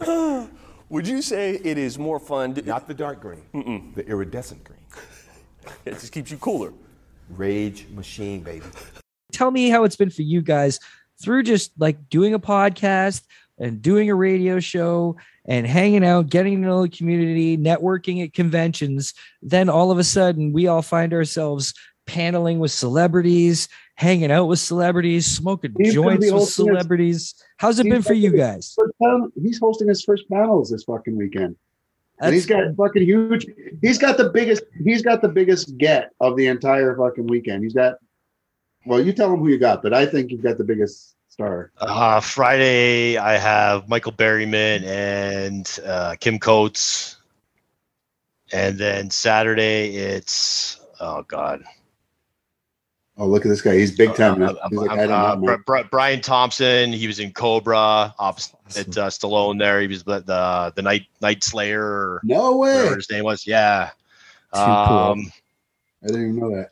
Would 0.88 1.08
you 1.08 1.20
say 1.22 1.52
it 1.62 1.78
is 1.78 1.98
more 1.98 2.20
fun? 2.20 2.54
To, 2.54 2.62
Not 2.62 2.86
the 2.88 2.94
dark 2.94 3.20
green. 3.20 3.92
The 3.96 4.06
iridescent 4.06 4.62
green. 4.64 4.80
it 5.84 5.92
just 5.92 6.12
keeps 6.12 6.30
you 6.30 6.36
cooler. 6.36 6.72
Rage 7.30 7.86
machine, 7.90 8.40
baby. 8.42 8.64
Tell 9.32 9.50
me 9.50 9.68
how 9.68 9.84
it's 9.84 9.96
been 9.96 10.10
for 10.10 10.22
you 10.22 10.40
guys 10.42 10.78
through 11.20 11.42
just 11.42 11.72
like 11.78 12.08
doing 12.08 12.34
a 12.34 12.38
podcast 12.38 13.22
and 13.58 13.82
doing 13.82 14.08
a 14.10 14.14
radio 14.14 14.60
show 14.60 15.16
and 15.46 15.66
hanging 15.66 16.04
out, 16.04 16.28
getting 16.28 16.60
to 16.60 16.66
know 16.68 16.82
the 16.82 16.88
community, 16.88 17.56
networking 17.56 18.22
at 18.22 18.32
conventions. 18.32 19.12
Then 19.42 19.68
all 19.68 19.90
of 19.90 19.98
a 19.98 20.04
sudden, 20.04 20.52
we 20.52 20.66
all 20.68 20.82
find 20.82 21.12
ourselves 21.12 21.74
paneling 22.06 22.60
with 22.60 22.70
celebrities, 22.70 23.68
hanging 23.96 24.30
out 24.30 24.44
with 24.46 24.60
celebrities, 24.60 25.26
smoking 25.26 25.74
He's 25.78 25.94
gonna 25.96 26.10
joints 26.10 26.26
with 26.26 26.30
hosting 26.32 26.44
his- 26.44 26.54
celebrities. 26.54 27.34
How's 27.58 27.78
it 27.78 27.86
he's 27.86 27.92
been 27.94 28.02
for 28.02 28.14
you 28.14 28.36
guys? 28.36 28.76
panel- 29.02 29.30
He's 29.40 29.58
hosting 29.58 29.88
his 29.88 30.02
first 30.02 30.28
panels 30.30 30.70
this 30.70 30.84
fucking 30.84 31.16
weekend. 31.16 31.56
And 32.20 32.34
he's 32.34 32.46
That's- 32.46 32.74
got 32.74 32.76
fucking 32.86 33.02
huge. 33.02 33.46
He's 33.82 33.98
got 33.98 34.16
the 34.16 34.30
biggest. 34.30 34.64
He's 34.84 35.02
got 35.02 35.20
the 35.22 35.28
biggest 35.28 35.76
get 35.76 36.12
of 36.20 36.36
the 36.36 36.46
entire 36.46 36.96
fucking 36.96 37.26
weekend. 37.26 37.62
He's 37.62 37.74
got. 37.74 37.96
Well, 38.86 39.00
you 39.04 39.12
tell 39.12 39.32
him 39.32 39.40
who 39.40 39.48
you 39.48 39.58
got, 39.58 39.82
but 39.82 39.92
I 39.92 40.06
think 40.06 40.30
you've 40.30 40.42
got 40.42 40.58
the 40.58 40.64
biggest 40.64 41.16
star. 41.28 41.72
Uh, 41.78 42.20
Friday, 42.20 43.18
I 43.18 43.36
have 43.36 43.88
Michael 43.88 44.12
Berryman 44.12 44.82
and 44.84 45.78
uh, 45.84 46.14
Kim 46.20 46.38
Coates. 46.38 47.16
And 48.52 48.78
then 48.78 49.10
Saturday, 49.10 49.96
it's, 49.96 50.80
oh 51.00 51.22
God. 51.22 51.64
Oh, 53.18 53.26
look 53.26 53.46
at 53.46 53.48
this 53.48 53.62
guy. 53.62 53.76
He's 53.76 53.96
big 53.96 54.14
time. 54.14 54.42
Uh, 54.42 54.52
He's 54.68 54.78
like, 54.78 54.90
uh, 54.90 55.02
uh, 55.02 55.06
know. 55.06 55.36
Bri- 55.40 55.46
man. 55.54 55.62
Bri- 55.66 55.88
Brian 55.90 56.20
Thompson, 56.20 56.92
he 56.92 57.06
was 57.06 57.18
in 57.18 57.32
Cobra, 57.32 58.14
opposite 58.18 58.54
uh, 58.98 59.08
Stallone 59.08 59.58
there. 59.58 59.80
He 59.80 59.86
was 59.86 60.04
the, 60.04 60.20
the, 60.20 60.72
the 60.76 60.82
Night, 60.82 61.06
Night 61.22 61.42
Slayer, 61.42 61.82
or 61.82 62.20
No 62.24 62.56
way. 62.58 62.76
whatever 62.76 62.96
his 62.96 63.10
name 63.10 63.24
was. 63.24 63.46
Yeah. 63.46 63.90
Too 64.54 64.60
cool. 64.60 64.64
Um, 64.66 65.32
I 66.02 66.06
didn't 66.08 66.22
even 66.22 66.36
know 66.36 66.50
that. 66.56 66.70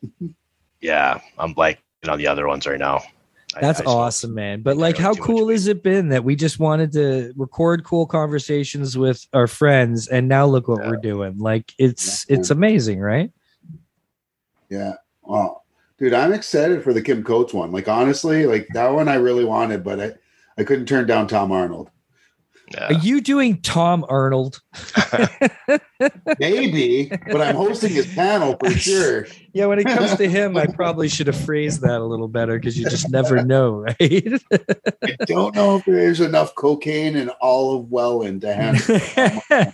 yeah, 0.82 1.18
I'm 1.38 1.55
blanking 1.55 1.78
on 2.09 2.18
the 2.18 2.26
other 2.26 2.47
ones 2.47 2.66
right 2.66 2.78
now. 2.78 3.03
That's 3.61 3.80
I 3.80 3.84
smoked 3.84 3.97
awesome, 3.97 4.34
man. 4.34 4.61
But 4.62 4.76
like, 4.76 4.99
how 4.99 5.14
cool 5.14 5.49
has 5.49 5.66
it 5.68 5.82
been 5.82 6.09
that 6.11 6.24
we 6.24 6.34
just 6.36 6.59
wanted 6.59 6.92
to 6.92 7.32
record 7.36 7.84
cool 7.84 8.05
conversations 8.05 8.99
with 8.99 9.26
our 9.32 9.47
friends, 9.47 10.09
and 10.09 10.28
now 10.28 10.45
look 10.45 10.66
what 10.68 10.80
we're 10.86 10.97
doing? 10.97 11.38
Like, 11.38 11.72
it's 11.78 12.26
Yeah. 12.28 12.36
it's 12.38 12.51
amazing, 12.51 13.01
right? 13.01 13.30
Yeah. 14.68 14.95
Wow. 15.22 15.62
Dude, 16.05 16.12
I'm 16.12 16.34
excited 16.34 16.84
for 16.84 16.92
the 16.92 17.00
Kim 17.00 17.24
Coates 17.24 17.55
one. 17.55 17.72
Like 17.72 17.88
honestly, 17.88 18.44
like 18.44 18.68
that 18.74 18.92
one 18.92 19.09
I 19.09 19.14
really 19.14 19.46
wanted, 19.46 19.82
but 19.82 19.98
I, 19.98 20.12
I 20.59 20.62
couldn't 20.62 20.84
turn 20.84 21.07
down 21.07 21.26
Tom 21.26 21.50
Arnold. 21.50 21.90
Yeah. 22.73 22.87
Are 22.87 22.93
you 22.95 23.21
doing 23.21 23.61
Tom 23.61 24.05
Arnold? 24.09 24.61
Maybe, 26.39 27.09
but 27.31 27.41
I'm 27.41 27.55
hosting 27.57 27.93
his 27.93 28.07
panel 28.15 28.57
for 28.59 28.71
sure. 28.79 29.27
Yeah, 29.53 29.67
when 29.67 29.79
it 29.79 29.85
comes 29.85 30.17
to 30.17 30.29
him, 30.29 30.57
I 30.57 30.67
probably 30.75 31.09
should 31.09 31.27
have 31.27 31.37
phrased 31.37 31.83
that 31.83 32.01
a 32.01 32.05
little 32.05 32.27
better 32.29 32.59
because 32.59 32.79
you 32.79 32.89
just 32.89 33.11
never 33.11 33.45
know, 33.45 33.77
right? 34.01 34.43
I 34.51 35.17
don't 35.27 35.55
know 35.55 35.77
if 35.77 35.85
there's 35.85 36.21
enough 36.21 36.55
cocaine 36.55 37.17
in 37.17 37.29
all 37.41 37.77
of 37.79 37.91
Welland 37.91 38.41
to 38.43 38.55
handle. 38.55 39.73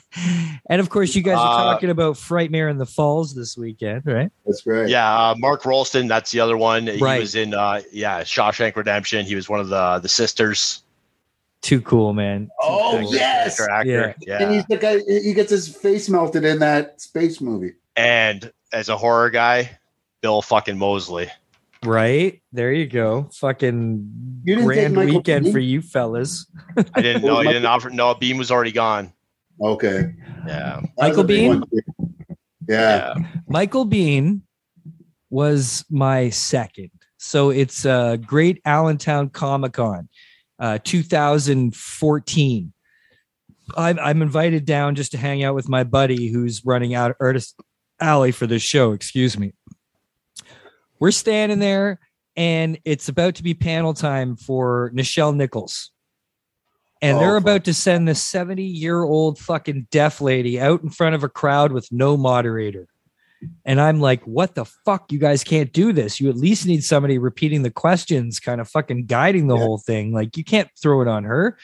and 0.68 0.80
of 0.80 0.90
course, 0.90 1.14
you 1.14 1.22
guys 1.22 1.38
are 1.38 1.60
Uh, 1.60 1.72
talking 1.72 1.90
about 1.90 2.16
Frightmare 2.16 2.70
in 2.70 2.78
the 2.78 2.86
Falls 2.86 3.34
this 3.34 3.56
weekend, 3.56 4.02
right? 4.04 4.30
That's 4.44 4.62
great. 4.62 4.88
Yeah, 4.90 5.30
uh, 5.30 5.34
Mark 5.38 5.64
Rolston, 5.64 6.08
that's 6.08 6.30
the 6.32 6.40
other 6.40 6.56
one. 6.58 6.86
He 6.86 6.98
Right. 6.98 7.20
was 7.20 7.34
in, 7.34 7.54
uh, 7.54 7.80
yeah, 7.92 8.22
Shawshank 8.22 8.76
Redemption. 8.76 9.24
He 9.24 9.34
was 9.34 9.48
one 9.48 9.60
of 9.60 9.68
the 9.68 10.00
the 10.00 10.08
sisters. 10.08 10.82
Too 11.62 11.80
cool, 11.82 12.12
man. 12.14 12.48
Oh 12.62 12.96
Actor, 12.98 13.14
yes. 13.14 13.60
actor, 13.60 13.70
actor. 13.70 14.14
Yeah. 14.26 14.42
And 14.42 14.54
he's 14.54 14.64
the 14.66 14.76
guy. 14.78 14.98
He 15.06 15.34
gets 15.34 15.50
his 15.50 15.68
face 15.74 16.08
melted 16.08 16.44
in 16.44 16.58
that 16.60 17.00
space 17.00 17.40
movie. 17.40 17.74
And 17.96 18.50
as 18.72 18.88
a 18.88 18.96
horror 18.96 19.30
guy, 19.30 19.78
Bill 20.22 20.40
fucking 20.42 20.78
Moseley. 20.78 21.28
Right 21.84 22.40
there, 22.52 22.72
you 22.72 22.86
go. 22.86 23.28
Fucking 23.34 24.42
You 24.44 24.62
grand 24.64 24.96
weekend 24.96 25.44
Keaton? 25.44 25.52
for 25.52 25.58
you 25.58 25.80
fellas. 25.82 26.46
I 26.94 27.00
didn't 27.02 27.22
know 27.22 27.40
he 27.40 27.48
didn't 27.52 27.66
offer. 27.66 27.90
No, 27.90 28.14
Biehn 28.14 28.38
was 28.38 28.50
already 28.50 28.72
gone. 28.72 29.12
Okay. 29.60 30.14
Yeah. 30.46 30.80
That 30.82 30.88
Michael 30.98 31.20
a 31.20 31.24
big 31.24 31.40
Biehn? 31.40 31.48
one, 31.48 31.62
too. 31.70 32.36
Yeah. 32.68 33.14
Michael 33.48 33.86
Biehn 33.86 34.40
was 35.30 35.84
my 35.90 36.30
second. 36.30 36.90
So 37.18 37.50
it's 37.50 37.84
uh, 37.84 38.16
Great 38.16 38.60
Allentown 38.64 39.28
Comic 39.30 39.74
Con, 39.74 40.08
uh, 40.60 40.78
2014. 40.84 42.72
I'm, 43.76 43.98
I'm 43.98 44.22
invited 44.22 44.64
down 44.64 44.94
just 44.94 45.12
to 45.12 45.18
hang 45.18 45.42
out 45.42 45.54
with 45.54 45.68
my 45.68 45.84
buddy 45.84 46.28
who's 46.28 46.64
running 46.64 46.94
out 46.94 47.16
Artist 47.20 47.58
Alley 48.00 48.32
for 48.32 48.46
this 48.46 48.62
show. 48.62 48.92
Excuse 48.92 49.38
me. 49.38 49.52
We're 50.98 51.12
standing 51.12 51.60
there, 51.60 51.98
and 52.36 52.78
it's 52.84 53.08
about 53.08 53.36
to 53.36 53.42
be 53.42 53.54
panel 53.54 53.94
time 53.94 54.36
for 54.36 54.92
Nichelle 54.94 55.34
Nichols. 55.34 55.90
And 57.02 57.18
they're 57.18 57.36
Oh, 57.36 57.38
about 57.38 57.64
to 57.64 57.72
send 57.72 58.06
this 58.06 58.22
70 58.22 58.62
year 58.62 59.02
old 59.02 59.38
fucking 59.38 59.86
deaf 59.90 60.20
lady 60.20 60.60
out 60.60 60.82
in 60.82 60.90
front 60.90 61.14
of 61.14 61.24
a 61.24 61.30
crowd 61.30 61.72
with 61.72 61.88
no 61.90 62.18
moderator. 62.18 62.89
And 63.64 63.80
I'm 63.80 64.00
like, 64.00 64.22
what 64.24 64.54
the 64.54 64.64
fuck? 64.64 65.10
You 65.12 65.18
guys 65.18 65.42
can't 65.44 65.72
do 65.72 65.92
this. 65.92 66.20
You 66.20 66.28
at 66.28 66.36
least 66.36 66.66
need 66.66 66.84
somebody 66.84 67.18
repeating 67.18 67.62
the 67.62 67.70
questions, 67.70 68.38
kind 68.40 68.60
of 68.60 68.68
fucking 68.68 69.06
guiding 69.06 69.46
the 69.46 69.56
Yeah. 69.56 69.62
whole 69.62 69.78
thing. 69.78 70.12
Like, 70.12 70.36
you 70.36 70.44
can't 70.44 70.68
throw 70.80 71.00
it 71.02 71.08
on 71.08 71.24
her. 71.24 71.56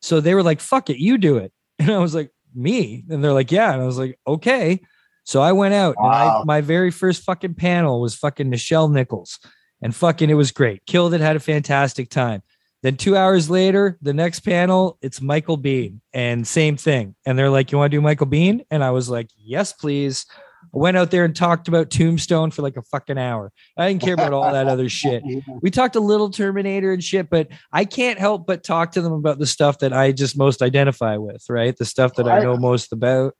So 0.00 0.20
they 0.20 0.34
were 0.34 0.42
like, 0.42 0.60
fuck 0.60 0.90
it, 0.90 0.98
you 0.98 1.18
do 1.18 1.36
it. 1.38 1.52
And 1.78 1.90
I 1.90 1.98
was 1.98 2.14
like, 2.14 2.30
me? 2.54 3.04
And 3.08 3.24
they're 3.24 3.32
like, 3.32 3.50
yeah. 3.50 3.72
And 3.72 3.82
I 3.82 3.86
was 3.86 3.98
like, 3.98 4.18
okay. 4.26 4.80
So 5.24 5.40
I 5.42 5.52
went 5.52 5.74
out 5.74 5.96
and 5.98 6.06
I, 6.06 6.42
my 6.44 6.60
very 6.60 6.90
first 6.90 7.22
fucking 7.24 7.54
panel 7.54 8.00
was 8.00 8.14
fucking 8.14 8.50
Nichelle 8.50 8.90
Nichols. 8.92 9.38
And 9.82 9.94
fucking 9.94 10.30
it 10.30 10.34
was 10.34 10.52
great. 10.52 10.84
Killed 10.86 11.12
it, 11.14 11.20
had 11.20 11.34
a 11.36 11.40
fantastic 11.40 12.08
time. 12.08 12.42
Then 12.82 12.96
two 12.96 13.16
hours 13.16 13.48
later, 13.50 13.98
the 14.02 14.12
next 14.12 14.40
panel, 14.40 14.98
it's 15.02 15.20
Michael 15.20 15.56
Biehn, 15.56 16.00
and 16.12 16.44
same 16.46 16.76
thing. 16.76 17.14
And 17.24 17.38
they're 17.38 17.48
like, 17.50 17.70
"You 17.70 17.78
want 17.78 17.92
to 17.92 17.96
do 17.96 18.00
Michael 18.00 18.26
Biehn?" 18.26 18.64
And 18.72 18.82
I 18.82 18.90
was 18.90 19.08
like, 19.08 19.28
"Yes, 19.36 19.72
please." 19.72 20.26
I 20.62 20.78
went 20.78 20.96
out 20.96 21.10
there 21.10 21.24
and 21.24 21.34
talked 21.34 21.68
about 21.68 21.90
Tombstone 21.90 22.50
for 22.50 22.62
like 22.62 22.76
a 22.76 22.82
fucking 22.82 23.18
hour. 23.18 23.52
I 23.76 23.88
didn't 23.88 24.02
care 24.02 24.14
about 24.14 24.32
all 24.32 24.50
that 24.52 24.68
other 24.68 24.88
shit. 24.88 25.22
We 25.60 25.70
talked 25.70 25.96
a 25.96 26.00
little 26.00 26.30
Terminator 26.30 26.92
and 26.92 27.02
shit, 27.02 27.28
but 27.28 27.48
I 27.72 27.84
can't 27.84 28.18
help 28.18 28.46
but 28.46 28.64
talk 28.64 28.92
to 28.92 29.02
them 29.02 29.12
about 29.12 29.38
the 29.38 29.46
stuff 29.46 29.78
that 29.80 29.92
I 29.92 30.12
just 30.12 30.36
most 30.36 30.62
identify 30.62 31.16
with, 31.16 31.44
right? 31.48 31.76
The 31.76 31.84
stuff 31.84 32.14
that 32.14 32.26
I 32.28 32.38
I- 32.38 32.42
know 32.42 32.56
most 32.56 32.92
about. 32.92 33.34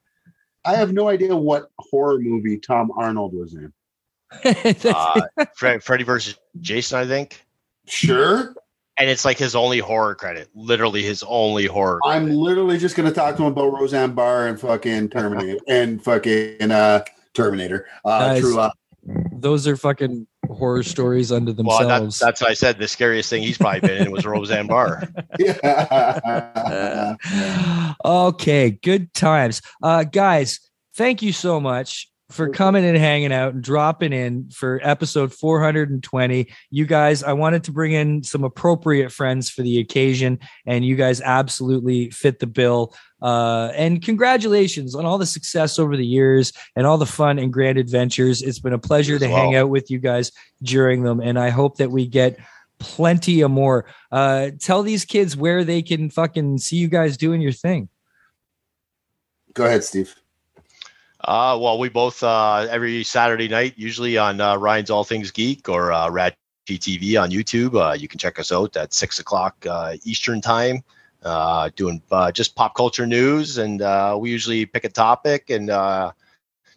I 0.65 0.77
have 0.77 0.93
no 0.93 1.09
idea 1.09 1.35
what 1.35 1.71
horror 1.79 2.19
movie 2.21 2.57
Tom 2.59 2.93
Arnold 2.97 3.35
was 3.35 3.55
in. 3.55 3.73
Uh, 4.85 5.21
Fred, 5.57 5.83
Freddy 5.83 6.05
versus 6.05 6.39
Jason, 6.61 6.99
I 6.99 7.07
think. 7.07 7.45
Sure. 7.87 8.55
And 8.99 9.09
it's 9.09 9.25
like 9.25 9.39
his 9.39 9.55
only 9.55 9.79
horror 9.79 10.15
credit, 10.15 10.49
literally 10.55 11.03
his 11.03 11.23
only 11.27 11.67
horror. 11.67 11.99
I'm 12.05 12.31
literally 12.31 12.79
just 12.79 12.95
going 12.95 13.09
to 13.09 13.15
talk 13.15 13.37
to 13.37 13.43
him 13.43 13.49
about 13.53 13.73
Roseanne 13.73 14.13
Barr 14.13 14.47
and 14.49 14.61
fucking 14.61 15.09
Terminator 15.09 15.59
and 15.67 16.03
fucking 16.03 16.71
uh, 16.71 17.03
Terminator. 17.35 17.87
Uh, 18.05 18.19
Guys, 18.35 18.41
True 18.41 18.55
Love. 18.55 18.73
Those 19.33 19.67
are 19.67 19.77
fucking 19.77 20.27
horror 20.49 20.83
stories 20.83 21.33
unto 21.33 21.55
Well, 21.57 21.79
that, 21.81 22.01
themselves. 22.01 22.19
that's 22.19 22.41
what 22.41 22.51
I 22.51 22.55
said. 22.55 22.79
The 22.79 22.87
scariest 22.87 23.31
thing 23.31 23.43
he's 23.43 23.59
probably 23.59 23.81
been 23.81 24.03
in 24.07 24.13
was 24.13 24.25
Roseanne 24.25 24.67
Barr. 24.67 25.03
Yeah. 25.39 27.17
okay, 28.05 28.71
good 28.71 29.13
times. 29.15 29.63
Uh 29.83 30.05
guys, 30.05 30.61
thank 30.95 31.23
you 31.23 31.33
so 31.33 31.59
much 31.59 32.12
for 32.33 32.49
coming 32.49 32.85
and 32.85 32.97
hanging 32.97 33.33
out 33.33 33.55
and 33.55 33.63
dropping 33.63 34.13
in 34.13 34.49
for 34.51 34.81
episode 34.83 35.33
420. 35.33 36.51
You 36.71 36.87
guys, 36.87 37.23
I 37.23 37.35
wanted 37.35 37.65
to 37.65 37.73
bring 37.73 37.93
in 37.93 38.23
some 38.23 38.43
appropriate 38.43 39.13
friends 39.13 39.51
for 39.51 39.63
the 39.63 39.79
occasion 39.79 40.39
and 40.67 40.85
you 40.85 40.97
guys 40.97 41.21
absolutely 41.21 42.11
fit 42.11 42.39
the 42.39 42.47
bill. 42.47 42.95
Uh, 43.21 43.71
and 43.75 44.03
congratulations 44.03 44.95
on 44.95 45.05
all 45.05 45.19
the 45.19 45.27
success 45.27 45.79
over 45.79 45.97
the 45.97 46.07
years 46.07 46.53
and 46.75 46.87
all 46.87 46.99
the 46.99 47.07
fun 47.07 47.39
and 47.39 47.53
grand 47.53 47.79
adventures. 47.79 48.43
It's 48.43 48.59
been 48.59 48.73
a 48.73 48.79
pleasure 48.79 49.15
as 49.15 49.21
to 49.21 49.29
hang 49.29 49.55
out 49.55 49.69
with 49.69 49.91
you 49.91 49.99
guys 49.99 50.33
during 50.63 51.03
them. 51.03 51.21
And 51.21 51.39
I 51.39 51.51
hope 51.51 51.77
that 51.77 51.91
we 51.91 52.07
get 52.07 52.39
plenty 52.79 53.43
of 53.43 53.51
more. 53.51 53.85
Uh, 54.11 54.51
tell 54.59 54.83
these 54.83 55.05
kids 55.05 55.37
where 55.37 55.65
they 55.65 55.83
can 55.83 56.11
fucking 56.11 56.59
see 56.59 56.77
you 56.77 56.89
guys 56.89 57.17
doing 57.17 57.41
your 57.41 57.53
thing. 57.53 57.89
Go 59.55 59.67
ahead, 59.67 59.85
Steve. 59.85 60.15
Uh, 61.25 61.57
well, 61.61 61.79
we 61.79 61.89
both 61.89 62.23
uh, 62.23 62.67
every 62.71 63.05
Saturday 63.05 63.49
night, 63.49 63.75
usually 63.77 64.19
on 64.19 64.41
uh, 64.41 64.57
Ryan's 64.57 64.91
All 64.91 65.05
Things 65.05 65.31
Geek 65.31 65.69
or 65.69 65.93
uh, 65.93 66.11
Rad 66.11 66.35
TV 66.67 67.21
on 67.21 67.31
YouTube. 67.31 67.75
Uh, 67.81 67.93
you 67.93 68.09
can 68.09 68.19
check 68.19 68.39
us 68.39 68.51
out 68.51 68.77
at 68.77 68.93
six 68.93 69.19
o'clock 69.19 69.55
uh, 69.69 69.97
Eastern 70.05 70.41
time, 70.41 70.83
uh, 71.23 71.71
doing 71.77 72.03
uh, 72.11 72.33
just 72.33 72.57
pop 72.57 72.75
culture 72.75 73.07
news, 73.07 73.59
and 73.59 73.83
uh, 73.83 74.17
we 74.19 74.31
usually 74.31 74.67
pick 74.67 74.85
a 74.85 74.89
topic 74.89 75.51
and 75.51 75.71
uh, 75.71 76.11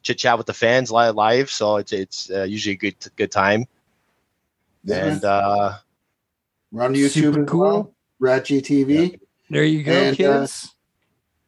chit 0.04 0.20
chat 0.20 0.38
with 0.38 0.48
the 0.48 0.54
fans 0.54 0.92
live. 0.92 1.16
live 1.16 1.50
so 1.50 1.78
it's 1.78 1.92
it's 1.92 2.30
uh, 2.30 2.44
usually 2.44 2.74
a 2.74 2.78
good 2.78 2.96
good 3.16 3.32
time. 3.32 3.66
Yeah. 4.84 5.06
And 5.06 5.24
uh, 5.24 5.74
We're 6.72 6.84
on 6.84 6.94
YouTube 6.94 7.10
Super 7.10 7.44
as 7.44 7.54
well. 7.54 7.94
Ratchy 8.20 8.62
TV. 8.62 9.20
There 9.50 9.64
you 9.64 9.84
go, 9.84 9.92
And, 9.92 10.14
uh, 10.14 10.18
kids. 10.18 10.75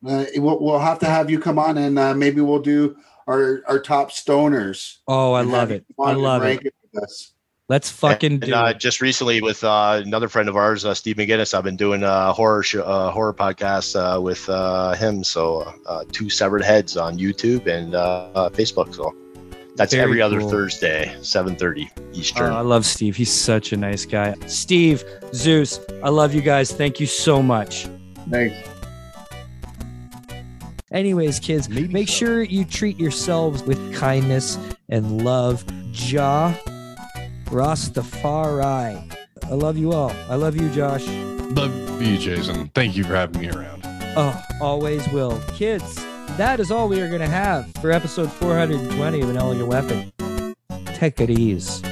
Uh, 0.07 0.25
we'll, 0.37 0.59
we'll 0.59 0.79
have 0.79 0.99
to 0.99 1.05
have 1.05 1.29
you 1.29 1.39
come 1.39 1.59
on 1.59 1.77
and 1.77 1.99
uh, 1.99 2.13
maybe 2.13 2.41
we'll 2.41 2.61
do 2.61 2.97
our, 3.27 3.61
our 3.67 3.79
top 3.79 4.11
stoners. 4.11 4.97
oh, 5.07 5.33
I 5.33 5.41
love 5.41 5.71
it. 5.71 5.85
I 5.99 6.13
love 6.13 6.43
it. 6.43 6.73
us. 7.01 7.33
Let's 7.69 7.89
fucking 7.91 8.31
and, 8.31 8.41
do 8.41 8.55
uh, 8.55 8.69
it. 8.69 8.79
just 8.79 9.01
recently 9.01 9.41
with 9.41 9.61
uh, 9.61 10.01
another 10.05 10.29
friend 10.29 10.47
of 10.47 10.55
ours, 10.55 10.85
uh, 10.85 10.93
Steve 10.93 11.17
McGinnis. 11.17 11.53
I've 11.53 11.65
been 11.65 11.75
doing 11.75 12.01
a 12.01 12.31
horror 12.31 12.63
show, 12.63 12.81
uh, 12.83 13.11
horror 13.11 13.33
podcast 13.33 13.97
uh, 13.97 14.21
with 14.21 14.47
uh, 14.47 14.93
him. 14.93 15.21
So 15.21 15.73
uh, 15.85 16.05
two 16.13 16.29
severed 16.29 16.63
heads 16.63 16.95
on 16.95 17.17
YouTube 17.17 17.67
and 17.67 17.93
uh, 17.93 18.29
uh, 18.33 18.49
Facebook. 18.49 18.95
So 18.95 19.13
that's 19.75 19.93
Very 19.93 20.03
every 20.03 20.21
other 20.21 20.39
cool. 20.39 20.49
Thursday, 20.49 21.13
seven 21.21 21.57
thirty 21.57 21.89
Eastern. 22.13 22.53
Oh, 22.53 22.57
I 22.57 22.61
love 22.61 22.85
Steve. 22.85 23.17
He's 23.17 23.33
such 23.33 23.73
a 23.73 23.77
nice 23.77 24.05
guy. 24.05 24.33
Steve, 24.47 25.03
Zeus, 25.33 25.81
I 26.01 26.09
love 26.09 26.33
you 26.33 26.41
guys. 26.41 26.71
Thank 26.71 27.01
you 27.01 27.05
so 27.05 27.43
much. 27.43 27.89
Thanks. 28.29 28.76
Anyways, 30.91 31.39
kids, 31.39 31.67
Maybe 31.69 31.87
make 31.89 32.07
so. 32.07 32.13
sure 32.13 32.43
you 32.43 32.63
treat 32.63 32.97
yourselves 32.97 33.61
with 33.63 33.93
kindness 33.95 34.57
and 34.89 35.23
love. 35.25 35.65
Jah 35.91 36.53
Rastafari. 37.45 39.13
I 39.43 39.53
love 39.53 39.77
you 39.77 39.91
all. 39.93 40.11
I 40.29 40.35
love 40.35 40.55
you, 40.55 40.69
Josh. 40.69 41.05
Love 41.07 42.01
you, 42.01 42.17
Jason. 42.17 42.69
Thank 42.75 42.95
you 42.95 43.03
for 43.03 43.15
having 43.15 43.41
me 43.41 43.49
around. 43.49 43.81
Oh, 44.15 44.41
always 44.61 45.07
will. 45.09 45.39
Kids, 45.53 45.95
that 46.37 46.59
is 46.59 46.71
all 46.71 46.87
we 46.87 47.01
are 47.01 47.07
going 47.07 47.21
to 47.21 47.27
have 47.27 47.71
for 47.81 47.91
episode 47.91 48.31
420 48.31 49.21
of 49.21 49.29
An 49.29 49.37
Elegant 49.37 49.67
Weapon. 49.67 50.11
Take 50.95 51.19
it 51.21 51.29
easy. 51.29 51.83